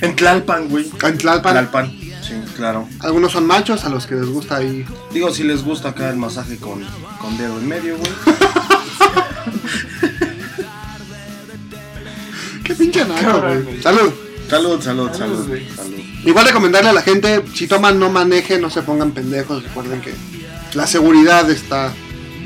En 0.00 0.14
Tlalpan, 0.14 0.68
güey. 0.68 0.84
En 1.02 1.18
Tlalpan, 1.18 1.54
Tlalpan, 1.54 1.90
sí, 2.22 2.34
claro. 2.54 2.88
algunos 3.00 3.32
son 3.32 3.44
machos 3.46 3.84
a 3.84 3.88
los 3.88 4.06
que 4.06 4.14
les 4.14 4.28
gusta 4.28 4.58
ahí. 4.58 4.86
Digo, 5.12 5.34
si 5.34 5.42
les 5.42 5.64
gusta 5.64 5.88
acá 5.88 6.08
el 6.08 6.16
masaje 6.16 6.56
con, 6.56 6.84
con 7.20 7.36
dedo 7.36 7.58
en 7.58 7.66
medio, 7.66 7.98
güey. 7.98 8.12
Qué 12.62 12.74
pinche 12.76 13.04
naco, 13.04 13.40
güey. 13.40 13.82
Salud. 13.82 14.12
Salud, 14.48 14.80
salud, 14.80 15.10
Salud, 15.12 15.46
salud. 15.76 15.98
Igual 16.24 16.46
recomendarle 16.46 16.90
a 16.90 16.92
la 16.92 17.02
gente, 17.02 17.42
si 17.54 17.66
toman 17.66 17.98
no 17.98 18.10
manejen, 18.10 18.60
no 18.60 18.70
se 18.70 18.82
pongan 18.82 19.10
pendejos, 19.12 19.62
recuerden 19.62 20.00
que 20.00 20.14
la 20.74 20.86
seguridad 20.86 21.48
está 21.50 21.92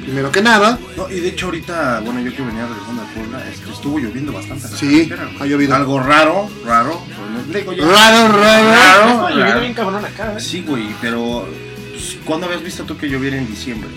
primero 0.03 0.31
que 0.33 0.43
nada. 0.43 0.79
No, 0.97 1.09
y 1.09 1.21
de 1.21 1.29
hecho 1.29 1.47
ahorita, 1.47 2.01
bueno, 2.05 2.21
yo 2.21 2.35
que 2.35 2.43
venía 2.43 2.67
regresando 2.67 3.03
de 3.03 3.09
Puebla, 3.09 3.45
estuvo 3.73 3.99
lloviendo 3.99 4.33
bastante. 4.33 4.69
Sí, 4.69 5.11
ha 5.41 5.47
llovido. 5.47 5.75
Algo 5.77 6.01
raro, 6.01 6.51
raro. 6.65 7.01
digo 7.53 7.73
Raro, 7.73 8.29
raro. 8.29 8.39
Raro, 8.39 9.09
Está 9.11 9.31
lloviendo 9.31 9.45
raro. 9.45 9.61
bien 9.61 9.75
cabrón 9.75 10.05
acá, 10.05 10.35
¿eh? 10.37 10.41
Sí, 10.41 10.65
güey, 10.67 10.89
pero 11.01 11.47
pues, 11.91 12.17
¿cuándo 12.25 12.47
habías 12.47 12.63
visto 12.65 12.83
tú 12.85 12.97
que 12.97 13.09
lloviera 13.09 13.37
en 13.37 13.47
diciembre? 13.47 13.89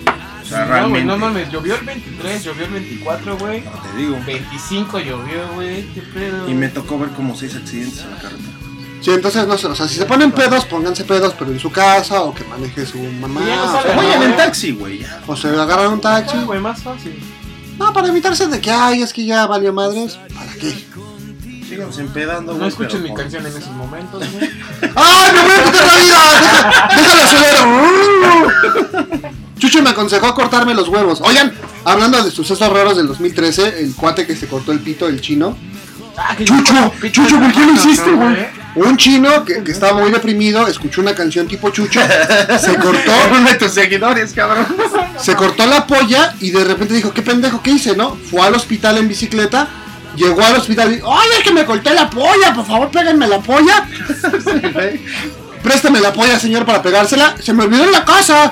O 0.45 0.47
sea, 0.47 0.65
No, 0.65 0.71
realmente. 0.71 1.05
no 1.05 1.17
mames, 1.17 1.49
llovió 1.51 1.75
el 1.75 1.85
23, 1.85 2.43
llovió 2.43 2.65
el 2.65 2.71
24, 2.71 3.37
güey. 3.37 3.61
No, 3.61 3.71
te 3.71 3.97
digo. 3.97 4.17
25 4.25 4.99
llovió, 4.99 5.47
güey. 5.55 5.83
¿Qué 5.93 6.01
pedo? 6.01 6.49
Y 6.49 6.53
me 6.53 6.67
tocó 6.69 6.97
ver 6.99 7.09
como 7.09 7.35
seis 7.35 7.55
accidentes 7.55 8.01
en 8.01 8.11
la 8.11 8.17
carretera. 8.17 8.49
Sí, 9.01 9.11
entonces 9.11 9.45
no 9.47 9.57
sé, 9.57 9.67
o 9.67 9.75
sea, 9.75 9.87
si 9.87 9.95
se 9.95 10.05
ponen 10.05 10.31
pedos, 10.31 10.65
pónganse 10.65 11.03
pedos, 11.03 11.35
pero 11.37 11.51
en 11.51 11.59
su 11.59 11.71
casa 11.71 12.21
o 12.23 12.33
que 12.33 12.43
maneje 12.45 12.85
su 12.85 12.97
mamá. 12.97 13.41
No 13.41 13.63
o 13.63 13.67
sale, 13.71 13.83
sea, 13.83 13.95
¿no? 13.95 14.01
Vayan 14.01 14.23
en 14.23 14.35
taxi, 14.37 14.71
güey, 14.71 15.05
o 15.27 15.35
se 15.35 15.47
agarran 15.49 15.93
un 15.93 16.01
taxi. 16.01 16.37
Güey, 16.45 16.59
más 16.59 16.81
fácil. 16.81 17.19
No, 17.77 17.91
para 17.93 18.07
evitarse 18.07 18.47
de 18.47 18.59
que, 18.61 18.71
ay, 18.71 19.01
es 19.03 19.11
que 19.13 19.25
ya 19.25 19.45
valió 19.47 19.73
madres. 19.73 20.17
¿Para 20.33 20.53
qué? 20.53 20.73
Síganse 21.67 22.01
empedando, 22.01 22.53
No 22.53 22.57
güey, 22.59 22.69
escuchen 22.69 23.01
pero 23.01 23.13
mi 23.13 23.19
canción 23.19 23.45
en 23.45 23.55
esos 23.57 23.71
momentos, 23.73 24.23
güey. 24.31 24.49
¡Ay, 24.95 25.31
me 25.33 25.41
voy 25.41 25.51
a 25.51 25.63
quitar 25.65 25.85
la 25.85 25.97
vida! 25.97 26.89
¡Déjalo 26.95 27.23
acelero! 27.23 27.65
Chucho 29.65 29.81
me 29.81 29.89
aconsejó 29.89 30.33
cortarme 30.35 30.73
los 30.75 30.87
huevos. 30.89 31.21
Oigan, 31.21 31.51
hablando 31.85 32.21
de 32.23 32.29
sucesos 32.29 32.69
raros 32.71 32.95
del 32.97 33.07
2013, 33.07 33.79
el 33.81 33.95
cuate 33.95 34.27
que 34.27 34.35
se 34.35 34.45
cortó 34.47 34.71
el 34.71 34.79
pito, 34.79 35.07
el 35.07 35.19
chino. 35.21 35.57
Ah, 36.17 36.35
Chucho, 36.37 36.73
yo- 37.01 37.09
Chucho, 37.09 37.39
¿por 37.39 37.51
qué 37.51 37.65
lo 37.65 37.73
hiciste, 37.73 38.11
güey? 38.11 38.47
Un 38.75 38.95
chino 38.97 39.43
que, 39.43 39.63
que 39.63 39.71
estaba 39.71 39.99
muy 39.99 40.11
deprimido, 40.11 40.67
escuchó 40.67 41.01
una 41.01 41.15
canción 41.15 41.47
tipo 41.47 41.69
Chucho, 41.71 41.99
se 42.59 42.75
cortó, 42.79 43.11
Uno 43.31 43.49
de 43.49 43.55
tus 43.55 43.71
seguidores, 43.71 44.33
cabrón. 44.33 44.67
se 45.19 45.35
cortó 45.35 45.65
la 45.65 45.87
polla 45.87 46.35
y 46.39 46.51
de 46.51 46.63
repente 46.63 46.93
dijo, 46.93 47.11
¿qué 47.11 47.21
pendejo 47.23 47.61
qué 47.63 47.71
hice, 47.71 47.95
no? 47.95 48.15
Fue 48.29 48.41
al 48.41 48.53
hospital 48.53 48.97
en 48.97 49.07
bicicleta, 49.07 49.67
llegó 50.15 50.41
al 50.43 50.55
hospital 50.57 50.93
y, 50.93 51.01
oye, 51.01 51.43
que 51.43 51.51
me 51.53 51.65
corté 51.65 51.93
la 51.93 52.09
polla, 52.09 52.53
por 52.53 52.65
favor, 52.67 52.89
péguenme 52.91 53.27
la 53.27 53.39
polla. 53.39 53.87
Préstame 55.65 55.99
la 55.99 56.13
polla, 56.13 56.39
señor, 56.39 56.63
para 56.63 56.83
pegársela. 56.83 57.35
Se 57.41 57.51
me 57.51 57.63
olvidó 57.63 57.85
en 57.85 57.91
la 57.91 58.05
casa. 58.05 58.51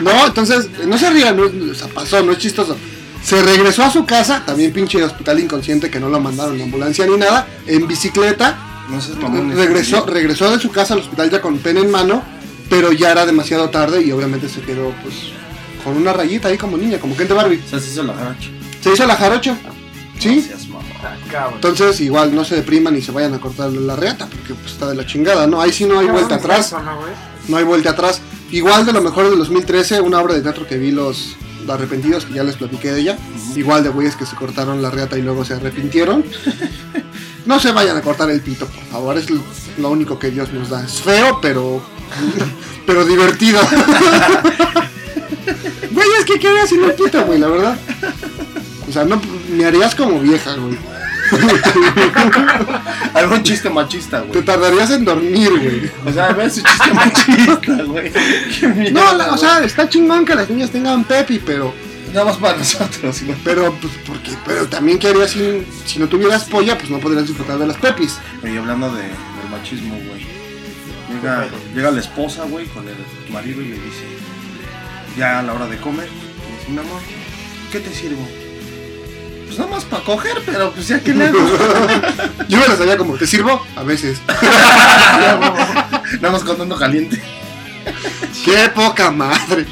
No, 0.00 0.26
entonces, 0.26 0.68
no 0.86 0.96
se 0.96 1.10
rían, 1.10 1.36
no, 1.36 1.42
o 1.70 1.74
sea, 1.74 1.88
pasó, 1.88 2.22
no 2.22 2.32
es 2.32 2.38
chistoso. 2.38 2.74
Se 3.22 3.42
regresó 3.42 3.82
a 3.82 3.90
su 3.90 4.06
casa, 4.06 4.42
también 4.46 4.72
pinche 4.72 5.02
hospital 5.04 5.40
inconsciente 5.40 5.90
que 5.90 6.00
no 6.00 6.08
lo 6.08 6.18
mandaron 6.18 6.54
en 6.56 6.62
ambulancia 6.62 7.06
ni 7.06 7.18
nada, 7.18 7.46
en 7.66 7.86
bicicleta. 7.86 8.56
No 8.88 9.20
mamón. 9.20 9.54
Regresó, 9.54 10.06
regresó 10.06 10.50
de 10.50 10.58
su 10.58 10.70
casa 10.70 10.94
al 10.94 11.00
hospital 11.00 11.28
ya 11.28 11.42
con 11.42 11.58
pena 11.58 11.80
en 11.80 11.90
mano, 11.90 12.22
pero 12.70 12.92
ya 12.92 13.12
era 13.12 13.26
demasiado 13.26 13.68
tarde 13.68 14.02
y 14.02 14.10
obviamente 14.10 14.48
se 14.48 14.62
quedó 14.62 14.94
pues 15.02 15.14
con 15.84 15.98
una 15.98 16.14
rayita 16.14 16.48
ahí 16.48 16.56
como 16.56 16.78
niña, 16.78 16.98
como 16.98 17.14
Ken 17.14 17.28
de 17.28 17.34
Barbie. 17.34 17.62
O 17.66 17.68
sea, 17.68 17.78
se 17.78 17.90
hizo 17.90 18.02
la 18.02 18.14
jarocha. 18.14 18.48
Se 18.80 18.92
hizo 18.92 19.06
la 19.06 19.16
jarocha. 19.16 19.56
¿Sí? 20.18 20.48
No 20.70 20.75
Entonces 21.54 22.00
igual 22.00 22.34
no 22.34 22.44
se 22.44 22.56
depriman 22.56 22.96
y 22.96 23.02
se 23.02 23.12
vayan 23.12 23.34
a 23.34 23.38
cortar 23.40 23.70
la 23.70 23.96
reata, 23.96 24.26
porque 24.26 24.54
pues 24.54 24.72
está 24.72 24.88
de 24.88 24.94
la 24.94 25.06
chingada, 25.06 25.46
¿no? 25.46 25.60
Ahí 25.60 25.72
sí 25.72 25.84
no 25.84 25.98
hay 25.98 26.06
vuelta 26.06 26.36
atrás. 26.36 26.66
Eso, 26.66 26.80
¿no, 27.48 27.56
hay 27.56 27.64
vuelta 27.64 27.90
atrás. 27.90 28.20
Igual 28.50 28.86
de 28.86 28.92
lo 28.92 29.00
mejor 29.02 29.28
del 29.28 29.38
2013, 29.38 30.00
una 30.00 30.20
obra 30.20 30.34
de 30.34 30.42
teatro 30.42 30.66
que 30.66 30.76
vi 30.78 30.92
los 30.92 31.36
arrepentidos, 31.68 32.24
que 32.24 32.34
ya 32.34 32.44
les 32.44 32.56
platiqué 32.56 32.92
de 32.92 33.00
ella. 33.00 33.18
Igual 33.56 33.82
de 33.82 33.88
güeyes 33.88 34.14
que 34.16 34.24
se 34.26 34.36
cortaron 34.36 34.80
la 34.82 34.90
reata 34.90 35.18
y 35.18 35.22
luego 35.22 35.44
se 35.44 35.54
arrepintieron. 35.54 36.24
No 37.46 37.60
se 37.60 37.70
vayan 37.70 37.96
a 37.96 38.02
cortar 38.02 38.28
el 38.28 38.40
pito, 38.40 38.66
por 38.66 38.84
favor. 38.86 39.16
Es 39.16 39.30
lo- 39.30 39.88
único 39.88 40.18
que 40.18 40.32
Dios 40.32 40.52
nos 40.52 40.68
da. 40.68 40.84
Es 40.84 41.00
feo, 41.00 41.38
pero. 41.40 41.80
pero 42.86 43.04
divertido. 43.04 43.60
Güey, 45.92 46.08
es 46.18 46.24
que 46.24 46.38
quería 46.38 46.66
sin 46.66 46.82
el 46.84 46.92
pito, 46.92 47.24
güey, 47.24 47.38
la 47.38 47.46
verdad. 47.48 47.78
O 48.96 48.98
sea, 48.98 49.04
no 49.04 49.20
me 49.50 49.62
harías 49.66 49.94
como 49.94 50.18
vieja, 50.20 50.54
güey. 50.54 50.78
Algún 53.14 53.42
chiste 53.42 53.68
machista, 53.68 54.22
Te 54.22 54.28
güey. 54.28 54.42
tardarías 54.44 54.90
en 54.90 55.04
dormir, 55.04 55.50
güey. 55.50 55.90
O 56.06 56.12
sea, 56.12 56.32
ves 56.32 56.54
su 56.54 56.62
chiste 56.62 56.94
machista, 56.94 57.82
güey. 57.84 58.10
No, 58.92 59.12
la- 59.18 59.32
o 59.34 59.36
sea, 59.36 59.62
está 59.62 59.86
chingón 59.86 60.24
que 60.24 60.34
las 60.34 60.48
niñas 60.48 60.70
tengan 60.70 61.04
pepi, 61.04 61.38
pero. 61.44 61.74
Nada 62.14 62.24
más 62.24 62.36
para 62.38 62.56
nosotros, 62.56 63.22
güey. 63.22 63.36
Pero, 63.44 63.74
pues, 63.82 63.92
porque, 64.06 64.30
pero 64.46 64.66
también, 64.66 64.98
¿qué 64.98 65.08
harías 65.08 65.32
si, 65.32 65.66
si 65.84 65.98
no 65.98 66.06
tuvieras 66.08 66.44
polla? 66.44 66.78
Pues 66.78 66.88
no 66.88 66.98
podrías 66.98 67.26
disfrutar 67.26 67.58
de 67.58 67.66
las 67.66 67.76
pepis. 67.76 68.16
Oye, 68.42 68.56
hablando 68.58 68.90
de, 68.94 69.02
del 69.02 69.50
machismo, 69.50 69.94
güey. 70.08 70.24
Llega, 71.12 71.48
llega 71.74 71.90
la 71.90 72.00
esposa, 72.00 72.44
güey, 72.44 72.64
con 72.68 72.88
el 72.88 72.94
marido 73.30 73.60
y 73.60 73.66
le 73.66 73.74
dice, 73.74 74.04
ya 75.18 75.40
a 75.40 75.42
la 75.42 75.52
hora 75.52 75.66
de 75.66 75.76
comer, 75.76 76.08
le 76.08 76.58
dice, 76.58 76.70
mi 76.70 76.78
amor, 76.78 77.00
¿qué 77.70 77.80
te 77.80 77.92
sirvo? 77.92 78.26
Pues 79.46 79.58
nada 79.58 79.70
más 79.70 79.84
para 79.84 80.02
coger, 80.04 80.42
pero 80.44 80.72
pues 80.72 80.88
ya 80.88 81.00
que 81.00 81.14
le 81.14 81.26
hago. 81.26 81.38
Yo 82.48 82.58
me 82.58 82.68
las 82.68 82.78
sabía 82.78 82.98
como, 82.98 83.14
¿te 83.14 83.26
sirvo? 83.26 83.64
A 83.76 83.82
veces. 83.82 84.20
nada 86.20 86.32
más 86.32 86.42
contando 86.42 86.76
caliente. 86.76 87.22
¡Qué 88.44 88.68
poca 88.74 89.10
madre! 89.10 89.66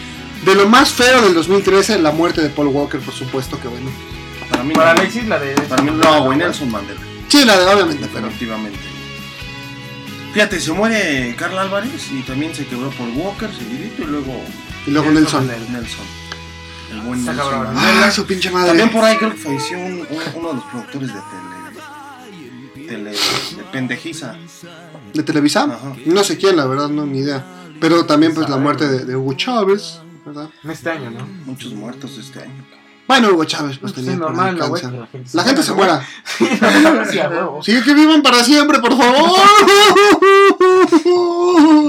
De 0.44 0.54
lo 0.54 0.68
más 0.68 0.90
feo 0.90 1.22
del 1.22 1.34
2013, 1.34 1.98
la 2.00 2.12
muerte 2.12 2.42
de 2.42 2.50
Paul 2.50 2.68
Walker, 2.68 3.00
por 3.00 3.14
supuesto 3.14 3.58
que 3.60 3.68
bueno. 3.68 3.90
Para 4.50 4.62
mí 4.62 4.74
Para 4.74 4.94
no. 4.94 5.00
Alexis, 5.00 5.26
la 5.26 5.38
de. 5.38 5.54
Para 5.62 5.82
mí 5.82 5.90
no, 5.90 6.24
güey, 6.24 6.38
Nelson 6.38 6.70
Mandela. 6.70 7.00
Sí, 7.28 7.44
la 7.44 7.58
de 7.58 7.66
obviamente, 7.66 8.08
pero. 8.12 8.26
Definitivamente. 8.26 8.78
Fíjate, 10.34 10.60
se 10.60 10.72
muere 10.72 11.34
Carl 11.38 11.56
Álvarez 11.58 12.10
y 12.12 12.20
también 12.22 12.54
se 12.54 12.66
quebró 12.66 12.90
por 12.90 13.08
Walker, 13.10 13.48
seguidito, 13.56 14.02
y 14.02 14.06
luego 14.06 14.44
Y 14.86 14.90
luego 14.90 15.10
Nelson. 15.10 15.46
Nelson. 15.46 16.04
El 16.94 17.00
buen 17.02 17.18
Está 17.20 17.32
Nelson 17.32 17.50
cabrón. 17.52 17.74
Mandela. 17.74 18.06
Ah, 18.06 18.10
su 18.10 18.26
pinche 18.26 18.50
madre. 18.50 18.68
También 18.68 18.90
por 18.90 19.04
ahí 19.04 19.16
creo 19.16 19.30
que 19.30 19.36
falleció 19.36 19.78
un- 19.78 19.92
un- 20.00 20.06
uno 20.36 20.48
de 20.48 20.54
los 20.54 20.64
productores 20.64 21.08
de 21.08 21.20
tele. 22.74 22.86
tele 22.88 23.10
de 23.10 23.62
pendejiza. 23.72 24.36
¿De 25.14 25.22
Televisa? 25.22 25.64
Ajá. 25.64 25.94
No 26.06 26.22
sé 26.24 26.36
quién, 26.36 26.56
la 26.56 26.66
verdad, 26.66 26.88
no, 26.88 27.06
ni 27.06 27.18
idea. 27.20 27.44
Pero 27.80 28.04
también, 28.06 28.34
pues, 28.34 28.48
la 28.48 28.56
muerte 28.58 28.86
de, 28.88 29.04
de 29.04 29.16
Hugo 29.16 29.32
Chávez, 29.34 30.00
¿verdad? 30.24 30.48
En 30.62 30.70
este 30.70 30.90
año, 30.90 31.10
¿no? 31.10 31.26
Muchos 31.46 31.72
muertos 31.72 32.16
este 32.18 32.40
año. 32.42 32.64
Bueno, 33.06 33.28
Hugo 33.30 33.44
Chávez, 33.44 33.78
pues 33.78 33.92
Pues 33.92 33.94
tenía 34.06 34.12
es 34.12 34.18
normal, 34.18 34.56
¿no, 34.56 34.68
güey? 34.68 34.80
cáncer. 34.82 35.00
La 35.00 35.06
gente 35.06 35.28
se 35.28 35.36
La 35.36 35.44
gente 35.44 35.62
se 35.62 35.72
muera. 35.74 36.06
Sí, 36.24 36.44
no, 36.82 37.04
sí, 37.10 37.18
a 37.18 37.28
huevo. 37.28 37.62
Sí, 37.62 37.82
que 37.82 37.94
vivan 37.94 38.22
para 38.22 38.42
siempre, 38.44 38.78
por 38.80 38.96
favor. 38.96 39.30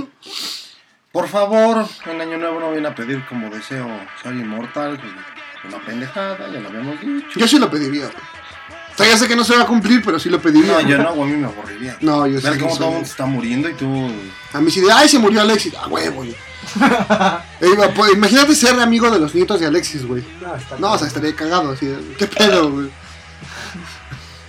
Por 1.15 1.29
favor, 1.29 1.87
en 2.07 2.19
Año 2.19 2.37
Nuevo 2.37 2.59
no 2.59 2.71
viene 2.73 2.89
a 2.89 2.93
pedir 2.93 3.25
como 3.25 3.49
deseo 3.49 3.87
ser 4.21 4.33
inmortal. 4.35 4.99
pues, 4.99 5.73
Una 5.73 5.81
pendejada, 5.85 6.37
ya 6.51 6.59
lo 6.59 6.67
habíamos 6.67 6.99
dicho. 6.99 7.39
Yo 7.39 7.47
sí 7.47 7.57
lo 7.57 7.71
pediría, 7.71 8.07
güey. 8.07 8.17
O 8.17 8.97
sea, 8.97 9.07
ya 9.07 9.17
sé 9.17 9.25
que 9.25 9.35
no 9.37 9.45
se 9.45 9.55
va 9.55 9.63
a 9.63 9.65
cumplir, 9.65 10.01
pero 10.03 10.19
sí 10.19 10.27
lo 10.29 10.41
pediría. 10.41 10.73
No, 10.73 10.81
yo 10.81 10.97
no, 10.97 11.13
güey, 11.13 11.31
a 11.31 11.33
mí 11.33 11.39
me 11.41 11.47
aburriría. 11.47 11.95
No, 12.01 12.27
yo 12.27 12.41
sí. 12.41 12.45
Ver 12.49 12.59
cómo 12.59 12.69
soy- 12.71 12.77
todo 12.79 12.87
el 12.89 12.93
mundo 12.95 13.09
está 13.09 13.25
muriendo 13.25 13.69
y 13.69 13.73
tú. 13.75 14.11
A 14.51 14.59
mí 14.59 14.69
sí 14.69 14.81
de, 14.81 14.91
ay, 14.91 15.07
se 15.07 15.17
murió 15.17 15.39
Alexis. 15.39 15.73
Ah, 15.79 15.87
huevo, 15.87 16.17
güey. 16.17 16.35
Eh, 17.61 17.91
pues, 17.95 18.11
imagínate 18.13 18.53
ser 18.53 18.77
amigo 18.77 19.09
de 19.09 19.17
los 19.19 19.33
nietos 19.33 19.57
de 19.61 19.67
Alexis, 19.67 20.05
güey. 20.05 20.21
No, 20.41 20.53
está 20.53 20.75
No, 20.79 20.91
o 20.91 20.97
sea, 20.97 21.07
estaría 21.07 21.33
cagado, 21.33 21.71
así. 21.71 21.85
de, 21.85 22.13
¿Qué 22.17 22.27
pedo, 22.27 22.69
güey? 22.71 22.89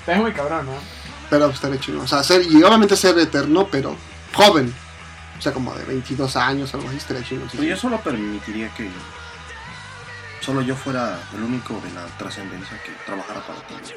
Está 0.01 0.21
muy 0.21 0.33
cabrón, 0.33 0.67
¿no? 0.67 0.73
Pero 1.31 1.45
pues, 1.47 1.55
estaría 1.57 1.79
chido. 1.79 2.01
O 2.03 2.09
sea, 2.09 2.25
ser, 2.25 2.43
y 2.43 2.61
obviamente 2.65 2.97
ser 2.97 3.17
eterno, 3.21 3.69
pero 3.71 3.95
joven. 4.35 4.75
O 5.39 5.43
sea, 5.43 5.53
como 5.53 5.75
de 5.75 5.85
22 5.85 6.37
años, 6.37 6.73
algo 6.75 6.89
así, 6.89 6.97
estaría 6.97 7.23
chido. 7.25 7.43
Pero 7.51 7.63
yo 7.63 7.77
solo 7.77 8.01
permitiría 8.01 8.69
que 8.75 8.89
solo 10.41 10.63
yo 10.63 10.75
fuera 10.77 11.19
el 11.35 11.43
único 11.43 11.75
de 11.85 11.91
la 11.93 12.05
trascendencia 12.19 12.81
que 12.83 12.93
trabajara 13.05 13.41
para 13.47 13.61
todos. 13.61 13.95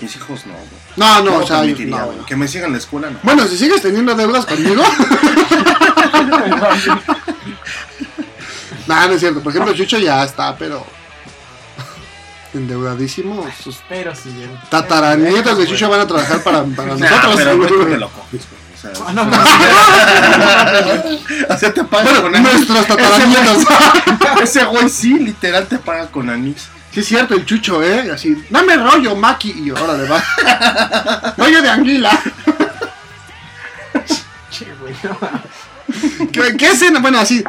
Mis 0.00 0.14
hijos 0.16 0.46
no, 0.46 0.54
güey. 0.54 0.66
No, 0.96 1.22
no, 1.22 1.36
o 1.38 1.46
sea, 1.46 1.58
permitiría, 1.60 1.96
no. 1.98 2.24
Que 2.24 2.36
me 2.36 2.46
sigan 2.48 2.66
en 2.66 2.72
la 2.72 2.78
escuela, 2.78 3.10
no. 3.10 3.18
Bueno, 3.22 3.46
si 3.46 3.58
sigues 3.58 3.82
teniendo 3.82 4.14
deudas 4.14 4.46
conmigo. 4.46 4.82
Nah, 8.86 9.06
no 9.06 9.14
es 9.14 9.20
cierto. 9.20 9.42
Por 9.42 9.52
ejemplo, 9.52 9.74
Chucho 9.74 9.98
ya 9.98 10.24
está, 10.24 10.56
pero. 10.56 10.84
Endeudadísimo. 12.54 13.46
Sus 13.62 13.80
Pero 13.88 14.14
sí, 14.14 14.30
bien. 14.30 14.50
tataranietos 14.70 15.58
de 15.58 15.66
Chucho 15.66 15.90
van 15.90 16.00
a 16.00 16.06
trabajar 16.06 16.42
para, 16.42 16.64
para 16.64 16.94
Nah, 16.96 17.10
nosotros. 17.10 17.34
pero 17.36 17.56
güey. 17.58 17.68
te 17.92 17.98
lo 17.98 18.08
coges, 18.10 18.46
güey. 18.48 18.67
O 18.78 18.80
sea, 18.80 18.90
Ah, 19.08 19.12
no, 19.12 19.24
no, 19.24 19.32
o 21.54 21.58
sea, 21.58 21.74
te 21.74 21.82
pagan 21.84 22.06
Bueno, 22.06 22.22
con 22.22 22.36
anís. 22.36 22.52
nuestros 22.68 22.86
tataranietos. 22.86 23.64
Ese 24.42 24.64
güey 24.64 24.88
sí, 24.88 25.18
literal 25.18 25.66
te 25.66 25.78
paga 25.78 26.06
con 26.06 26.30
anís. 26.30 26.68
Sí, 26.92 27.00
es 27.00 27.06
cierto, 27.06 27.34
el 27.34 27.44
Chucho, 27.44 27.82
¿eh? 27.82 28.10
Así, 28.14 28.36
dame 28.50 28.76
rollo, 28.76 29.16
Maki. 29.16 29.50
Y 29.64 29.70
órale, 29.72 30.08
va. 30.08 30.22
rollo 31.36 31.60
de 31.62 31.70
anguila. 31.70 32.18
Che, 34.50 34.66
güey, 34.80 34.94
no. 35.02 35.18
¿Qué, 36.32 36.56
qué 36.56 36.68
escena? 36.70 37.00
Bueno, 37.00 37.18
así. 37.18 37.42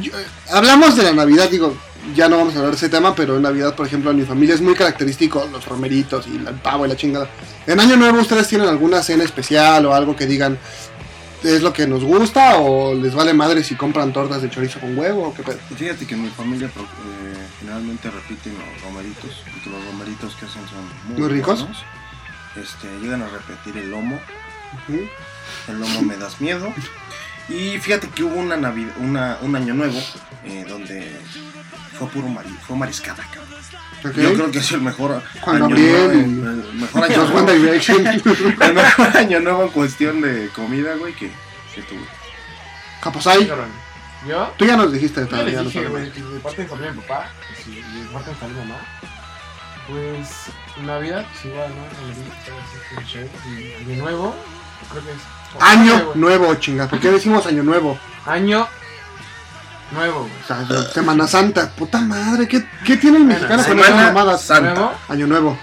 yo- 0.00 0.16
eh, 0.18 0.26
hablamos 0.52 0.96
de 0.96 1.02
la 1.04 1.12
Navidad, 1.12 1.48
digo, 1.50 1.76
ya 2.14 2.28
no 2.28 2.36
vamos 2.38 2.54
a 2.54 2.58
hablar 2.58 2.72
de 2.72 2.76
ese 2.76 2.88
tema, 2.88 3.14
pero 3.14 3.36
en 3.36 3.42
Navidad, 3.42 3.74
por 3.74 3.86
ejemplo, 3.86 4.10
en 4.10 4.16
mi 4.18 4.24
familia 4.24 4.54
es 4.54 4.60
muy 4.60 4.74
característico 4.74 5.48
los 5.50 5.66
romeritos 5.66 6.26
y 6.26 6.36
el 6.36 6.54
pavo 6.56 6.86
y 6.86 6.88
la 6.88 6.96
chingada. 6.96 7.28
En 7.66 7.80
Año 7.80 7.96
Nuevo, 7.96 8.20
¿ustedes 8.20 8.48
tienen 8.48 8.68
alguna 8.68 9.02
cena 9.02 9.24
especial 9.24 9.86
o 9.86 9.94
algo 9.94 10.16
que 10.16 10.26
digan 10.26 10.58
es 11.42 11.60
lo 11.60 11.72
que 11.72 11.88
nos 11.88 12.04
gusta 12.04 12.58
o 12.58 12.94
les 12.94 13.14
vale 13.14 13.32
madre 13.34 13.64
si 13.64 13.74
compran 13.74 14.12
tortas 14.12 14.42
de 14.42 14.48
chorizo 14.50 14.78
con 14.78 14.96
huevo 14.96 15.28
o 15.28 15.34
qué 15.34 15.42
pedo? 15.42 15.58
Y 15.70 15.74
Fíjate 15.74 16.06
que 16.06 16.14
en 16.14 16.22
mi 16.22 16.30
familia 16.30 16.68
eh, 16.68 17.46
generalmente 17.60 18.10
repiten 18.10 18.54
los 18.54 18.82
romeritos, 18.82 19.42
porque 19.52 19.70
los 19.70 19.84
romeritos 19.86 20.34
que 20.36 20.46
hacen 20.46 20.62
son 20.68 20.84
muy, 21.08 21.20
¿Muy 21.20 21.28
ricos? 21.28 21.60
buenos. 21.62 21.84
Este, 22.56 22.86
llegan 23.00 23.22
a 23.22 23.28
repetir 23.28 23.76
el 23.78 23.90
lomo, 23.90 24.20
el 25.68 25.80
lomo 25.80 26.02
me 26.02 26.16
das 26.16 26.40
miedo. 26.40 26.72
Y 27.48 27.78
fíjate 27.78 28.08
que 28.08 28.22
hubo 28.22 28.36
una 28.36 28.56
Navidad, 28.56 28.94
una, 29.00 29.38
un 29.42 29.56
año 29.56 29.74
nuevo 29.74 29.98
eh, 30.44 30.64
donde 30.68 31.18
fue 32.08 32.20
puro 32.22 32.28
mari- 32.28 32.56
fue 32.66 32.76
mariscada, 32.76 33.24
cabrón. 33.32 33.62
Yo 34.02 34.34
creo 34.34 34.50
que 34.50 34.58
es 34.58 34.72
el 34.72 34.80
mejor 34.82 35.22
Juan 35.42 35.56
año 35.56 35.68
Gabriel 35.68 36.40
nuevo, 36.40 36.68
el 36.70 36.74
mejor 36.74 37.04
año 37.04 37.16
nuevo, 37.18 37.52
Direction. 37.52 38.06
el 38.60 38.74
mejor 38.74 39.16
año 39.16 39.40
nuevo 39.40 39.62
en 39.64 39.68
cuestión 39.70 40.20
de 40.20 40.48
comida, 40.48 40.94
güey, 40.96 41.14
que, 41.14 41.30
que 41.74 41.82
tuve. 41.82 42.04
Cabrón. 43.46 43.68
Yo, 44.26 44.52
tú 44.56 44.64
ya 44.64 44.76
nos 44.76 44.92
dijiste 44.92 45.20
les 45.44 45.54
no 45.54 45.62
dije, 45.64 45.72
sabemos. 45.74 46.00
güey, 46.00 46.12
que 46.12 46.20
de 46.22 46.40
parte 46.40 46.62
de 46.62 46.68
familia 46.68 46.90
de 46.90 46.96
mi 46.96 47.02
papá, 47.02 47.30
pues, 47.48 47.66
y 47.68 47.74
de 48.02 48.08
parte 48.12 48.30
de 48.30 48.36
familia 48.36 48.60
de 48.62 48.66
mi 48.66 48.72
mamá, 48.72 48.84
pues 49.88 50.84
Navidad, 50.84 51.26
pues 51.32 51.44
igual, 51.44 51.70
¿no? 51.70 51.84
Y 53.00 53.24
Año 53.86 54.02
Nuevo, 54.02 54.34
creo 54.90 55.04
que 55.04 55.10
es. 55.12 55.18
Año 55.60 56.12
nuevo, 56.14 56.54
chinga. 56.56 56.88
¿Por 56.88 56.98
qué 57.00 57.10
decimos 57.10 57.46
año 57.46 57.62
nuevo? 57.62 57.98
Año 58.26 58.66
Nuevo, 59.92 60.20
güey. 60.20 60.32
O 60.42 60.46
sea, 60.46 60.92
Semana 60.92 61.26
Santa. 61.26 61.70
Puta 61.70 62.00
madre, 62.00 62.48
¿qué, 62.48 62.64
qué 62.84 62.96
tiene 62.96 63.18
el 63.18 63.24
mexicano 63.24 63.62
con 63.64 63.78
esas 63.78 63.94
mamadas? 63.96 64.42
Santa. 64.42 64.74
Nuevo, 64.74 64.92
Año 65.08 65.26
nuevo. 65.26 65.58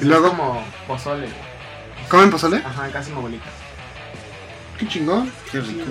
Y 0.00 0.04
luego- 0.04 0.28
como 0.30 0.64
pozole. 0.86 1.28
¿Comen 2.08 2.30
pozole? 2.30 2.62
Ajá, 2.64 2.88
casi 2.92 3.10
mi 3.12 3.18
abuelita. 3.18 3.46
Qué 4.78 4.88
chingón. 4.88 5.32
Qué 5.50 5.60
rico. 5.60 5.84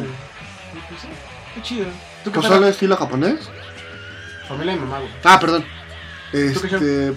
Qué 1.56 1.62
chido. 1.62 1.88
¿Tú 2.24 2.32
qué 2.32 2.36
¿Pozole 2.40 2.60
pedo? 2.60 2.68
estilo 2.70 2.98
japonés? 2.98 3.50
Familia 4.48 4.74
de 4.74 4.80
mi 4.80 4.86
mamá, 4.86 5.00
güey. 5.00 5.12
Ah, 5.24 5.40
perdón. 5.40 5.66
qué 6.32 6.48
Este. 6.48 7.14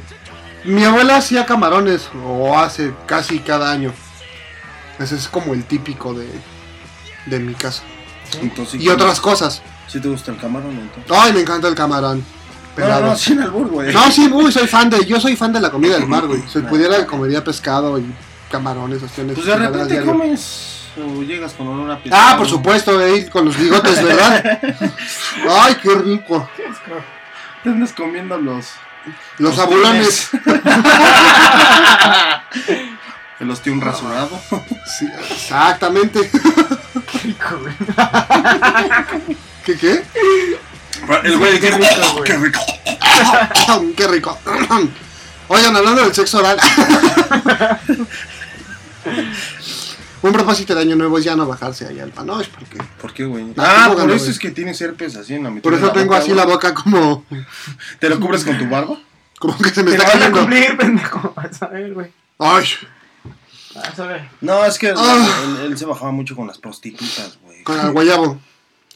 Mi 0.64 0.84
abuela 0.84 1.16
hacía 1.16 1.44
camarones, 1.44 2.08
o 2.24 2.56
hace 2.56 2.94
casi 3.06 3.40
cada 3.40 3.72
año. 3.72 3.92
Ese 4.98 5.16
es 5.16 5.26
como 5.26 5.54
el 5.54 5.64
típico 5.64 6.14
de, 6.14 6.28
de 7.26 7.38
mi 7.40 7.54
casa. 7.54 7.82
Entonces, 8.40 8.80
Y 8.80 8.88
otras 8.88 9.20
cosas. 9.20 9.60
¿Sí 9.92 10.00
te 10.00 10.08
gusta 10.08 10.30
el 10.30 10.38
camarón 10.38 10.70
entonces? 10.70 11.12
Ay, 11.14 11.34
me 11.34 11.40
encanta 11.40 11.68
el 11.68 11.74
camarón. 11.74 12.18
No, 12.20 12.24
Pelado. 12.74 13.08
no, 13.08 13.16
sin 13.16 13.38
albur, 13.42 13.68
güey. 13.68 13.92
No, 13.92 14.10
sí, 14.10 14.26
uy, 14.32 14.50
soy 14.50 14.66
fan 14.66 14.88
de. 14.88 15.04
Yo 15.04 15.20
soy 15.20 15.36
fan 15.36 15.52
de 15.52 15.60
la 15.60 15.70
comida 15.70 15.96
del 15.98 16.06
mar, 16.06 16.26
güey. 16.26 16.42
Si 16.50 16.60
pudiera, 16.62 17.04
comería 17.04 17.44
pescado 17.44 17.98
y 17.98 18.06
camarones, 18.50 19.02
opciones. 19.02 19.34
Pues 19.34 19.46
de 19.46 19.54
repente 19.54 19.92
diario. 19.92 20.10
comes 20.12 20.78
o 20.96 21.22
llegas 21.22 21.52
con 21.52 21.68
olor 21.68 21.90
a 21.90 22.00
Ah, 22.10 22.36
por 22.38 22.48
supuesto, 22.48 22.98
ahí 22.98 23.26
con 23.28 23.44
los 23.44 23.54
bigotes, 23.58 24.02
¿verdad? 24.04 24.60
Ay, 25.50 25.76
qué 25.82 25.94
rico. 25.94 26.48
Te 27.62 27.68
andas 27.68 27.92
comiendo 27.92 28.38
los... 28.38 28.68
Los 29.38 29.56
Los 29.56 29.58
abulones. 29.58 30.30
El 33.40 33.50
ostión 33.50 33.80
rasurado. 33.80 34.40
Sí, 34.86 35.06
exactamente. 35.30 36.30
Rico, 37.24 37.60
güey. 37.60 37.74
¿Qué 39.64 39.76
qué? 39.76 40.02
El 41.24 41.38
güey 41.38 41.60
Qué 41.60 41.70
rico, 41.70 42.12
güey. 42.12 42.24
Qué 42.24 42.36
rico. 42.36 42.60
qué 43.96 44.06
rico. 44.08 44.38
Oigan, 45.48 45.76
hablando 45.76 46.02
del 46.02 46.14
sexo 46.14 46.38
oral. 46.38 46.58
Un 50.22 50.32
propósito 50.32 50.74
de 50.74 50.82
año 50.82 50.94
nuevo 50.94 51.18
es 51.18 51.24
ya 51.24 51.34
no 51.34 51.46
bajarse 51.46 51.84
ahí 51.88 51.98
al 51.98 52.10
panoche, 52.10 52.48
porque 52.56 52.78
¿Por 53.00 53.12
qué, 53.12 53.24
güey? 53.24 53.52
Ah, 53.56 53.90
por 53.92 54.06
no, 54.06 54.14
eso 54.14 54.30
es 54.30 54.38
que 54.38 54.52
tienes 54.52 54.80
herpes 54.80 55.16
así 55.16 55.34
en 55.34 55.42
la 55.42 55.50
mitad 55.50 55.64
por 55.64 55.74
eso 55.74 55.90
tengo 55.90 56.06
boca, 56.06 56.18
así 56.18 56.32
la 56.32 56.44
boca 56.46 56.72
como, 56.72 57.24
¿Te 57.98 58.08
lo 58.08 58.20
cubres 58.20 58.44
con 58.44 58.56
tu 58.56 58.68
barba? 58.68 58.96
como 59.40 59.58
que 59.58 59.70
se 59.70 59.82
me 59.82 59.90
Te 59.90 59.96
está 59.96 60.12
cayendo. 60.12 60.38
cumplir, 60.38 60.76
pendejo. 60.76 61.32
Vas 61.34 61.60
a 61.62 61.66
ver, 61.66 61.92
güey. 61.92 62.12
Ay, 62.38 62.64
Vas 63.74 63.98
a 63.98 64.06
ver. 64.06 64.28
No, 64.40 64.64
es 64.64 64.78
que 64.78 64.94
Ah. 64.96 65.28
él, 65.44 65.72
él 65.72 65.76
se 65.78 65.86
bajaba 65.86 66.12
mucho 66.12 66.36
con 66.36 66.46
las 66.46 66.58
prostitutas, 66.58 67.38
güey. 67.42 67.64
con 67.64 67.80
el 67.80 67.90
guayabo. 67.90 68.40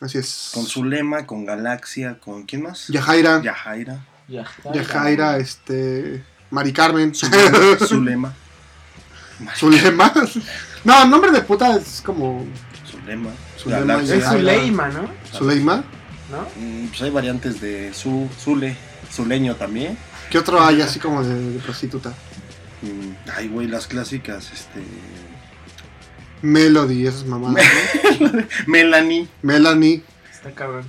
Así 0.01 0.19
es. 0.19 0.51
Con 0.53 0.67
Zulema, 0.67 1.27
con 1.27 1.45
Galaxia, 1.47 2.19
con 2.19 2.45
¿quién 2.45 2.63
más? 2.63 2.89
Yajaira. 2.89 3.41
Yajaira. 3.43 4.05
Ya. 4.29 4.45
Yajaira, 4.75 5.39
este. 5.39 6.23
Mari 6.51 6.73
Carmen. 6.73 7.15
Zulema. 7.15 7.79
Zulema. 7.87 8.35
Zulema. 9.57 10.13
No, 10.85 11.05
nombre 11.07 11.31
de 11.31 11.41
puta 11.43 11.77
es 11.77 12.03
como. 12.05 12.45
Zulema. 12.91 13.31
Zulema. 13.59 14.03
Es. 14.03 14.25
Zuleima, 14.25 14.89
¿no? 14.89 15.11
Zuleima. 15.33 15.85
¿No? 16.31 16.43
Mm, 16.57 16.89
Pues 16.89 17.03
hay 17.03 17.11
variantes 17.11 17.61
de 17.61 17.93
Zu, 17.95 18.29
Zule, 18.41 18.77
Zuleño 19.13 19.55
también. 19.55 19.97
¿Qué 20.31 20.39
otro 20.39 20.61
hay 20.61 20.83
así 20.83 20.99
como 20.99 21.23
de, 21.23 21.53
de 21.53 21.59
prostituta? 21.61 22.11
Mm, 22.83 23.31
Ay, 23.37 23.49
güey, 23.49 23.69
las 23.69 23.87
clásicas, 23.87 24.51
este... 24.53 24.81
Melody, 26.43 27.07
esas 27.07 27.25
mamadas. 27.25 27.65
¿no? 28.21 28.43
Melanie, 28.67 29.29
Melanie. 29.43 30.03
Está 30.33 30.51
cabrón. 30.53 30.85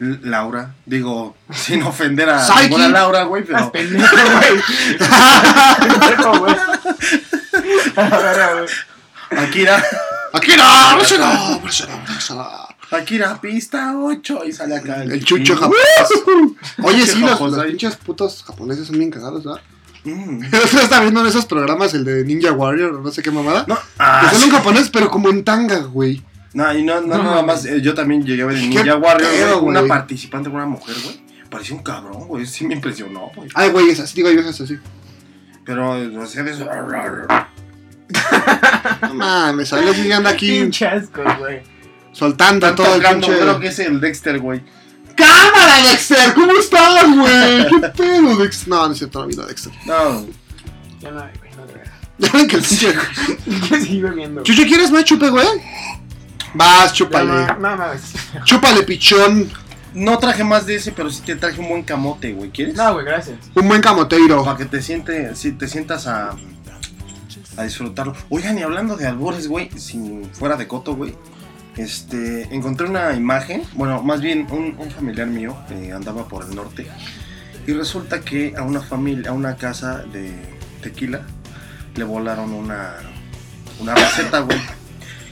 L- 0.00 0.18
Laura, 0.22 0.74
digo, 0.84 1.36
sin 1.54 1.82
ofender 1.82 2.28
a 2.30 2.44
ninguna 2.62 2.88
Laura, 2.88 3.22
güey, 3.24 3.44
pero... 3.44 3.70
pendejo, 3.70 4.06
güey. 4.16 4.62
Pendejo, 5.78 6.38
güey. 6.40 6.56
Akira, 9.30 9.82
Akira, 10.32 10.64
bársela. 10.96 12.68
Akira, 12.90 13.40
pista 13.40 13.94
8, 13.96 14.44
y 14.46 14.52
sale 14.52 14.76
acá 14.76 15.02
El 15.02 15.24
chucho 15.24 15.56
japonés. 15.56 15.78
Oye, 16.82 17.06
sí, 17.06 17.20
los, 17.20 17.40
los 17.40 17.64
pinches 17.64 17.96
putos 17.96 18.42
japoneses 18.44 18.86
son 18.86 18.98
bien 18.98 19.10
cagados, 19.10 19.44
¿verdad? 19.44 19.62
Mm. 20.04 20.44
Está 20.52 21.00
viendo 21.00 21.20
en 21.20 21.26
esos 21.26 21.46
programas 21.46 21.94
el 21.94 22.04
de 22.04 22.24
Ninja 22.24 22.52
Warrior 22.52 22.94
o 22.94 23.02
no 23.02 23.10
sé 23.10 23.22
qué 23.22 23.30
mamada. 23.30 23.64
No, 23.68 23.76
que 23.76 23.82
ah, 23.98 24.28
son 24.30 24.40
sí. 24.40 24.48
un 24.48 24.56
japonés, 24.56 24.90
pero 24.90 25.10
como 25.10 25.28
en 25.28 25.44
tanga, 25.44 25.78
güey. 25.78 26.22
No, 26.54 26.72
y 26.76 26.82
no, 26.82 27.00
no, 27.00 27.18
No 27.18 27.24
nada 27.24 27.42
más, 27.42 27.64
eh, 27.64 27.80
yo 27.80 27.94
también 27.94 28.24
llegué 28.24 28.42
a 28.42 28.46
ver 28.46 28.56
en 28.56 28.70
¿Qué 28.70 28.76
Ninja 28.78 28.96
Warrior, 28.96 29.30
pedo, 29.30 29.60
güey, 29.60 29.76
una 29.76 29.86
participante, 29.86 30.48
una 30.48 30.66
mujer, 30.66 30.96
güey. 31.02 31.20
parecía 31.48 31.76
un 31.76 31.82
cabrón, 31.82 32.26
güey. 32.28 32.46
Sí 32.46 32.66
me 32.66 32.74
impresionó, 32.74 33.30
güey. 33.34 33.48
Ay, 33.54 33.70
güey, 33.70 33.90
esas, 33.90 34.12
digo, 34.14 34.28
hay 34.28 34.34
viejas 34.34 34.60
así. 34.60 34.78
Pero, 35.64 35.92
o 35.92 36.26
sea, 36.26 36.42
de 36.42 36.50
eso. 36.50 36.68
No 39.02 39.14
mames, 39.14 39.68
sí 39.68 40.12
anda 40.12 40.30
aquí 40.30 40.60
Pinche 40.60 40.86
asco, 40.86 41.22
güey. 41.38 41.62
soltando 42.12 42.74
todo 42.74 42.96
el 42.96 43.02
pinche. 43.02 43.38
creo 43.38 43.58
que 43.58 43.68
es 43.68 43.78
el 43.78 44.00
Dexter, 44.00 44.38
güey. 44.38 44.62
¡Cámara, 45.16 45.82
Dexter! 45.90 46.34
¿Cómo 46.34 46.52
estás, 46.52 47.04
güey? 47.16 47.68
¿Qué 47.68 47.88
pedo, 47.96 48.36
Dexter? 48.36 48.68
No, 48.68 48.86
no 48.86 48.92
es 48.92 48.98
cierto, 48.98 49.20
no 49.20 49.26
vino 49.26 49.42
Dexter. 49.44 49.72
No, 49.86 50.26
Ya 51.00 51.10
no 51.10 51.20
hay, 51.22 51.30
güey, 51.38 51.50
no 51.56 51.66
verdad. 51.66 51.92
Ya 52.18 52.30
ven 52.32 52.46
que 52.48 52.56
el 52.56 52.62
pinche. 52.68 52.94
¿Qué 53.68 53.80
sigue 53.80 54.02
bebiendo? 54.02 54.42
Chucho, 54.42 54.62
¿quieres 54.64 54.90
más 54.90 55.04
chupe, 55.04 55.28
güey? 55.30 55.46
Vas, 56.54 56.90
Ya 56.90 56.92
chúpale. 56.92 57.30
no, 57.30 57.46
no 57.58 57.76
mames. 57.76 58.02
Chúpale, 58.44 58.82
pichón. 58.82 59.50
no 59.94 60.18
traje 60.18 60.44
más 60.44 60.66
de 60.66 60.76
ese, 60.76 60.92
pero 60.92 61.10
sí 61.10 61.22
te 61.24 61.34
traje 61.36 61.60
un 61.60 61.68
buen 61.68 61.82
camote, 61.82 62.32
güey. 62.32 62.50
¿Quieres? 62.50 62.74
No, 62.76 62.92
güey, 62.94 63.04
gracias. 63.06 63.38
Un 63.54 63.66
buen 63.68 63.80
camoteiro. 63.80 64.44
Para 64.44 64.56
que 64.58 64.66
te 64.66 64.80
siente, 64.82 65.34
si 65.34 65.52
te 65.52 65.66
sientas 65.68 66.06
a, 66.06 66.36
a 67.56 67.62
disfrutarlo. 67.64 68.14
Oigan, 68.28 68.58
y 68.58 68.62
hablando 68.62 68.96
de 68.96 69.06
albores, 69.06 69.48
güey, 69.48 69.70
si 69.76 70.22
fuera 70.32 70.56
de 70.56 70.68
coto, 70.68 70.94
güey. 70.94 71.14
Este, 71.76 72.42
encontré 72.54 72.86
una 72.86 73.14
imagen, 73.14 73.62
bueno, 73.74 74.02
más 74.02 74.20
bien 74.20 74.46
un, 74.50 74.74
un 74.78 74.90
familiar 74.90 75.26
mío 75.26 75.56
eh, 75.70 75.92
andaba 75.92 76.28
por 76.28 76.44
el 76.44 76.54
norte 76.54 76.86
y 77.66 77.72
resulta 77.72 78.20
que 78.20 78.54
a 78.58 78.62
una 78.62 78.80
familia, 78.82 79.30
a 79.30 79.32
una 79.32 79.56
casa 79.56 80.02
de 80.12 80.34
tequila 80.82 81.22
le 81.96 82.04
volaron 82.04 82.52
una, 82.52 82.96
una 83.80 83.94
receta, 83.94 84.40
güey. 84.40 84.58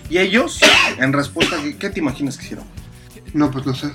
Y 0.09 0.18
ellos, 0.18 0.61
en 0.99 1.12
respuesta, 1.12 1.57
¿qué- 1.62 1.76
¿qué 1.76 1.91
te 1.91 2.01
imaginas 2.01 2.36
que 2.38 2.45
hicieron? 2.47 2.64
No, 3.34 3.51
pues 3.51 3.66
no 3.66 3.74
sé. 3.74 3.91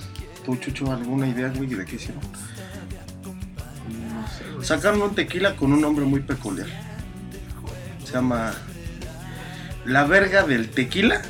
¿Tú, 0.46 0.56
Chucho, 0.58 0.92
alguna 0.92 1.28
idea, 1.28 1.50
güey, 1.50 1.68
de 1.68 1.84
qué 1.86 1.96
hicieron? 1.96 2.22
No 4.14 4.28
sé. 4.62 4.66
Sacaron 4.68 5.02
un 5.02 5.16
tequila 5.16 5.56
con 5.56 5.74
un 5.74 5.82
nombre 5.82 6.06
muy 6.06 6.20
peculiar. 6.22 6.68
Se 8.06 8.14
llama 8.14 8.54
La 9.86 10.04
verga 10.06 10.44
del 10.44 10.70
tequila. 10.70 11.22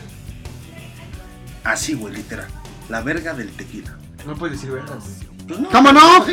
Así, 1.66 1.94
güey, 1.96 2.16
literal. 2.16 2.48
La 2.90 3.02
verga 3.02 3.34
del 3.34 3.50
tequila. 3.52 3.98
No 4.26 4.36
puedes 4.36 4.60
decir 4.60 4.74
vergas. 4.74 5.04
Pues 5.48 5.60
no, 5.60 5.70
¿Cómo 5.70 5.92
no? 5.92 6.26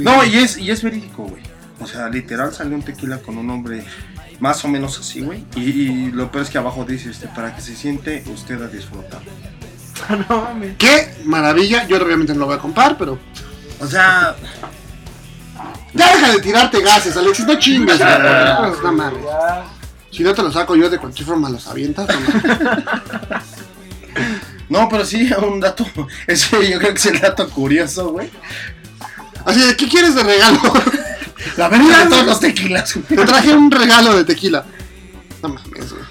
No, 0.00 0.24
y 0.26 0.38
es, 0.38 0.58
y 0.58 0.70
es 0.70 0.82
verídico, 0.82 1.24
güey. 1.24 1.42
O 1.80 1.86
sea, 1.86 2.08
literal 2.08 2.52
salió 2.52 2.74
un 2.74 2.82
tequila 2.82 3.18
con 3.18 3.38
un 3.38 3.46
nombre 3.46 3.84
más 4.40 4.64
o 4.64 4.68
menos 4.68 4.98
así, 4.98 5.20
güey. 5.20 5.44
Y, 5.54 5.60
y 5.60 6.10
lo 6.10 6.30
peor 6.30 6.44
es 6.44 6.50
que 6.50 6.58
abajo 6.58 6.84
dice, 6.84 7.10
este, 7.10 7.28
para 7.28 7.54
que 7.54 7.62
se 7.62 7.76
siente 7.76 8.24
usted 8.26 8.60
a 8.62 8.68
disfrutar. 8.68 9.20
no 10.28 10.42
mames. 10.42 10.76
¡Qué 10.76 11.14
maravilla! 11.24 11.86
Yo 11.86 11.96
obviamente 12.02 12.32
no 12.32 12.40
lo 12.40 12.46
voy 12.46 12.56
a 12.56 12.58
comprar, 12.58 12.96
pero. 12.98 13.18
O 13.80 13.86
sea, 13.86 14.34
Ya 15.94 16.14
deja 16.14 16.32
de 16.32 16.40
tirarte 16.40 16.80
gases, 16.80 17.16
Alexis, 17.16 17.46
no 17.46 17.58
chingues, 17.58 17.98
güey. 17.98 18.10
No 18.82 18.92
mames. 18.92 19.24
Si 20.10 20.22
no 20.22 20.34
te 20.34 20.42
los 20.42 20.54
saco 20.54 20.74
yo 20.74 20.88
de 20.88 20.98
cualquier 20.98 21.26
forma, 21.26 21.48
los 21.50 21.66
avientas. 21.66 22.08
No, 22.08 22.20
mames. 22.20 23.42
No, 24.68 24.88
pero 24.88 25.04
sí, 25.04 25.28
un 25.52 25.60
dato. 25.60 25.86
Ese 26.26 26.70
yo 26.70 26.78
creo 26.78 26.92
que 26.92 26.98
es 26.98 27.06
el 27.06 27.20
dato 27.20 27.48
curioso, 27.50 28.10
güey. 28.10 28.30
Así 29.44 29.60
de, 29.60 29.76
¿qué 29.76 29.88
quieres 29.88 30.14
de 30.14 30.22
regalo? 30.22 30.60
La 31.56 31.68
verga 31.70 32.04
de 32.04 32.10
todos 32.10 32.26
los 32.26 32.40
tequilas, 32.40 32.94
güey. 32.94 33.06
Te 33.06 33.24
traje 33.26 33.54
un 33.54 33.70
regalo 33.70 34.16
de 34.16 34.24
tequila. 34.24 34.66
No 35.42 35.48
mames, 35.50 35.90
güey. 35.92 36.02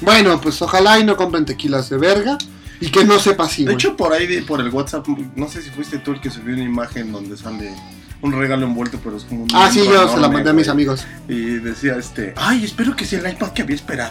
Bueno, 0.00 0.40
pues 0.40 0.60
ojalá 0.60 0.98
y 0.98 1.04
no 1.04 1.16
compren 1.16 1.44
tequilas 1.44 1.88
de 1.88 1.96
verga. 1.96 2.36
Y 2.78 2.90
que 2.90 3.04
no 3.04 3.18
sepa 3.18 3.44
así, 3.44 3.62
De 3.62 3.72
güey. 3.72 3.74
hecho, 3.76 3.96
por 3.96 4.12
ahí, 4.12 4.26
de- 4.26 4.42
por 4.42 4.60
el 4.60 4.68
WhatsApp, 4.68 5.06
no 5.34 5.48
sé 5.48 5.62
si 5.62 5.70
fuiste 5.70 5.96
tú 5.98 6.12
el 6.12 6.20
que 6.20 6.28
subió 6.30 6.52
una 6.54 6.64
imagen 6.64 7.10
donde 7.10 7.34
sale 7.38 7.72
un 8.20 8.32
regalo 8.38 8.66
envuelto, 8.66 9.00
pero 9.02 9.16
es 9.16 9.24
como 9.24 9.44
un. 9.44 9.48
Ah, 9.54 9.70
sí, 9.72 9.80
yo 9.82 10.06
se 10.12 10.18
la 10.18 10.28
mandé 10.28 10.50
a 10.50 10.52
mis 10.52 10.68
amigos. 10.68 11.06
Y 11.26 11.40
decía, 11.60 11.96
este, 11.96 12.34
ay, 12.36 12.64
espero 12.64 12.94
que 12.94 13.06
sea 13.06 13.20
el 13.20 13.32
iPad 13.32 13.52
que 13.52 13.62
había 13.62 13.76
esperado. 13.76 14.10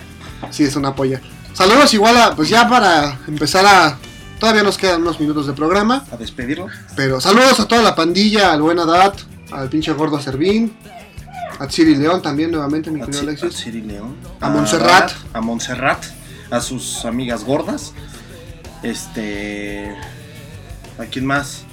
Sí, 0.50 0.64
es 0.64 0.76
una 0.76 0.96
polla. 0.96 1.22
Saludos 1.56 1.94
igual 1.94 2.18
a, 2.18 2.36
pues 2.36 2.50
ya 2.50 2.68
para 2.68 3.18
empezar 3.28 3.66
a... 3.66 3.98
Todavía 4.40 4.64
nos 4.64 4.78
quedan 4.78 5.02
unos 5.02 5.20
minutos 5.20 5.48
de 5.48 5.54
programa. 5.54 6.06
A 6.12 6.18
despedirlo. 6.18 6.68
Pero 6.96 7.22
saludos 7.22 7.60
a 7.62 7.68
toda 7.68 7.82
la 7.82 7.96
pandilla, 7.96 8.52
al 8.52 8.62
buen 8.62 8.78
Adat, 8.78 9.18
al 9.52 9.70
pinche 9.70 9.94
gordo 9.94 10.20
Servín, 10.20 10.76
a 11.58 11.70
Ciri 11.70 11.96
León 11.96 12.22
también 12.22 12.52
nuevamente, 12.52 12.92
mi 12.92 13.02
A, 13.02 13.06
querido 13.06 13.24
Ci- 13.24 13.26
a 13.26 13.30
Alexis. 13.30 13.64
Ciri 13.64 13.82
León. 13.82 14.18
A 14.42 14.50
Montserrat. 14.50 15.12
A 15.34 15.40
Montserrat. 15.40 16.04
A 16.52 16.60
sus 16.60 17.06
amigas 17.06 17.46
gordas. 17.46 17.94
Este. 18.84 19.96
¿A 21.00 21.06
quién 21.06 21.26
más? 21.26 21.64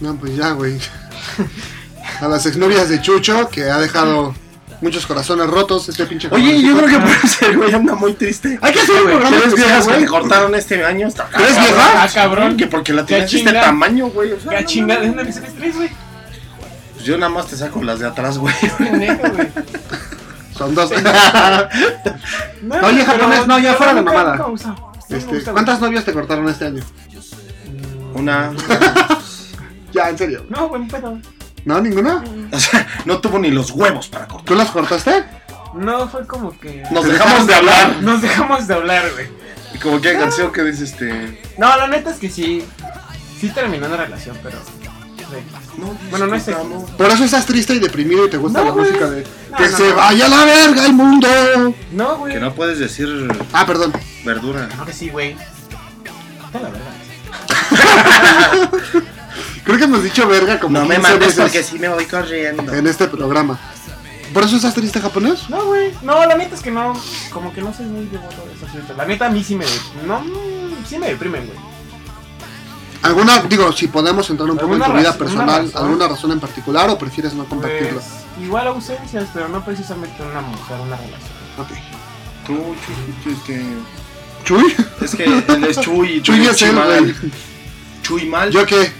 No, 0.00 0.14
pues 0.16 0.36
ya, 0.36 0.50
güey. 0.52 0.78
A 2.20 2.28
las 2.28 2.46
exnovias 2.46 2.88
de 2.88 3.00
Chucho, 3.00 3.48
que 3.48 3.70
ha 3.70 3.78
dejado 3.78 4.34
muchos 4.80 5.06
corazones 5.06 5.46
rotos 5.48 5.88
este 5.88 6.06
pinche 6.06 6.28
Oye, 6.30 6.62
yo 6.62 6.76
creo 6.76 6.88
que 6.88 6.98
puede 6.98 7.28
ser, 7.28 7.56
güey, 7.56 7.74
anda 7.74 7.94
muy 7.94 8.14
triste. 8.14 8.58
Hay 8.62 8.72
que 8.72 8.80
hacer 8.80 9.02
un 9.02 9.08
programa 9.08 9.36
¿Tres 9.36 9.54
viejas 9.54 9.88
que 9.88 10.06
cortaron 10.06 10.54
este 10.54 10.84
año? 10.84 11.08
Está 11.08 11.28
¿Tres 11.28 11.58
viejas? 11.58 11.90
Ah, 11.96 12.08
cabrón. 12.12 12.56
Que 12.56 12.66
porque 12.66 12.92
la 12.92 13.02
¿Qué 13.04 13.14
tienes 13.22 13.34
este 13.34 13.52
tamaño, 13.52 14.08
güey. 14.08 14.32
o 14.32 14.40
sea, 14.40 14.50
¿Qué 14.52 14.60
no, 14.62 14.66
chingada? 14.66 15.00
no, 15.00 15.04
¿De 15.04 15.10
no. 15.10 15.16
dónde 15.16 15.24
me 15.24 15.32
sacas 15.32 15.54
tres, 15.54 15.76
güey? 15.76 15.90
Pues 16.94 17.04
yo 17.04 17.18
nada 17.18 17.30
más 17.30 17.46
te 17.46 17.56
saco 17.56 17.82
las 17.82 18.00
de 18.00 18.06
atrás, 18.06 18.38
güey. 18.38 18.54
Son 20.56 20.74
dos. 20.74 20.90
No, 22.62 22.74
Oye, 22.86 23.04
japonés, 23.04 23.46
no, 23.46 23.58
ya 23.60 23.74
fuera 23.74 23.94
de 23.94 24.02
mamada. 24.02 24.46
Este, 25.08 25.42
¿Cuántas 25.52 25.80
novias 25.80 26.04
te 26.04 26.12
cortaron 26.12 26.48
este 26.48 26.66
año? 26.66 26.82
güey. 26.82 28.14
Una. 28.14 28.52
Ya, 29.92 30.10
en 30.10 30.18
serio. 30.18 30.44
No, 30.50 30.68
buen 30.68 30.86
pedo. 30.86 31.18
¿No? 31.64 31.80
¿Ninguna? 31.80 32.22
O 32.52 32.58
sea, 32.60 32.86
no 33.04 33.20
tuvo 33.20 33.38
ni 33.38 33.50
los 33.50 33.70
huevos 33.72 34.08
para 34.08 34.26
cortar. 34.26 34.46
¿Tú 34.46 34.54
las 34.54 34.70
cortaste? 34.70 35.24
No, 35.74 36.08
fue 36.08 36.26
como 36.26 36.58
que. 36.58 36.82
Nos 36.90 37.04
dejamos 37.04 37.46
de 37.46 37.54
hablar. 37.54 37.96
Nos 38.00 38.22
dejamos 38.22 38.66
de 38.66 38.74
hablar, 38.74 39.04
güey. 39.12 39.28
Y 39.74 39.78
como 39.78 40.00
que 40.00 40.08
hay 40.08 40.16
canción 40.16 40.50
que 40.52 40.62
dice 40.64 40.84
este. 40.84 41.40
No, 41.58 41.76
la 41.76 41.86
neta 41.88 42.10
es 42.10 42.16
que 42.18 42.30
sí. 42.30 42.64
Sí 43.38 43.50
terminó 43.50 43.86
la 43.88 43.96
relación, 43.98 44.36
pero. 44.42 44.58
güey. 45.28 45.42
Bueno, 46.10 46.26
no 46.26 46.34
es. 46.34 46.44
Por 46.96 47.06
eso 47.06 47.24
estás 47.24 47.44
triste 47.46 47.74
y 47.74 47.78
deprimido 47.78 48.26
y 48.26 48.30
te 48.30 48.36
gusta 48.38 48.60
No, 48.60 48.64
la 48.64 48.70
güey. 48.72 48.86
música 48.86 49.10
de... 49.10 49.24
No, 49.50 49.56
¡Que 49.58 49.68
no, 49.68 49.76
se 49.76 49.88
no. 49.90 49.94
vaya 49.96 50.26
a 50.26 50.28
la 50.28 50.44
verga 50.44 50.86
el 50.86 50.92
mundo! 50.94 51.28
No, 51.92 52.16
güey. 52.16 52.32
Que 52.34 52.40
no 52.40 52.52
puedes 52.54 52.78
decir 52.80 53.28
Ah, 53.52 53.64
perdón. 53.66 53.92
verdura. 54.24 54.68
No, 54.76 54.84
que 54.86 54.92
sí, 54.92 55.10
güey. 55.10 55.36
Está 56.46 56.60
la 56.60 56.70
verdad. 56.70 56.92
Creo 59.68 59.78
que 59.78 59.84
hemos 59.84 60.02
dicho 60.02 60.26
verga 60.26 60.58
como 60.58 60.78
No 60.78 60.86
me 60.86 60.94
15 60.94 61.02
mandes 61.10 61.28
veces 61.28 61.42
porque 61.42 61.62
sí 61.62 61.78
me 61.78 61.88
voy 61.90 62.06
corriendo. 62.06 62.72
en 62.72 62.86
este 62.86 63.06
programa. 63.06 63.60
¿Por 64.32 64.42
eso 64.44 64.56
estás 64.56 64.72
triste 64.72 64.98
japonés? 64.98 65.50
No, 65.50 65.62
güey. 65.66 65.92
No, 66.00 66.24
la 66.24 66.36
neta 66.36 66.54
es 66.54 66.62
que 66.62 66.70
no. 66.70 66.98
Como 67.30 67.52
que 67.52 67.60
no 67.60 67.74
soy 67.74 67.84
muy 67.84 68.06
devoto 68.06 68.46
de 68.46 68.54
esas 68.54 68.70
fiestas. 68.72 68.96
La 68.96 69.04
neta 69.04 69.26
a 69.26 69.28
mí 69.30 69.44
sí 69.44 69.56
me. 69.56 69.66
No, 70.06 70.20
mm, 70.20 70.86
sí 70.88 70.98
me 70.98 71.08
deprimen, 71.08 71.44
güey. 71.46 71.58
¿Alguna, 73.02 73.42
digo, 73.42 73.70
si 73.72 73.88
podemos 73.88 74.28
entrar 74.30 74.50
un 74.50 74.56
poco 74.56 74.72
en 74.72 74.78
tu 74.78 74.84
¿Alguna 74.84 75.00
vida 75.00 75.10
razón- 75.12 75.18
personal, 75.18 75.48
alguna 75.50 75.66
razón? 75.72 75.84
alguna 75.86 76.08
razón 76.08 76.32
en 76.32 76.40
particular 76.40 76.88
o 76.88 76.96
prefieres 76.98 77.34
no 77.34 77.44
compartirlo? 77.44 78.00
Pues, 78.00 78.06
igual 78.42 78.68
ausencias, 78.68 79.28
pero 79.34 79.48
no 79.50 79.62
precisamente 79.62 80.22
una 80.22 80.40
mujer, 80.40 80.76
una 80.80 80.96
relación. 80.96 81.30
Ok. 81.58 81.68
Tú, 82.46 82.54
Chuy, 82.86 83.32
es 83.34 83.38
que. 83.42 83.62
¿Chuy? 84.44 84.74
Es 85.02 85.14
que 85.14 85.24
él 85.24 85.64
es 85.68 85.78
Chuy 85.80 86.22
Chuy 86.22 86.46
es 86.46 86.62
él, 86.62 86.70
Chimal. 86.70 87.00
güey. 87.00 87.32
Chuy 88.02 88.26
mal. 88.26 88.50
¿Yo 88.50 88.64
qué? 88.64 88.90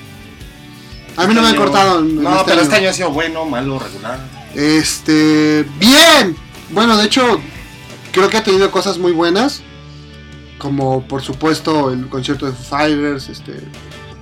A 1.18 1.26
mí 1.26 1.34
no 1.34 1.42
me 1.42 1.48
han 1.48 1.54
Este 1.54 1.64
cortado 1.66 2.00
No, 2.00 2.30
este 2.30 2.44
pero 2.44 2.52
año. 2.54 2.62
este 2.62 2.76
año 2.76 2.90
ha 2.90 2.92
sido 2.92 3.10
bueno, 3.10 3.44
malo, 3.44 3.78
regular. 3.80 4.20
Este, 4.54 5.64
bien. 5.78 6.36
Bueno, 6.70 6.96
de 6.96 7.06
hecho, 7.06 7.40
creo 8.12 8.28
que 8.28 8.36
ha 8.36 8.44
tenido 8.44 8.70
cosas 8.70 8.98
muy 8.98 9.10
buenas. 9.12 9.62
Como 10.58 11.06
por 11.08 11.22
supuesto 11.22 11.90
el 11.90 12.08
concierto 12.08 12.46
de 12.46 12.52
Foo 12.52 12.64
Fighters, 12.78 13.28
este, 13.28 13.54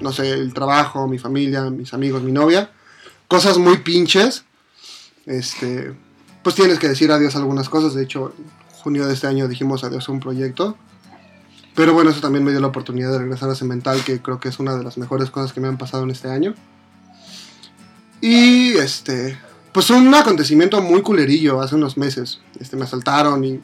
no 0.01 0.11
sé, 0.11 0.31
el 0.33 0.55
trabajo, 0.55 1.07
mi 1.07 1.19
familia, 1.19 1.65
mis 1.65 1.93
amigos, 1.93 2.23
mi 2.23 2.33
novia. 2.33 2.71
Cosas 3.29 3.59
muy 3.59 3.77
pinches. 3.79 4.45
Este, 5.27 5.95
pues 6.43 6.55
tienes 6.55 6.79
que 6.79 6.89
decir 6.89 7.13
adiós 7.13 7.35
a 7.37 7.39
algunas 7.41 7.69
cosas. 7.69 7.93
De 7.95 8.05
hecho, 8.05 8.33
en 8.39 8.47
junio 8.83 9.07
de 9.07 9.13
este 9.13 9.27
año 9.27 9.49
dijimos 9.49 9.85
adiós 9.85 10.09
a 10.09 10.13
un 10.13 10.21
proyecto. 10.21 10.79
Pero 11.75 11.93
bueno, 11.93 12.09
eso 12.09 12.23
también 12.23 12.43
me 12.43 12.53
dio 12.53 12.61
la 12.61 12.69
oportunidad 12.69 13.13
de 13.13 13.19
regresar 13.19 13.51
a 13.51 13.55
Cemental, 13.55 14.03
que 14.03 14.23
creo 14.23 14.41
que 14.41 14.49
es 14.49 14.59
una 14.59 14.77
de 14.77 14.83
las 14.83 14.97
mejores 14.97 15.31
cosas 15.31 15.53
que 15.53 15.61
me 15.61 15.69
han 15.69 15.77
pasado 15.77 16.05
en 16.05 16.11
este 16.11 16.31
año. 16.31 16.55
Y 18.21 18.77
este, 18.77 19.39
pues 19.73 19.91
un 19.91 20.15
acontecimiento 20.15 20.81
muy 20.81 21.03
culerillo 21.03 21.61
hace 21.61 21.75
unos 21.75 21.97
meses. 21.97 22.41
Este, 22.59 22.77
me 22.77 22.85
asaltaron 22.85 23.45
y 23.45 23.61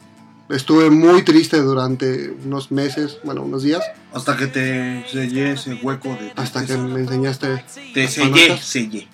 estuve 0.49 0.89
muy 0.89 1.23
triste 1.23 1.59
durante 1.61 2.31
unos 2.45 2.71
meses, 2.71 3.17
bueno, 3.23 3.41
unos 3.43 3.63
días, 3.63 3.83
Hasta 4.13 4.37
que 4.37 4.47
te 4.47 5.05
sellé 5.11 5.53
ese 5.53 5.75
hueco 5.75 6.09
de. 6.09 6.33
hasta 6.35 6.65
que 6.65 6.77
me 6.77 6.99
enseñaste. 6.99 7.63
Te 7.93 8.07
sellé, 8.07 8.57
sellé. 8.57 9.07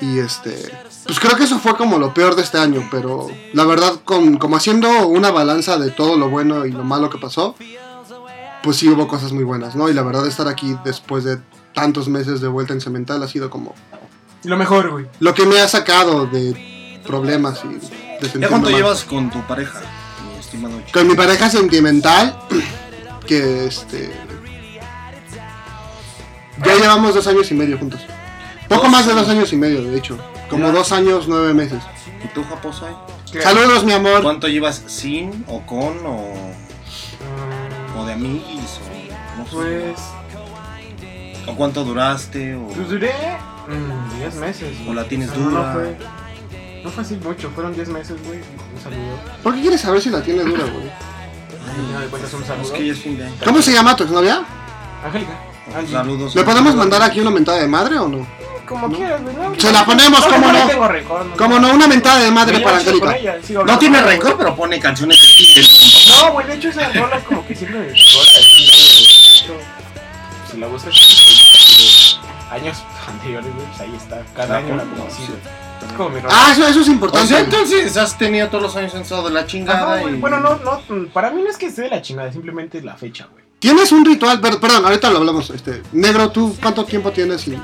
Y 0.00 0.18
este, 0.18 0.54
pues 1.06 1.18
creo 1.18 1.36
que 1.36 1.44
eso 1.44 1.58
fue 1.58 1.74
como 1.76 1.98
lo 1.98 2.12
peor 2.12 2.36
de 2.36 2.42
este 2.42 2.58
año, 2.58 2.86
pero 2.90 3.28
la 3.54 3.64
verdad, 3.64 4.00
con, 4.04 4.36
como 4.36 4.56
haciendo 4.56 5.08
una 5.08 5.30
balanza 5.30 5.78
de 5.78 5.90
todo 5.90 6.18
lo 6.18 6.28
bueno 6.28 6.66
y 6.66 6.72
lo 6.72 6.84
malo 6.84 7.08
que 7.08 7.16
pasó, 7.16 7.56
pues 8.62 8.76
sí 8.76 8.88
hubo 8.88 9.08
cosas 9.08 9.32
muy 9.32 9.44
buenas, 9.44 9.74
¿no? 9.74 9.88
Y 9.88 9.94
la 9.94 10.02
verdad, 10.02 10.26
estar 10.26 10.48
aquí 10.48 10.76
después 10.84 11.24
de 11.24 11.38
tantos 11.72 12.08
meses 12.08 12.40
de 12.40 12.48
vuelta 12.48 12.74
en 12.74 12.82
Cemental 12.82 13.22
ha 13.22 13.28
sido 13.28 13.48
como 13.48 13.74
Lo 14.46 14.56
mejor, 14.56 14.90
güey. 14.90 15.06
lo 15.20 15.34
que 15.34 15.44
me 15.46 15.58
ha 15.60 15.68
sacado 15.68 16.26
de 16.26 17.00
problemas 17.06 17.60
y 17.64 17.68
de 18.24 18.40
¿Ya 18.40 18.48
cuánto 18.48 18.70
mal. 18.70 18.78
llevas 18.78 19.04
con 19.04 19.30
tu 19.30 19.40
pareja, 19.46 19.80
mi 20.32 20.38
estimado 20.38 20.78
chico? 20.86 20.98
Con 20.98 21.08
mi 21.08 21.14
pareja 21.14 21.50
sentimental, 21.50 22.38
que 23.26 23.66
este. 23.66 24.12
Ya 26.64 26.74
llevamos 26.74 27.14
dos 27.14 27.26
años 27.26 27.50
y 27.50 27.54
medio 27.54 27.76
juntos. 27.78 28.00
Poco 28.68 28.82
Dos 28.82 28.90
más 28.90 29.06
de 29.06 29.12
dos 29.14 29.28
años. 29.28 29.52
y 29.52 29.56
medio, 29.56 29.82
de 29.82 29.98
hecho. 29.98 30.16
Como 30.48 30.66
Ya. 30.66 30.72
dos 30.72 30.90
años, 30.92 31.26
nueve 31.28 31.52
meses. 31.52 31.82
¿Y 32.24 32.28
tú, 32.28 32.42
Japosai? 32.44 32.94
Saludos, 33.42 33.84
mi 33.84 33.92
amor. 33.92 34.22
¿Cuánto 34.22 34.48
llevas 34.48 34.82
sin 34.86 35.44
o 35.48 35.60
con 35.66 36.06
o, 36.06 36.34
o 37.98 38.04
de 38.06 38.12
amiguis 38.14 38.78
o 38.80 39.38
no 39.38 39.44
sé? 39.44 39.50
Pues. 39.52 40.00
¿O 41.46 41.54
cuánto 41.54 41.84
duraste? 41.84 42.54
O... 42.56 42.68
Pues 42.68 42.88
duré. 42.88 43.12
Mm, 43.68 44.18
10 44.18 44.34
meses. 44.36 44.76
¿O 44.88 44.94
la 44.94 45.04
tienes 45.04 45.28
No, 45.28 45.34
dura? 45.50 45.62
No 45.62 45.72
fue. 45.72 45.96
No 46.84 46.90
fue 46.90 47.02
así 47.02 47.16
mucho, 47.16 47.50
fueron 47.50 47.74
10 47.74 47.88
meses, 47.88 48.16
güey. 48.24 48.38
Un 48.38 48.82
saludo. 48.82 49.18
¿Por 49.42 49.54
qué 49.54 49.60
quieres 49.62 49.80
saber 49.80 50.00
si 50.00 50.10
la 50.10 50.22
tiene 50.22 50.42
dura, 50.44 50.64
güey? 50.64 50.84
Al 51.68 51.74
final 51.86 52.02
de 52.02 52.06
cuentas, 52.08 52.32
un 52.34 52.42
Es 52.42 52.46
saludo. 52.48 52.72
que 52.72 52.86
ya 52.86 52.92
es 52.92 52.98
fin 53.00 53.16
de 53.18 53.24
año. 53.26 53.34
¿Cómo 53.44 53.60
se 53.62 53.72
llama 53.72 53.96
tu 53.96 54.04
exnovia? 54.04 54.42
Angélica. 55.04 55.32
Saludos. 55.90 56.34
¿Le 56.34 56.44
podemos 56.44 56.74
mandar 56.76 57.02
aquí 57.02 57.20
una 57.20 57.30
mentada 57.30 57.58
de 57.58 57.66
madre 57.66 57.98
o 57.98 58.08
no? 58.08 58.26
Como 58.66 58.90
quieras, 58.90 59.20
güey. 59.22 59.34
¿no? 59.36 59.54
Se 59.60 59.72
la 59.72 59.84
ponemos, 59.84 60.20
No, 60.20 60.26
¿cómo 60.28 60.46
no 60.46 60.52
le 60.52 60.58
no? 60.60 60.66
tengo 60.66 60.88
rencor, 60.88 61.26
no. 61.26 61.36
Como 61.36 61.58
no, 61.60 61.70
una 61.72 61.86
mentada 61.88 62.20
de 62.20 62.30
madre 62.30 62.60
para 62.60 62.78
Angélica. 62.78 63.16
No 63.64 63.78
tiene 63.78 64.00
rencor, 64.02 64.36
pero 64.38 64.54
pone 64.56 64.78
canciones 64.80 65.18
que 65.20 65.62
No, 66.20 66.32
güey, 66.32 66.46
de 66.46 66.54
hecho 66.54 66.68
esa 66.70 66.88
rola 66.92 67.16
es 67.18 67.24
como 67.24 67.46
que 67.46 67.54
siempre 67.54 67.80
me. 67.80 67.94
Si 70.50 70.56
la 70.58 70.66
buscas 70.68 70.94
así 70.94 71.14
de 71.16 71.95
años 72.50 72.82
anteriores, 73.08 73.52
güey, 73.54 73.66
pues 73.66 73.80
ahí 73.80 73.94
está. 73.96 74.22
Cada 74.34 74.54
Ah, 74.56 74.58
año 74.58 74.80
sí. 75.10 75.22
Es 75.86 75.92
como 75.92 76.08
mi 76.10 76.20
rola. 76.20 76.34
Ah, 76.36 76.52
eso, 76.52 76.66
eso 76.66 76.80
es 76.80 76.88
O 76.88 76.92
importante. 76.92 77.28
sea, 77.28 77.40
entonces 77.40 77.96
has 77.96 78.16
tenido 78.16 78.48
todos 78.48 78.62
los 78.62 78.76
años 78.76 78.94
en 78.94 79.02
estado 79.02 79.24
de 79.28 79.34
la 79.34 79.46
chingada 79.46 79.94
Ajá, 79.94 80.00
güey. 80.02 80.14
y... 80.14 80.18
Bueno, 80.18 80.40
no, 80.40 80.56
no, 80.56 81.08
para 81.12 81.30
mí 81.30 81.42
no 81.42 81.50
es 81.50 81.56
que 81.58 81.66
esté 81.66 81.82
de 81.82 81.90
la 81.90 82.00
chingada, 82.02 82.32
simplemente 82.32 82.78
es 82.78 82.84
la 82.84 82.94
fecha, 82.96 83.28
güey. 83.30 83.44
Tienes 83.58 83.90
un 83.92 84.04
ritual, 84.04 84.40
per- 84.40 84.58
perdón, 84.60 84.84
ahorita 84.84 85.10
lo 85.10 85.18
hablamos. 85.18 85.50
Este, 85.50 85.82
negro, 85.92 86.30
¿tú 86.30 86.56
cuánto 86.62 86.84
tiempo 86.84 87.10
tienes 87.12 87.40
sin 87.42 87.60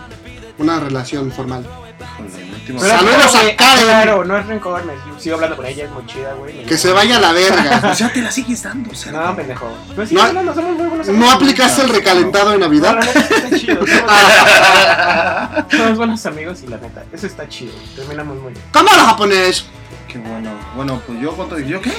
una 0.58 0.78
relación 0.80 1.30
formal? 1.32 1.64
Híjole, 1.64 2.42
el 2.42 2.51
último- 2.62 2.80
Pero- 2.80 2.96
Saludos 2.98 3.34
a 3.34 3.56
Karen. 3.56 3.84
Claro, 3.84 4.24
no 4.24 4.36
es 4.38 4.46
rencor, 4.46 4.84
me 4.84 4.92
sigo 5.20 5.34
hablando 5.36 5.56
con 5.56 5.66
ella, 5.66 5.84
es 5.84 5.90
muy 5.90 6.06
chida, 6.06 6.32
güey. 6.34 6.64
Que 6.64 6.76
se 6.78 6.90
vaya 6.92 7.16
a 7.16 7.20
la 7.20 7.32
verga. 7.32 7.80
O 7.92 7.94
sea, 7.94 8.12
te 8.12 8.22
la 8.22 8.30
sigues 8.30 8.62
dando, 8.62 8.90
o 8.90 8.94
sea. 8.94 9.12
No, 9.12 9.36
pendejo. 9.36 9.68
Pues 9.94 10.08
sí, 10.08 10.14
No- 10.14 10.32
no, 10.32 10.42
no, 10.42 10.54
somos 10.54 10.76
muy 10.76 10.86
buenos 10.86 11.06
¿No 11.08 11.12
amigos. 11.12 11.34
aplicaste 11.34 11.82
el 11.82 11.88
recalentado 11.90 12.50
de 12.50 12.58
No, 12.58 12.66
Navidad? 12.66 12.94
la 12.94 13.00
neta 13.04 13.20
está 13.20 13.58
chido. 13.58 13.80
Somos, 15.70 15.96
buenos 15.98 16.24
amigos 16.26 16.62
y 16.62 16.68
la 16.68 16.76
neta, 16.78 17.04
eso 17.12 17.26
está 17.26 17.48
chido. 17.48 17.72
Terminamos 17.96 18.36
muy 18.40 18.52
bien. 18.52 18.64
¿Cómo 18.72 18.90
lo 18.92 19.04
japonés? 19.04 19.64
Qué 20.08 20.18
bueno. 20.18 20.50
Bueno, 20.76 21.00
pues 21.06 21.20
yo, 21.20 21.32
¿cuánto? 21.32 21.58
¿Yo 21.58 21.80
qué? 21.80 21.92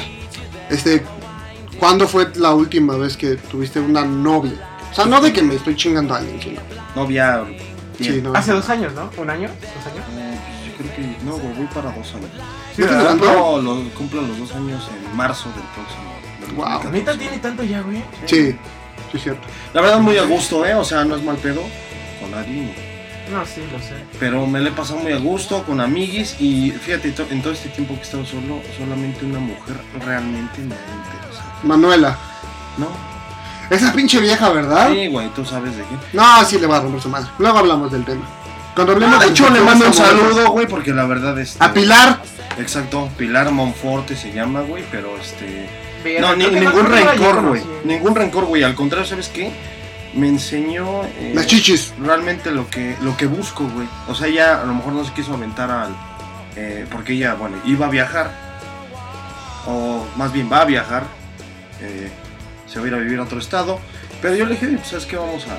Este, 0.70 1.04
¿cuándo 1.80 2.08
fue 2.08 2.30
la 2.36 2.54
última 2.54 2.96
vez 2.98 3.18
que 3.18 3.36
tuviste 3.36 3.80
una 3.80 4.04
novia? 4.04 4.54
O 4.92 4.96
sea, 4.96 5.06
no 5.06 5.20
de 5.22 5.34
que 5.34 5.42
me 5.42 5.56
estoy 5.56 5.76
chingando 5.76 6.14
a 6.14 6.18
alguien, 6.18 6.40
sino. 6.42 6.62
Novia. 6.96 7.44
Sí, 8.00 8.22
no. 8.22 8.34
Hace 8.36 8.52
dos 8.52 8.70
años, 8.70 8.94
¿no? 8.94 9.10
¿Un 9.18 9.30
año? 9.30 9.50
¿Dos 9.50 9.94
años? 9.94 10.06
Creo 10.78 10.96
que. 10.96 11.16
No, 11.26 11.34
güey, 11.38 11.54
voy 11.54 11.68
para 11.68 11.92
dos 11.92 12.14
años. 12.16 12.30
Sí, 12.76 12.82
¿No 12.82 13.62
lo, 13.62 13.90
cumplo 13.92 14.22
los 14.22 14.38
dos 14.40 14.52
años 14.56 14.90
en 14.90 15.16
marzo 15.16 15.50
del 15.50 15.64
próximo. 15.76 16.14
del 16.42 16.52
Wow. 16.56 16.66
2014. 16.84 16.92
¿Neta 17.00 17.18
tiene 17.18 17.38
tanto 17.40 17.64
ya, 17.64 17.82
güey? 17.82 18.04
Sí, 18.26 18.52
sí, 18.52 19.18
es 19.18 19.24
cierto. 19.24 19.48
La 19.74 19.82
verdad, 19.82 20.00
muy 20.00 20.18
a 20.18 20.24
gusto, 20.24 20.66
¿eh? 20.66 20.74
O 20.76 20.84
sea, 20.84 21.04
no 21.06 21.16
es 21.16 21.24
mal 21.24 21.38
pedo 21.38 21.62
con 22.22 22.32
nadie. 22.32 22.74
No, 23.32 23.46
sí, 23.46 23.62
lo 23.72 23.80
sé. 23.80 23.96
Pero 24.20 24.46
me 24.46 24.60
le 24.60 24.70
he 24.70 24.74
pasado 24.74 25.00
muy 25.00 25.14
a 25.14 25.18
gusto 25.18 25.64
con 25.64 25.80
amiguis. 25.80 26.36
Y 26.40 26.72
fíjate, 26.72 27.12
to- 27.12 27.26
en 27.30 27.42
todo 27.42 27.54
este 27.54 27.70
tiempo 27.70 27.94
que 27.96 28.02
he 28.02 28.04
estado 28.04 28.26
solo, 28.26 28.60
solamente 28.78 29.26
una 29.26 29.40
mujer 29.40 29.78
realmente 30.06 30.60
me 30.60 30.76
ha 30.76 31.06
interesado. 31.06 31.50
Manuela. 31.64 32.18
¿No? 32.78 32.88
Esa 33.70 33.94
pinche 33.94 34.20
vieja, 34.20 34.50
¿verdad? 34.50 34.92
Sí, 34.92 35.08
güey, 35.08 35.30
tú 35.30 35.46
sabes 35.46 35.76
de 35.78 35.84
quién. 35.84 36.00
No, 36.12 36.44
sí 36.46 36.60
le 36.60 36.68
va 36.68 36.78
a 36.78 36.82
romper 36.82 37.02
su 37.02 37.10
madre. 37.10 37.30
Luego 37.40 37.60
hablamos 37.60 37.92
del 37.92 38.04
tema. 38.04 38.26
Cuando 38.76 38.94
hablemos 38.94 39.20
de 39.20 39.28
hecho, 39.28 39.50
le 39.50 39.62
mando 39.62 39.88
un 39.88 39.94
saludo, 39.94 40.50
güey, 40.52 40.68
porque 40.68 40.94
la 40.94 41.06
verdad 41.06 41.38
es. 41.40 41.58
A 41.60 41.74
Pilar. 41.74 42.22
Exacto, 42.58 43.10
Pilar 43.18 43.52
Monforte 43.52 44.16
se 44.16 44.32
llama, 44.34 44.62
güey, 44.62 44.84
pero 44.92 45.16
este. 45.18 45.68
No, 46.20 46.36
ni- 46.36 46.48
ningún 46.48 46.84
no- 46.84 46.90
rencor, 46.90 47.42
güey. 47.48 47.62
Ningún 47.86 48.16
rencor, 48.16 48.46
güey. 48.46 48.64
Al 48.64 48.76
contrario, 48.76 49.08
¿sabes 49.08 49.30
qué? 49.30 49.52
Me 50.14 50.28
enseñó. 50.28 51.04
eh, 51.06 51.32
Las 51.34 51.48
chichis. 51.48 51.94
realmente 52.00 52.52
lo 52.52 52.70
que, 52.70 52.96
lo 53.02 53.16
que 53.18 53.26
busco, 53.26 53.64
güey. 53.68 53.88
O 54.08 54.14
sea, 54.16 54.28
ella 54.28 54.62
a 54.62 54.66
lo 54.66 54.74
mejor 54.76 54.94
no 54.94 55.04
se 55.06 55.14
quiso 55.14 55.34
aventar 55.34 55.72
al. 55.72 55.96
eh, 56.56 56.86
porque 56.92 57.14
ella, 57.14 57.34
bueno, 57.36 57.58
iba 57.66 57.88
a 57.88 57.90
viajar. 57.90 58.32
O 59.66 60.06
más 60.18 60.32
bien 60.34 60.50
va 60.52 60.62
a 60.62 60.66
viajar. 60.66 61.04
eh, 61.82 62.10
se 62.68 62.80
va 62.80 62.86
a 62.86 62.88
ir 62.88 62.94
a 62.96 62.98
vivir 62.98 63.20
a 63.20 63.24
otro 63.24 63.40
estado. 63.40 63.80
Pero 64.22 64.36
yo 64.36 64.46
le 64.46 64.52
dije, 64.56 64.68
pues, 64.68 64.88
¿sabes 64.88 65.06
qué? 65.06 65.16
Vamos 65.18 65.46
a. 65.48 65.56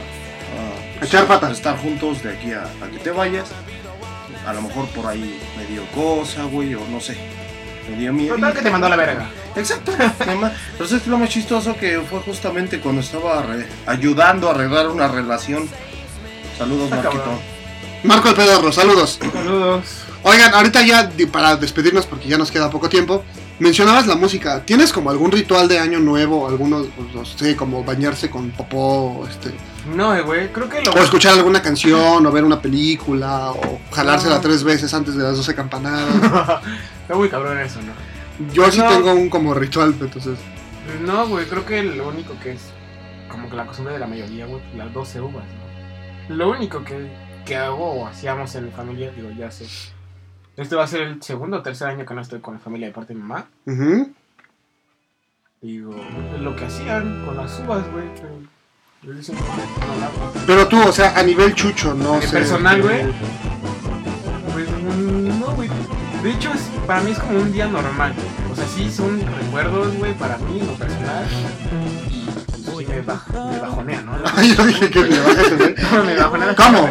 echar 1.02 1.26
pata. 1.26 1.48
a 1.48 1.52
estar 1.52 1.76
juntos 1.78 2.22
de 2.22 2.30
aquí 2.32 2.52
a, 2.52 2.62
a 2.64 2.90
que 2.90 2.98
te 2.98 3.10
vayas. 3.10 3.48
A 4.46 4.52
lo 4.52 4.62
mejor 4.62 4.86
por 4.88 5.06
ahí 5.06 5.40
me 5.56 5.64
dio 5.66 5.84
cosa, 5.94 6.44
güey, 6.44 6.74
o 6.74 6.80
no 6.90 7.00
sé. 7.00 7.16
Me 7.90 7.96
dio 7.96 8.12
miedo. 8.12 8.34
Total 8.34 8.52
que 8.54 8.62
te 8.62 8.70
mandó 8.70 8.86
a 8.86 8.90
la 8.90 8.96
verga. 8.96 9.30
Exacto. 9.56 9.92
Además, 10.20 10.52
Pero 10.78 10.96
es 10.96 11.06
lo 11.06 11.18
más 11.18 11.28
chistoso 11.28 11.76
que 11.76 12.00
fue 12.00 12.20
justamente 12.20 12.80
cuando 12.80 13.00
estaba 13.00 13.44
ayudando 13.86 14.48
a 14.48 14.52
arreglar 14.54 14.88
una 14.88 15.08
relación. 15.08 15.68
Saludos, 16.58 16.84
Está 16.84 16.96
Marquito. 16.96 17.22
cabrón. 17.24 17.40
Marco 18.04 18.28
el 18.28 18.34
Pedorro, 18.34 18.72
saludos. 18.72 19.18
Saludos. 19.32 19.84
Oigan, 20.22 20.54
ahorita 20.54 20.82
ya 20.82 21.10
para 21.32 21.56
despedirnos 21.56 22.06
porque 22.06 22.28
ya 22.28 22.38
nos 22.38 22.50
queda 22.50 22.70
poco 22.70 22.88
tiempo. 22.88 23.24
Mencionabas 23.58 24.06
la 24.08 24.16
música. 24.16 24.64
¿Tienes 24.64 24.92
como 24.92 25.10
algún 25.10 25.30
ritual 25.30 25.68
de 25.68 25.78
año 25.78 26.00
nuevo? 26.00 26.48
Algunos, 26.48 26.88
pues, 26.96 27.14
no 27.14 27.24
sé, 27.24 27.54
como 27.54 27.84
bañarse 27.84 28.28
con 28.28 28.50
popó, 28.50 29.26
este, 29.30 29.52
No, 29.94 30.14
eh, 30.14 30.22
güey, 30.22 30.52
creo 30.52 30.68
que 30.68 30.82
lo. 30.82 30.90
o 30.92 30.98
escuchar 30.98 31.34
alguna 31.34 31.62
canción, 31.62 32.26
o 32.26 32.32
ver 32.32 32.42
una 32.44 32.60
película, 32.60 33.52
o 33.52 33.78
jalársela 33.92 34.36
No. 34.36 34.40
tres 34.40 34.64
veces 34.64 34.92
antes 34.92 35.14
de 35.14 35.22
las 35.22 35.36
12 35.36 35.54
campanadas. 35.54 36.14
Está 37.02 37.14
muy 37.14 37.28
cabrón 37.28 37.58
eso, 37.60 37.78
¿no? 37.82 37.92
Yo 38.52 38.68
sí 38.72 38.78
No. 38.80 38.88
tengo 38.88 39.12
un 39.12 39.30
como 39.30 39.54
ritual, 39.54 39.94
entonces. 40.00 40.36
No, 41.02 41.28
güey, 41.28 41.46
creo 41.46 41.64
que 41.64 41.82
lo 41.84 42.08
único 42.08 42.34
que 42.42 42.52
es. 42.52 42.60
Como 43.30 43.48
que 43.48 43.56
la 43.56 43.66
costumbre 43.66 43.94
de 43.94 44.00
la 44.00 44.06
mayoría, 44.08 44.46
güey, 44.46 44.60
las 44.76 44.92
12 44.92 45.20
uvas, 45.20 45.44
¿no? 46.28 46.34
Lo 46.36 46.50
único 46.50 46.82
que, 46.84 47.08
que 47.44 47.56
hago 47.56 47.84
o 48.02 48.06
hacíamos 48.08 48.52
en 48.56 48.64
mi 48.66 48.70
familia, 48.72 49.12
digo, 49.14 49.30
ya 49.38 49.50
sé. 49.50 49.66
Este 50.56 50.76
va 50.76 50.84
a 50.84 50.86
ser 50.86 51.00
el 51.02 51.22
segundo 51.22 51.58
o 51.58 51.62
tercer 51.62 51.88
año 51.88 52.06
que 52.06 52.14
no 52.14 52.20
estoy 52.20 52.40
con 52.40 52.54
la 52.54 52.60
familia 52.60 52.86
de 52.88 52.94
parte 52.94 53.12
de 53.14 53.20
mi 53.20 53.26
mamá. 53.26 53.46
Ujú. 53.66 54.12
Digo, 55.60 55.94
lo 56.40 56.54
que 56.54 56.66
hacían 56.66 57.24
con 57.24 57.36
las 57.36 57.58
uvas, 57.60 57.82
güey. 57.92 58.04
Pero 60.46 60.68
tú, 60.68 60.80
o 60.82 60.92
sea, 60.92 61.18
a 61.18 61.22
nivel 61.22 61.54
chucho, 61.54 61.94
no 61.94 62.20
¿De 62.20 62.26
sé. 62.26 62.36
personal, 62.38 62.80
güey? 62.82 63.02
Pues 64.52 64.68
no, 65.40 65.54
güey. 65.54 65.68
De 66.22 66.30
hecho, 66.30 66.52
es, 66.52 66.60
para 66.86 67.00
mí 67.02 67.10
es 67.10 67.18
como 67.18 67.40
un 67.40 67.52
día 67.52 67.66
normal. 67.66 68.14
O 68.50 68.54
sea, 68.56 68.66
sí 68.66 68.90
son 68.90 69.20
recuerdos, 69.20 69.94
güey, 69.98 70.14
para 70.14 70.38
mí, 70.38 70.60
lo 70.60 70.72
personal. 70.74 71.26
Baj- 73.04 73.50
me 73.52 73.58
bajonea, 73.60 74.02
¿no? 74.02 74.12
Ay, 74.36 74.54
yo 74.56 74.64
dije 74.66 74.90
que 74.90 75.00
me 75.00 75.06
güey. 75.08 75.16
me 76.06 76.14
bajonea. 76.16 76.54
¿Cómo? 76.54 76.88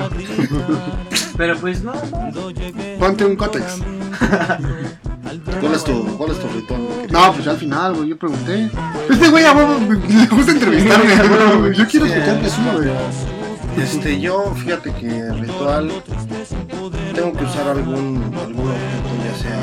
Pero 1.38 1.58
pues 1.58 1.84
no, 1.84 1.94
no. 1.94 2.54
Ponte 3.00 3.26
un 3.26 3.36
cótex. 3.36 3.66
¿Cuál 5.60 5.74
es 5.74 5.84
tu, 5.84 6.18
cuál 6.18 6.32
es 6.32 6.38
tu? 6.40 6.48
No, 7.12 7.34
pues 7.34 7.46
ya 7.46 7.52
al 7.52 7.58
final, 7.58 7.96
güey, 7.96 8.10
yo 8.10 8.18
pregunté. 8.18 8.70
Este 9.10 9.30
güey 9.30 9.46
a 9.46 9.54
huevo 9.54 9.80
le 9.80 10.26
gusta 10.28 10.52
entrevistarme, 10.52 11.16
güey. 11.60 11.74
Yo 11.76 11.88
quiero 11.88 12.06
Sí, 12.06 12.12
escucharte 12.12 12.46
así, 12.46 12.62
güey. 12.74 12.90
Este, 13.84 14.20
yo, 14.22 14.54
fíjate 14.56 14.94
que 14.94 15.08
el 15.20 15.40
ritual 15.40 15.92
tengo 17.16 17.34
que 17.34 17.44
usar 17.46 17.68
algún, 17.70 18.32
algún 18.40 18.70
objeto, 18.70 19.10
ya 19.26 19.42
sea. 19.42 19.60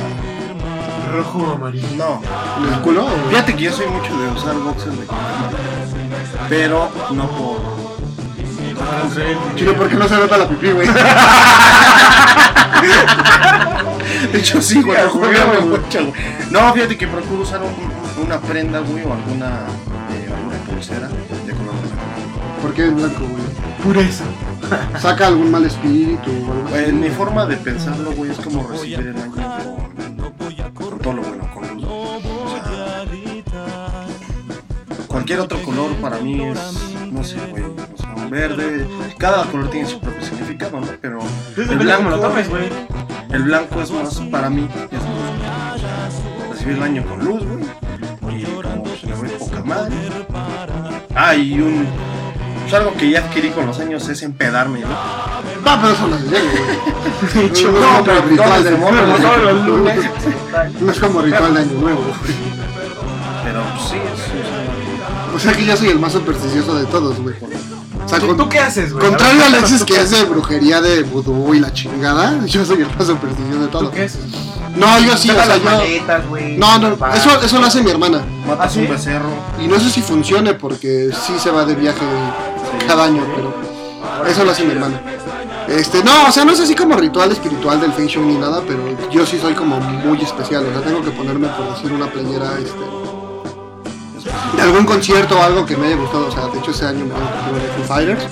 Rojo 1.12 1.38
o 1.38 1.52
amarillo. 1.54 1.86
No, 1.96 2.20
¿En 2.66 2.72
el 2.74 2.80
culo? 2.80 3.06
fíjate 3.30 3.54
que 3.56 3.62
yo 3.64 3.72
soy 3.72 3.86
mucho 3.88 4.16
de 4.16 4.28
usar 4.30 4.54
boxes 4.56 4.98
de 4.98 5.06
pero 6.48 6.88
no 7.12 7.26
por. 7.28 7.60
Chile, 9.56 9.72
¿por 9.74 9.88
qué 9.88 9.96
no 9.96 10.08
se 10.08 10.16
nota 10.16 10.38
la 10.38 10.48
pipí, 10.48 10.70
güey? 10.72 10.88
De 14.32 14.38
hecho, 14.38 14.60
sí, 14.62 14.82
güey. 14.82 14.98
No, 16.50 16.72
fíjate 16.72 16.96
que 16.98 17.06
procuro 17.06 17.42
usar 17.42 17.60
un- 17.62 18.24
una 18.24 18.38
prenda, 18.40 18.80
güey, 18.80 19.04
o 19.04 19.12
alguna, 19.12 19.60
eh, 20.12 20.28
alguna 20.34 20.56
pulsera 20.68 21.08
de 21.08 21.52
color 21.52 21.74
blanco. 21.74 22.60
¿Por 22.62 22.74
qué 22.74 22.86
es 22.88 22.94
blanco, 22.94 23.20
güey? 23.20 23.42
Pureza. 23.82 24.24
¿Saca 25.00 25.26
algún 25.26 25.50
mal 25.50 25.64
espíritu 25.64 26.30
o 26.30 26.52
algo 26.52 26.68
así? 26.68 26.84
En 26.90 27.00
mi 27.00 27.08
forma 27.10 27.46
de 27.46 27.56
pensarlo, 27.56 28.12
güey, 28.12 28.30
es 28.30 28.38
como 28.38 28.66
recibir 28.68 28.98
el 29.00 29.16
año 29.16 29.32
con, 29.32 30.88
con 30.88 30.98
todo 30.98 31.12
lo 31.14 31.22
bueno, 31.22 31.39
cualquier 35.36 35.40
otro 35.40 35.62
color 35.62 35.94
para 35.96 36.18
mí 36.18 36.42
es, 36.42 36.58
no 37.12 37.22
sé, 37.22 37.36
güey, 37.50 37.62
o 37.62 37.96
sea, 37.96 38.26
verde. 38.28 38.84
Cada 39.16 39.44
color 39.44 39.70
tiene 39.70 39.86
su 39.86 40.00
propio 40.00 40.26
significado, 40.26 40.80
¿no? 40.80 40.88
Pero 41.00 41.20
el 41.56 41.66
cómo 41.68 41.78
lo 41.78 41.84
blanco, 41.84 42.16
tomes, 42.18 42.48
güey. 42.48 42.68
el 43.30 43.42
blanco 43.44 43.80
es 43.80 43.90
más 43.92 44.20
para 44.28 44.50
mí. 44.50 44.68
es 44.90 44.98
más, 44.98 46.50
recibir 46.50 46.78
el 46.78 46.82
año 46.82 47.04
con 47.06 47.24
luz, 47.24 47.44
güey. 47.44 48.40
Y 48.40 48.44
como 48.44 48.82
pues, 48.82 49.04
me 49.04 49.14
voy 49.14 49.28
poca 49.38 49.62
madre. 49.62 49.94
Ah, 51.14 51.36
y 51.36 51.60
un. 51.60 51.86
pues, 52.62 52.74
algo 52.74 52.92
que 52.94 53.10
ya 53.10 53.20
adquirí 53.20 53.50
con 53.50 53.66
los 53.66 53.78
años 53.78 54.08
es 54.08 54.22
empedarme, 54.24 54.80
¿no? 54.80 54.88
No, 54.88 55.80
pero 55.80 55.92
eso 55.92 56.08
no 56.08 56.16
es 56.16 56.28
güey. 56.28 57.72
No, 57.80 58.04
pero 58.04 58.22
ritual 58.22 58.64
de 58.64 58.70
todos 58.72 59.42
los 59.44 59.66
lunes. 59.66 60.10
No 60.80 60.90
es 60.90 60.98
como 60.98 61.22
ritual 61.22 61.54
de 61.54 61.60
año 61.60 61.80
nuevo, 61.80 62.00
güey. 62.00 62.34
Pero 63.44 63.62
pues, 63.76 63.88
sí, 63.90 63.96
es. 63.96 64.79
O 65.34 65.38
sea 65.38 65.52
que 65.52 65.64
yo 65.64 65.76
soy 65.76 65.88
el 65.88 65.98
más 65.98 66.12
supersticioso 66.12 66.74
de 66.74 66.84
todos, 66.86 67.18
güey. 67.20 67.34
O 68.04 68.08
sea, 68.08 68.18
con- 68.20 68.36
¿Tú 68.36 68.48
qué 68.48 68.58
haces, 68.58 68.92
güey? 68.92 69.06
contrario 69.06 69.42
a 69.42 69.46
Alexis 69.46 69.78
¿tú 69.80 69.86
que 69.86 70.02
de 70.04 70.24
brujería 70.24 70.80
de 70.80 71.02
vudú 71.04 71.54
y 71.54 71.60
la 71.60 71.72
chingada, 71.72 72.44
yo 72.46 72.64
soy 72.64 72.82
el 72.82 72.88
más 72.96 73.06
supersticioso 73.06 73.60
de 73.60 73.66
¿Tú 73.66 73.78
todos. 73.78 73.90
qué 73.90 74.04
haces? 74.04 74.20
No, 74.76 74.98
yo 75.00 75.16
sí, 75.16 75.30
o 75.30 75.34
sea, 75.34 75.46
las 75.46 75.58
yo... 75.58 75.64
maletas. 75.64 76.24
No, 76.56 76.78
no, 76.78 76.96
eso, 77.14 77.40
eso 77.42 77.58
lo 77.60 77.66
hace 77.66 77.82
mi 77.82 77.90
hermana. 77.90 78.22
Matas 78.46 78.66
¿Ah, 78.66 78.68
sí? 78.70 78.80
un 78.80 78.88
becerro. 78.90 79.28
Y 79.62 79.66
no 79.66 79.78
sé 79.80 79.90
si 79.90 80.00
funcione 80.00 80.54
porque 80.54 81.10
sí 81.26 81.32
se 81.38 81.50
va 81.50 81.64
de 81.64 81.74
viaje 81.74 82.04
cada 82.86 83.04
año, 83.04 83.22
pero 83.34 84.26
eso 84.28 84.44
lo 84.44 84.50
hace 84.52 84.64
mi 84.64 84.72
hermana. 84.72 85.00
Este, 85.68 86.02
no, 86.02 86.26
o 86.28 86.32
sea, 86.32 86.44
no 86.44 86.52
es 86.52 86.60
así 86.60 86.74
como 86.74 86.96
ritual 86.96 87.30
espiritual 87.30 87.80
del 87.80 87.92
Feng 87.92 88.06
Shui 88.06 88.24
ni 88.24 88.36
nada, 88.36 88.60
pero 88.66 88.80
yo 89.10 89.24
sí 89.26 89.38
soy 89.40 89.54
como 89.54 89.78
muy 89.78 90.20
especial. 90.22 90.64
O 90.66 90.72
sea, 90.72 90.82
tengo 90.82 91.02
que 91.02 91.10
ponerme, 91.10 91.48
por 91.48 91.74
decir, 91.74 91.92
una 91.92 92.06
playera 92.10 92.54
este, 92.58 92.80
de 94.56 94.62
algún 94.62 94.84
concierto 94.84 95.38
o 95.38 95.42
algo 95.42 95.66
que 95.66 95.76
me 95.76 95.86
haya 95.86 95.96
gustado. 95.96 96.28
O 96.28 96.30
sea, 96.30 96.46
de 96.48 96.58
hecho, 96.58 96.70
ese 96.70 96.86
año 96.86 97.04
me 97.04 97.12
voy 97.12 97.22
a 97.22 97.76
Foo 97.76 97.84
Fighters. 97.86 98.24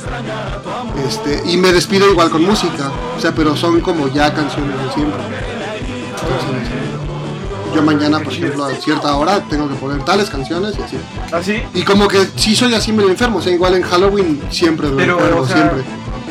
Este, 1.07 1.43
y 1.51 1.57
me 1.57 1.73
despido 1.73 2.11
igual 2.11 2.31
con 2.31 2.45
música. 2.45 2.91
O 3.17 3.21
sea, 3.21 3.35
pero 3.35 3.57
son 3.57 3.81
como 3.81 4.09
ya 4.09 4.33
canciones 4.33 4.77
de 4.83 4.93
siempre. 4.93 5.21
Entonces, 6.11 6.69
yo 7.75 7.83
mañana, 7.83 8.21
por 8.21 8.33
ejemplo, 8.33 8.65
a 8.65 8.75
cierta 8.75 9.15
hora 9.17 9.41
tengo 9.49 9.69
que 9.69 9.75
poner 9.75 10.05
tales 10.05 10.31
canciones 10.31 10.75
y 10.79 10.83
así. 10.83 10.97
¿Ah, 11.33 11.41
sí? 11.43 11.63
Y 11.75 11.83
como 11.83 12.09
que 12.09 12.27
sí 12.37 12.57
soy 12.57 12.75
así 12.75 12.93
medio 12.93 13.11
enfermo, 13.11 13.39
o 13.39 13.43
sea, 13.43 13.53
igual 13.53 13.75
en 13.75 13.83
Halloween 13.83 14.41
siempre 14.51 14.89
me 14.89 14.97
Pero, 14.97 15.19
enfermo, 15.19 15.41
o 15.43 15.47
sea, 15.47 15.57
siempre. 15.57 15.85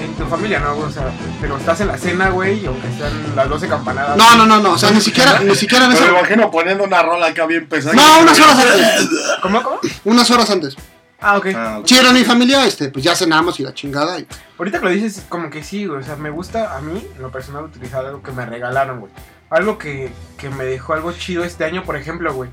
En 0.07 0.15
tu 0.15 0.25
familia, 0.25 0.59
¿no? 0.59 0.77
O 0.77 0.89
sea, 0.89 1.11
pero 1.39 1.57
estás 1.57 1.81
en 1.81 1.87
la 1.87 1.97
cena, 1.97 2.29
güey, 2.29 2.65
aunque 2.65 2.87
sean 2.97 3.35
las 3.35 3.49
12 3.49 3.67
campanadas. 3.67 4.17
No, 4.17 4.35
no, 4.35 4.45
no, 4.45 4.59
no, 4.59 4.73
o 4.73 4.77
sea, 4.77 4.91
ni 4.91 5.01
siquiera, 5.01 5.39
ni 5.39 5.55
siquiera 5.55 5.85
en 5.85 5.91
Me 5.91 5.99
imagino 5.99 6.49
poniendo 6.49 6.83
una 6.83 7.01
rola 7.03 7.27
acá 7.27 7.45
bien 7.45 7.67
pesada. 7.67 7.95
No, 7.95 8.21
unas 8.21 8.39
horas 8.39 8.59
antes, 8.59 9.09
¿Cómo, 9.41 9.61
cómo? 9.61 9.79
unas 10.05 10.31
horas 10.31 10.49
antes. 10.49 10.75
Ah, 11.19 11.37
ok. 11.37 11.47
Ah, 11.55 11.77
ok. 11.79 11.87
Sí, 11.87 11.97
era 11.97 12.11
mi 12.11 12.23
familia, 12.23 12.65
este, 12.65 12.89
pues 12.89 13.03
ya 13.03 13.15
cenamos 13.15 13.59
y 13.59 13.63
la 13.63 13.73
chingada. 13.73 14.19
Y... 14.19 14.27
Ahorita 14.57 14.79
que 14.79 14.85
lo 14.85 14.91
dices, 14.91 15.25
como 15.27 15.49
que 15.49 15.63
sí, 15.63 15.85
güey. 15.85 15.99
O 15.99 16.03
sea, 16.03 16.15
me 16.15 16.29
gusta 16.29 16.77
a 16.77 16.81
mí, 16.81 17.05
en 17.15 17.21
lo 17.21 17.31
personal, 17.31 17.63
utilizar 17.63 18.05
algo 18.05 18.21
que 18.21 18.31
me 18.31 18.45
regalaron, 18.45 18.99
güey. 18.99 19.11
Algo 19.49 19.77
que, 19.77 20.11
que 20.37 20.49
me 20.49 20.65
dejó 20.65 20.93
algo 20.93 21.11
chido 21.13 21.43
este 21.43 21.65
año, 21.65 21.83
por 21.83 21.95
ejemplo, 21.95 22.33
güey. 22.33 22.49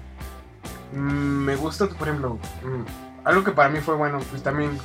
Mm, 0.93 1.45
me 1.45 1.57
gusta, 1.57 1.89
por 1.89 2.09
ejemplo, 2.09 2.39
mm, 2.63 3.27
algo 3.27 3.45
que 3.45 3.51
para 3.51 3.69
mí 3.69 3.81
fue 3.81 3.97
bueno, 3.97 4.21
pues 4.31 4.43
también 4.43 4.79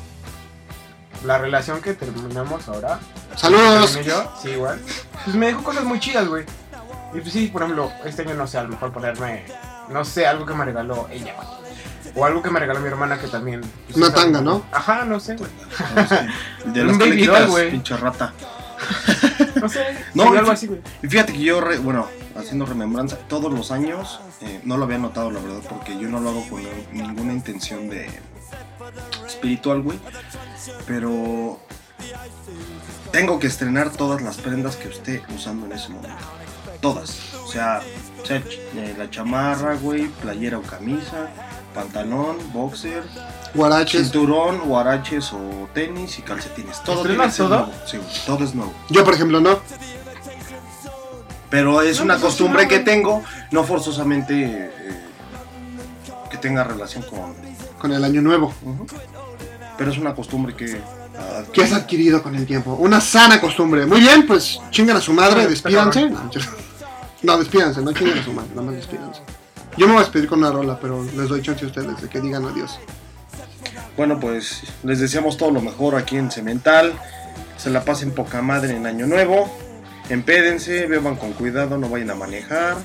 la 1.25 1.37
relación 1.37 1.81
que 1.81 1.93
terminamos 1.93 2.67
ahora. 2.67 2.99
Saludos. 3.35 3.99
yo, 4.05 4.31
sí, 4.41 4.49
igual. 4.49 4.79
Pues 5.23 5.35
me 5.35 5.47
dejó 5.47 5.63
cosas 5.63 5.83
muy 5.83 5.99
chidas, 5.99 6.27
güey. 6.27 6.45
Y 7.13 7.21
pues 7.21 7.33
sí, 7.33 7.47
por 7.47 7.63
ejemplo, 7.63 7.91
este 8.05 8.21
año 8.21 8.35
no 8.35 8.45
sé, 8.47 8.57
a 8.57 8.63
lo 8.63 8.69
mejor 8.69 8.91
ponerme, 8.91 9.43
no 9.89 10.05
sé, 10.05 10.27
algo 10.27 10.45
que 10.45 10.53
me 10.53 10.65
regaló 10.65 11.07
ella, 11.11 11.33
güey. 11.35 11.47
O 12.15 12.25
algo 12.25 12.41
que 12.41 12.49
me 12.49 12.59
regaló 12.59 12.79
mi 12.79 12.87
hermana 12.87 13.17
que 13.19 13.27
también. 13.27 13.61
pues, 13.85 13.97
Una 13.97 14.13
tanga, 14.13 14.41
¿no? 14.41 14.63
Ajá, 14.71 15.05
no 15.05 15.19
sé, 15.19 15.35
güey. 15.35 15.49
De 16.65 16.81
Un 16.83 17.27
las 17.27 17.49
güey. 17.49 17.71
pinche 17.71 17.95
rata. 17.97 18.33
No 19.61 19.67
sé, 19.67 19.85
No, 20.13 20.31
algo 20.31 20.51
así, 20.51 20.67
güey. 20.67 20.79
Y 21.03 21.07
fíjate 21.07 21.33
que 21.33 21.39
yo, 21.39 21.59
re- 21.59 21.79
bueno, 21.79 22.07
haciendo 22.37 22.65
remembranza, 22.65 23.17
todos 23.27 23.51
los 23.51 23.71
años, 23.71 24.21
eh, 24.41 24.61
no 24.63 24.77
lo 24.77 24.85
había 24.85 24.97
notado, 24.97 25.31
la 25.31 25.39
verdad, 25.41 25.59
porque 25.69 25.97
yo 25.99 26.07
no 26.07 26.19
lo 26.21 26.29
hago 26.29 26.47
con 26.49 26.63
ninguna 26.93 27.33
intención 27.33 27.89
de 27.89 28.09
espiritual, 29.43 29.81
güey. 29.81 29.97
Pero 30.85 31.59
tengo 33.11 33.39
que 33.39 33.47
estrenar 33.47 33.89
todas 33.91 34.21
las 34.21 34.37
prendas 34.37 34.75
que 34.75 34.89
esté 34.89 35.23
usando 35.35 35.65
en 35.65 35.71
ese 35.71 35.89
momento. 35.89 36.15
Todas. 36.81 37.33
O 37.43 37.47
sea, 37.51 37.81
o 38.21 38.25
sea, 38.25 38.41
ch- 38.43 38.97
la 38.97 39.09
chamarra, 39.09 39.75
güey, 39.75 40.07
playera 40.07 40.59
o 40.59 40.61
camisa, 40.61 41.29
pantalón, 41.73 42.37
boxer, 42.53 43.03
Guaraches. 43.53 44.03
cinturón, 44.03 44.59
guaraches 44.67 45.31
o 45.33 45.67
tenis 45.73 46.19
y 46.19 46.21
calcetines. 46.21 46.83
Todo 46.83 47.01
tiene 47.03 47.17
que 47.17 47.25
¿Estrenas 47.27 47.35
ser 47.35 47.47
todo? 47.47 47.57
nuevo. 47.65 47.73
Sí, 47.85 47.97
todo 48.25 48.43
es 48.45 48.55
nuevo. 48.55 48.73
Yo, 48.89 49.03
por 49.03 49.13
ejemplo, 49.13 49.39
no. 49.41 49.59
Pero 51.49 51.81
es 51.81 51.97
No, 51.97 52.03
una 52.05 52.13
pues, 52.15 52.23
es 52.23 52.29
costumbre 52.29 52.67
que 52.67 52.79
tengo, 52.79 53.23
no 53.51 53.63
forzosamente 53.63 54.69
eh, 54.71 55.03
que 56.29 56.37
tenga 56.37 56.63
relación 56.63 57.03
con... 57.03 57.33
Con 57.79 57.93
el 57.93 58.03
año 58.03 58.21
nuevo. 58.21 58.53
Ujú. 58.61 58.85
Pero 59.79 59.91
es 59.91 59.97
una 59.97 60.13
costumbre 60.13 60.53
que... 60.53 60.79
ah, 61.17 61.43
¿Qué 61.53 61.63
has 61.63 61.71
adquirido 61.71 62.21
con 62.21 62.35
el 62.35 62.45
tiempo? 62.45 62.73
Una 62.73 62.99
sana 62.99 63.39
costumbre. 63.39 63.85
Muy 63.85 64.01
bien, 64.01 64.27
pues 64.27 64.59
chingan 64.71 64.97
a 64.97 65.01
su 65.01 65.13
madre, 65.13 65.47
despídanse. 65.47 66.09
No, 66.09 66.29
No, 67.23 67.37
despídanse, 67.37 67.81
no 67.81 67.93
chinguen 67.93 68.19
a 68.19 68.23
su 68.23 68.33
madre, 68.33 68.49
nada 68.49 68.63
más 68.63 68.75
despídanse. 68.75 69.21
Yo 69.77 69.87
me 69.87 69.93
voy 69.93 70.01
a 70.01 70.03
despedir 70.03 70.27
con 70.27 70.39
una 70.39 70.51
rola, 70.51 70.77
pero 70.81 71.01
les 71.15 71.29
doy 71.29 71.41
chance 71.41 71.63
a 71.63 71.67
ustedes 71.69 72.01
de 72.01 72.09
que 72.09 72.19
digan 72.19 72.43
adiós. 72.43 72.77
Bueno, 73.95 74.19
pues 74.19 74.63
les 74.83 74.99
deseamos 74.99 75.37
todo 75.37 75.51
lo 75.51 75.61
mejor 75.61 75.95
aquí 75.95 76.17
en 76.17 76.29
Cemental. 76.29 76.91
Se 77.55 77.69
la 77.69 77.85
pasen 77.85 78.11
poca 78.11 78.41
madre 78.41 78.75
en 78.75 78.85
Año 78.85 79.07
Nuevo. 79.07 79.49
Empédense, 80.09 80.87
beban 80.87 81.15
con 81.15 81.31
cuidado, 81.31 81.77
no 81.77 81.87
vayan 81.87 82.11
a 82.11 82.15
manejar. 82.15 82.75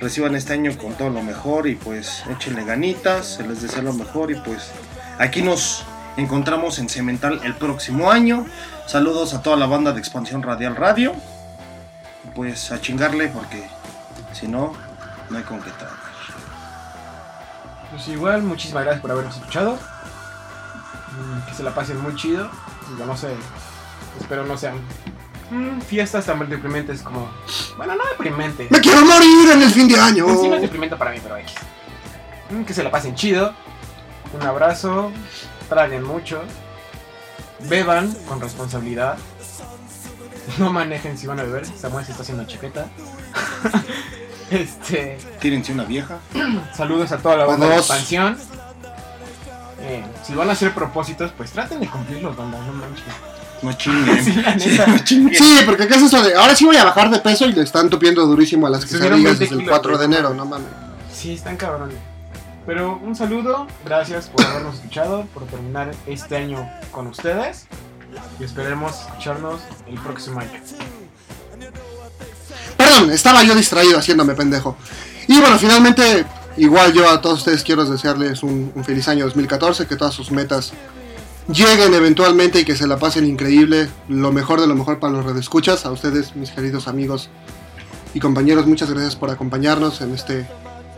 Reciban 0.00 0.34
este 0.34 0.52
año 0.52 0.76
con 0.76 0.92
todo 0.94 1.08
lo 1.08 1.22
mejor 1.22 1.66
y 1.66 1.76
pues 1.76 2.24
échenle 2.30 2.64
ganitas. 2.64 3.36
Se 3.36 3.46
les 3.46 3.62
desea 3.62 3.80
lo 3.80 3.94
mejor 3.94 4.30
y 4.30 4.34
pues 4.34 4.70
aquí 5.18 5.40
nos 5.42 5.84
encontramos 6.16 6.78
en 6.78 6.88
Cemental 6.88 7.40
el 7.44 7.54
próximo 7.54 8.10
año. 8.10 8.46
Saludos 8.86 9.34
a 9.34 9.42
toda 9.42 9.56
la 9.56 9.66
banda 9.66 9.92
de 9.92 10.00
Expansión 10.00 10.42
Radial 10.42 10.76
Radio. 10.76 11.14
Pues 12.34 12.70
a 12.72 12.80
chingarle 12.80 13.28
porque 13.28 13.68
si 14.32 14.46
no, 14.48 14.72
no 15.30 15.36
hay 15.38 15.44
con 15.44 15.60
qué 15.60 15.70
trabajar. 15.70 15.98
Pues 17.90 18.06
igual, 18.08 18.42
muchísimas 18.42 18.84
gracias 18.84 19.02
por 19.02 19.10
habernos 19.10 19.36
escuchado. 19.36 19.74
Mm, 19.74 21.48
Que 21.48 21.54
se 21.54 21.62
la 21.62 21.74
pasen 21.74 22.00
muy 22.00 22.14
chido. 22.14 22.48
Digo, 22.90 23.04
no 23.06 23.16
sé. 23.16 23.34
Espero 24.20 24.44
no 24.44 24.56
sean 24.56 24.76
mm, 25.50 25.80
fiestas 25.80 26.26
tan 26.26 26.38
deprimentes 26.48 27.02
como. 27.02 27.28
Bueno, 27.76 27.96
no 27.96 28.04
deprimente. 28.10 28.68
¡Me 28.70 28.80
quiero 28.80 29.04
morir 29.04 29.50
en 29.52 29.62
el 29.62 29.70
fin 29.70 29.88
de 29.88 29.98
año! 29.98 30.26
Sí, 30.40 30.48
no 30.48 30.54
es 30.56 30.62
deprimente 30.62 30.96
para 30.96 31.10
mí, 31.10 31.18
pero 31.22 31.36
X. 31.38 31.52
Mm, 32.50 32.62
Que 32.62 32.74
se 32.74 32.82
la 32.84 32.90
pasen 32.90 33.14
chido. 33.16 33.52
Un 34.32 34.46
abrazo. 34.46 35.10
Traguen 35.70 36.02
mucho. 36.02 36.42
Beban 37.68 38.12
con 38.28 38.40
responsabilidad. 38.40 39.16
No 40.58 40.72
manejen 40.72 41.16
si 41.16 41.28
van 41.28 41.38
a 41.38 41.44
beber. 41.44 41.64
Samuel 41.64 42.04
se 42.04 42.10
está 42.10 42.24
haciendo 42.24 42.44
chaqueta. 42.44 42.88
este. 44.50 45.16
Tírense 45.38 45.72
una 45.72 45.84
vieja. 45.84 46.18
Saludos 46.76 47.12
a 47.12 47.18
toda 47.18 47.36
la 47.36 47.46
banda 47.46 47.68
de 47.68 47.76
expansión. 47.76 48.36
Eh, 49.82 50.04
si 50.24 50.34
van 50.34 50.48
a 50.48 50.52
hacer 50.52 50.74
propósitos, 50.74 51.30
pues 51.36 51.52
traten 51.52 51.78
de 51.78 51.88
cumplirlos, 51.88 52.36
banda, 52.36 52.58
no 52.58 52.72
manches. 52.72 53.04
No 53.62 53.72
chinguen. 53.78 54.24
Sí, 54.24 54.32
la 54.42 54.56
neta. 54.56 54.86
no 54.88 54.98
chinguen. 54.98 55.36
Sí, 55.36 55.60
porque 55.64 55.86
¿qué 55.86 55.94
es 55.94 56.02
eso 56.02 56.20
de 56.20 56.34
ahora 56.34 56.56
sí 56.56 56.64
voy 56.64 56.78
a 56.78 56.84
bajar 56.84 57.10
de 57.10 57.20
peso 57.20 57.46
y 57.46 57.52
le 57.52 57.62
están 57.62 57.88
tupiendo 57.88 58.26
durísimo 58.26 58.66
a 58.66 58.70
las 58.70 58.84
quesadillas 58.84 59.22
20 59.22 59.30
desde 59.30 59.44
el 59.44 59.60
kilos, 59.60 59.68
4 59.68 59.98
de 59.98 60.04
enero, 60.04 60.34
no 60.34 60.46
mames. 60.46 60.66
Sí, 61.14 61.34
están 61.34 61.56
cabrones. 61.56 62.09
Pero 62.70 63.00
un 63.02 63.16
saludo, 63.16 63.66
gracias 63.84 64.28
por 64.28 64.46
habernos 64.46 64.76
escuchado, 64.76 65.26
por 65.34 65.44
terminar 65.46 65.90
este 66.06 66.36
año 66.36 66.70
con 66.92 67.08
ustedes. 67.08 67.66
Y 68.38 68.44
esperemos 68.44 68.92
escucharnos 69.00 69.60
el 69.88 69.98
próximo 69.98 70.38
año. 70.38 70.52
Perdón, 72.76 73.10
estaba 73.10 73.42
yo 73.42 73.56
distraído 73.56 73.98
haciéndome 73.98 74.36
pendejo. 74.36 74.76
Y 75.26 75.40
bueno, 75.40 75.58
finalmente, 75.58 76.24
igual 76.58 76.92
yo 76.92 77.10
a 77.10 77.20
todos 77.20 77.40
ustedes 77.40 77.64
quiero 77.64 77.84
desearles 77.84 78.44
un, 78.44 78.72
feliz 78.84 79.08
año 79.08 79.24
2014, 79.24 79.88
que 79.88 79.96
todas 79.96 80.14
sus 80.14 80.30
metas 80.30 80.72
lleguen 81.48 81.92
eventualmente 81.92 82.60
y 82.60 82.64
que 82.64 82.76
se 82.76 82.86
la 82.86 82.98
pasen 82.98 83.26
increíble, 83.26 83.88
lo 84.06 84.30
mejor 84.30 84.60
de 84.60 84.68
lo 84.68 84.76
mejor 84.76 85.00
para 85.00 85.14
los 85.14 85.24
redescuchas, 85.24 85.86
a 85.86 85.90
ustedes, 85.90 86.36
mis 86.36 86.52
queridos 86.52 86.86
amigos 86.86 87.30
y 88.14 88.20
compañeros, 88.20 88.64
muchas 88.68 88.88
gracias 88.90 89.16
por 89.16 89.28
acompañarnos 89.28 90.00
en 90.02 90.14
este 90.14 90.46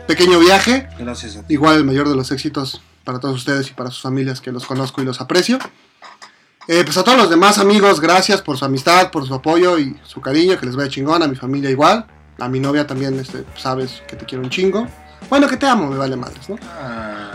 pequeño 0.07 0.39
viaje. 0.39 0.87
Gracias 0.99 1.35
a 1.37 1.43
ti. 1.43 1.53
Igual 1.53 1.77
el 1.77 1.85
mayor 1.85 2.09
de 2.09 2.15
los 2.15 2.31
éxitos 2.31 2.81
para 3.03 3.19
todos 3.19 3.35
ustedes 3.35 3.69
y 3.69 3.73
para 3.73 3.89
sus 3.89 4.01
familias 4.01 4.41
que 4.41 4.51
los 4.51 4.65
conozco 4.65 5.01
y 5.01 5.05
los 5.05 5.21
aprecio. 5.21 5.59
Eh, 6.67 6.83
pues 6.85 6.97
a 6.97 7.03
todos 7.03 7.17
los 7.17 7.29
demás 7.29 7.57
amigos, 7.57 7.99
gracias 7.99 8.41
por 8.41 8.57
su 8.57 8.63
amistad, 8.63 9.11
por 9.11 9.27
su 9.27 9.33
apoyo 9.33 9.77
y 9.77 9.99
su 10.03 10.21
cariño, 10.21 10.57
que 10.57 10.65
les 10.65 10.75
vaya 10.77 10.89
chingón, 10.89 11.21
a 11.21 11.27
mi 11.27 11.35
familia 11.35 11.69
igual, 11.69 12.05
a 12.39 12.47
mi 12.47 12.61
novia 12.61 12.87
también, 12.87 13.19
este, 13.19 13.43
sabes 13.57 14.01
que 14.07 14.15
te 14.15 14.25
quiero 14.25 14.43
un 14.43 14.49
chingo. 14.49 14.87
Bueno, 15.29 15.47
que 15.47 15.57
te 15.57 15.65
amo, 15.65 15.87
me 15.87 15.97
vale 15.97 16.15
madres, 16.15 16.47
¿no? 16.49 16.55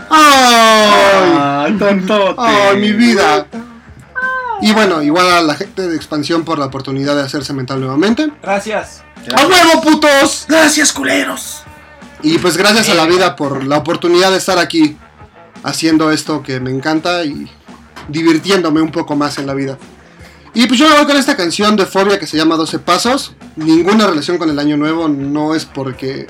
¡Ay! 0.09 1.37
Ay, 1.39 1.77
tontote. 1.77 2.35
¡Ay, 2.39 2.77
mi 2.77 2.91
vida! 2.93 3.45
Y 4.61 4.73
bueno, 4.73 5.01
igual 5.03 5.29
a 5.31 5.41
la 5.41 5.55
gente 5.55 5.87
de 5.87 5.95
Expansión 5.95 6.43
por 6.43 6.57
la 6.57 6.65
oportunidad 6.65 7.15
de 7.15 7.21
hacerse 7.21 7.53
mental 7.53 7.79
nuevamente. 7.79 8.31
Gracias. 8.41 9.03
¡A 9.35 9.45
huevo, 9.45 9.81
putos! 9.81 10.45
Gracias, 10.47 10.91
culeros. 10.91 11.63
Y 12.21 12.37
pues 12.39 12.57
gracias 12.57 12.89
a 12.89 12.95
la 12.95 13.05
vida 13.05 13.35
por 13.35 13.63
la 13.65 13.77
oportunidad 13.77 14.31
de 14.31 14.37
estar 14.37 14.59
aquí 14.59 14.97
haciendo 15.63 16.11
esto 16.11 16.43
que 16.43 16.59
me 16.59 16.71
encanta 16.71 17.23
y 17.23 17.49
divirtiéndome 18.07 18.81
un 18.81 18.91
poco 18.91 19.15
más 19.15 19.37
en 19.37 19.47
la 19.47 19.53
vida. 19.53 19.77
Y 20.53 20.67
pues 20.67 20.79
yo 20.79 20.89
me 20.89 20.95
voy 20.95 21.05
con 21.05 21.17
esta 21.17 21.37
canción 21.37 21.75
de 21.75 21.85
Fobia 21.85 22.19
que 22.19 22.27
se 22.27 22.35
llama 22.35 22.55
12 22.55 22.79
Pasos. 22.79 23.35
Ninguna 23.55 24.07
relación 24.07 24.37
con 24.37 24.49
el 24.49 24.59
año 24.59 24.77
nuevo, 24.77 25.07
no 25.07 25.55
es 25.55 25.65
porque 25.65 26.27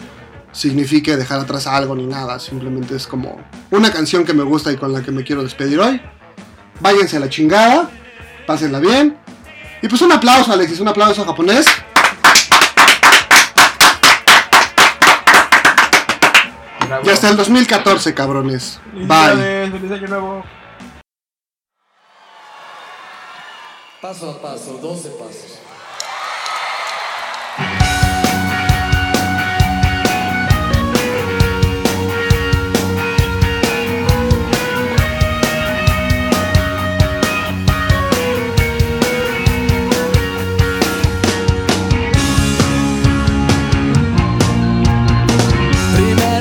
signifique 0.51 1.15
dejar 1.15 1.39
atrás 1.39 1.67
algo 1.67 1.95
ni 1.95 2.05
nada, 2.05 2.39
simplemente 2.39 2.95
es 2.95 3.05
como 3.05 3.39
una 3.71 3.91
canción 3.91 4.25
que 4.25 4.33
me 4.33 4.43
gusta 4.43 4.71
y 4.71 4.77
con 4.77 4.91
la 4.91 5.01
que 5.01 5.11
me 5.11 5.23
quiero 5.23 5.43
despedir 5.43 5.79
hoy. 5.79 6.01
Váyanse 6.79 7.17
a 7.17 7.19
la 7.19 7.29
chingada, 7.29 7.89
pásenla 8.45 8.79
bien. 8.79 9.17
Y 9.81 9.87
pues 9.87 10.01
un 10.01 10.11
aplauso, 10.11 10.51
Alexis, 10.51 10.79
un 10.79 10.87
aplauso 10.89 11.23
japonés. 11.23 11.65
Bravo. 16.99 17.09
Y 17.09 17.13
hasta 17.13 17.29
el 17.29 17.37
2014, 17.37 18.13
cabrones. 18.13 18.79
Bye. 18.93 19.71
Feliz 19.71 19.91
año 19.91 20.07
nuevo. 20.07 20.43
Paso 24.01 24.31
a 24.31 24.41
paso, 24.41 24.79
12 24.81 25.09
pasos. 25.09 25.59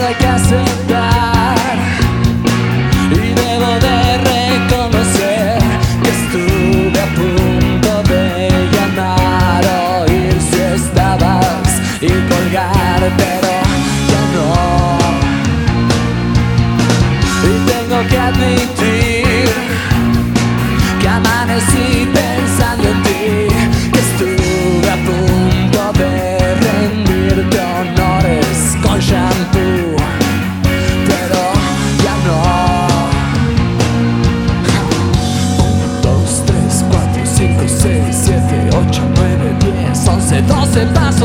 Primero 0.09 0.63
hay 0.63 0.68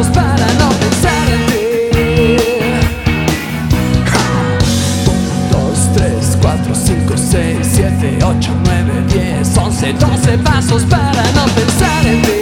12 0.04 0.12
pasos 0.12 0.12
para 0.12 0.51
no 0.54 0.70
pensar 0.80 1.30
en 1.30 1.45
ti. 1.47 2.38
1, 5.06 5.49
2, 5.51 5.93
3, 5.95 6.38
4, 6.41 6.76
5, 6.76 7.18
6, 7.18 7.58
7, 7.62 8.20
8, 8.24 8.51
9, 8.66 9.04
10, 9.14 9.58
11, 9.58 9.93
12 9.93 10.38
pasos 10.39 10.84
para 10.84 11.24
no 11.32 11.45
pensar 11.54 12.06
en 12.06 12.22
ti. 12.22 12.33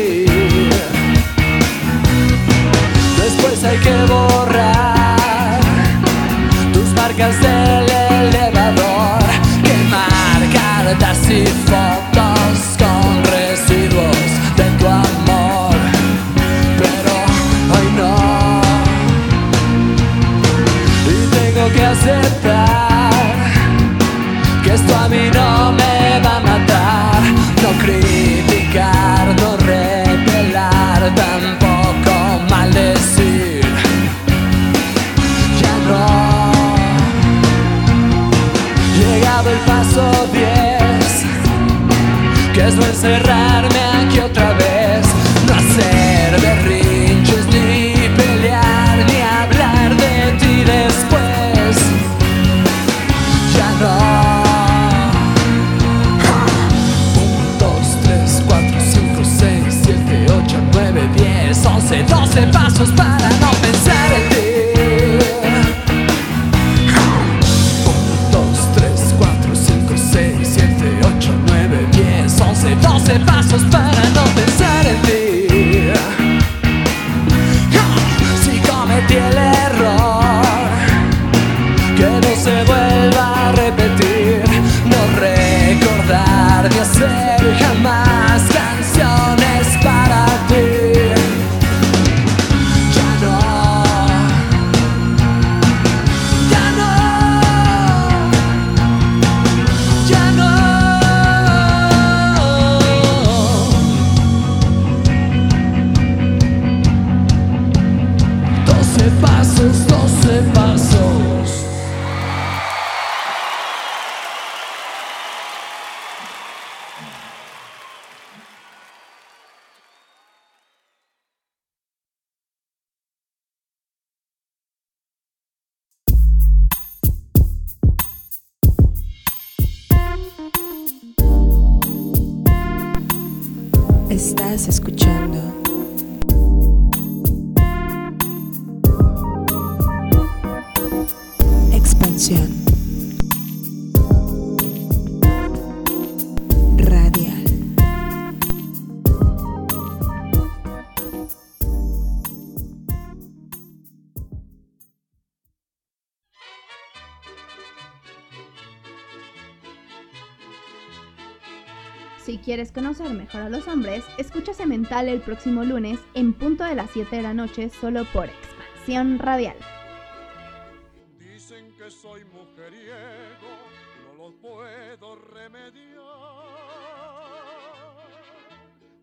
Quieres 162.51 162.73
conocer 162.73 163.13
mejor 163.13 163.43
a 163.43 163.49
los 163.49 163.65
hombres, 163.69 164.03
escucha 164.17 164.53
Cemental 164.53 165.07
el 165.07 165.21
próximo 165.21 165.63
lunes 165.63 165.99
en 166.15 166.33
punto 166.33 166.65
de 166.65 166.75
las 166.75 166.89
7 166.91 167.15
de 167.15 167.21
la 167.21 167.33
noche 167.33 167.69
solo 167.69 168.03
por 168.11 168.25
Expansión 168.25 169.19
Radial. 169.19 169.55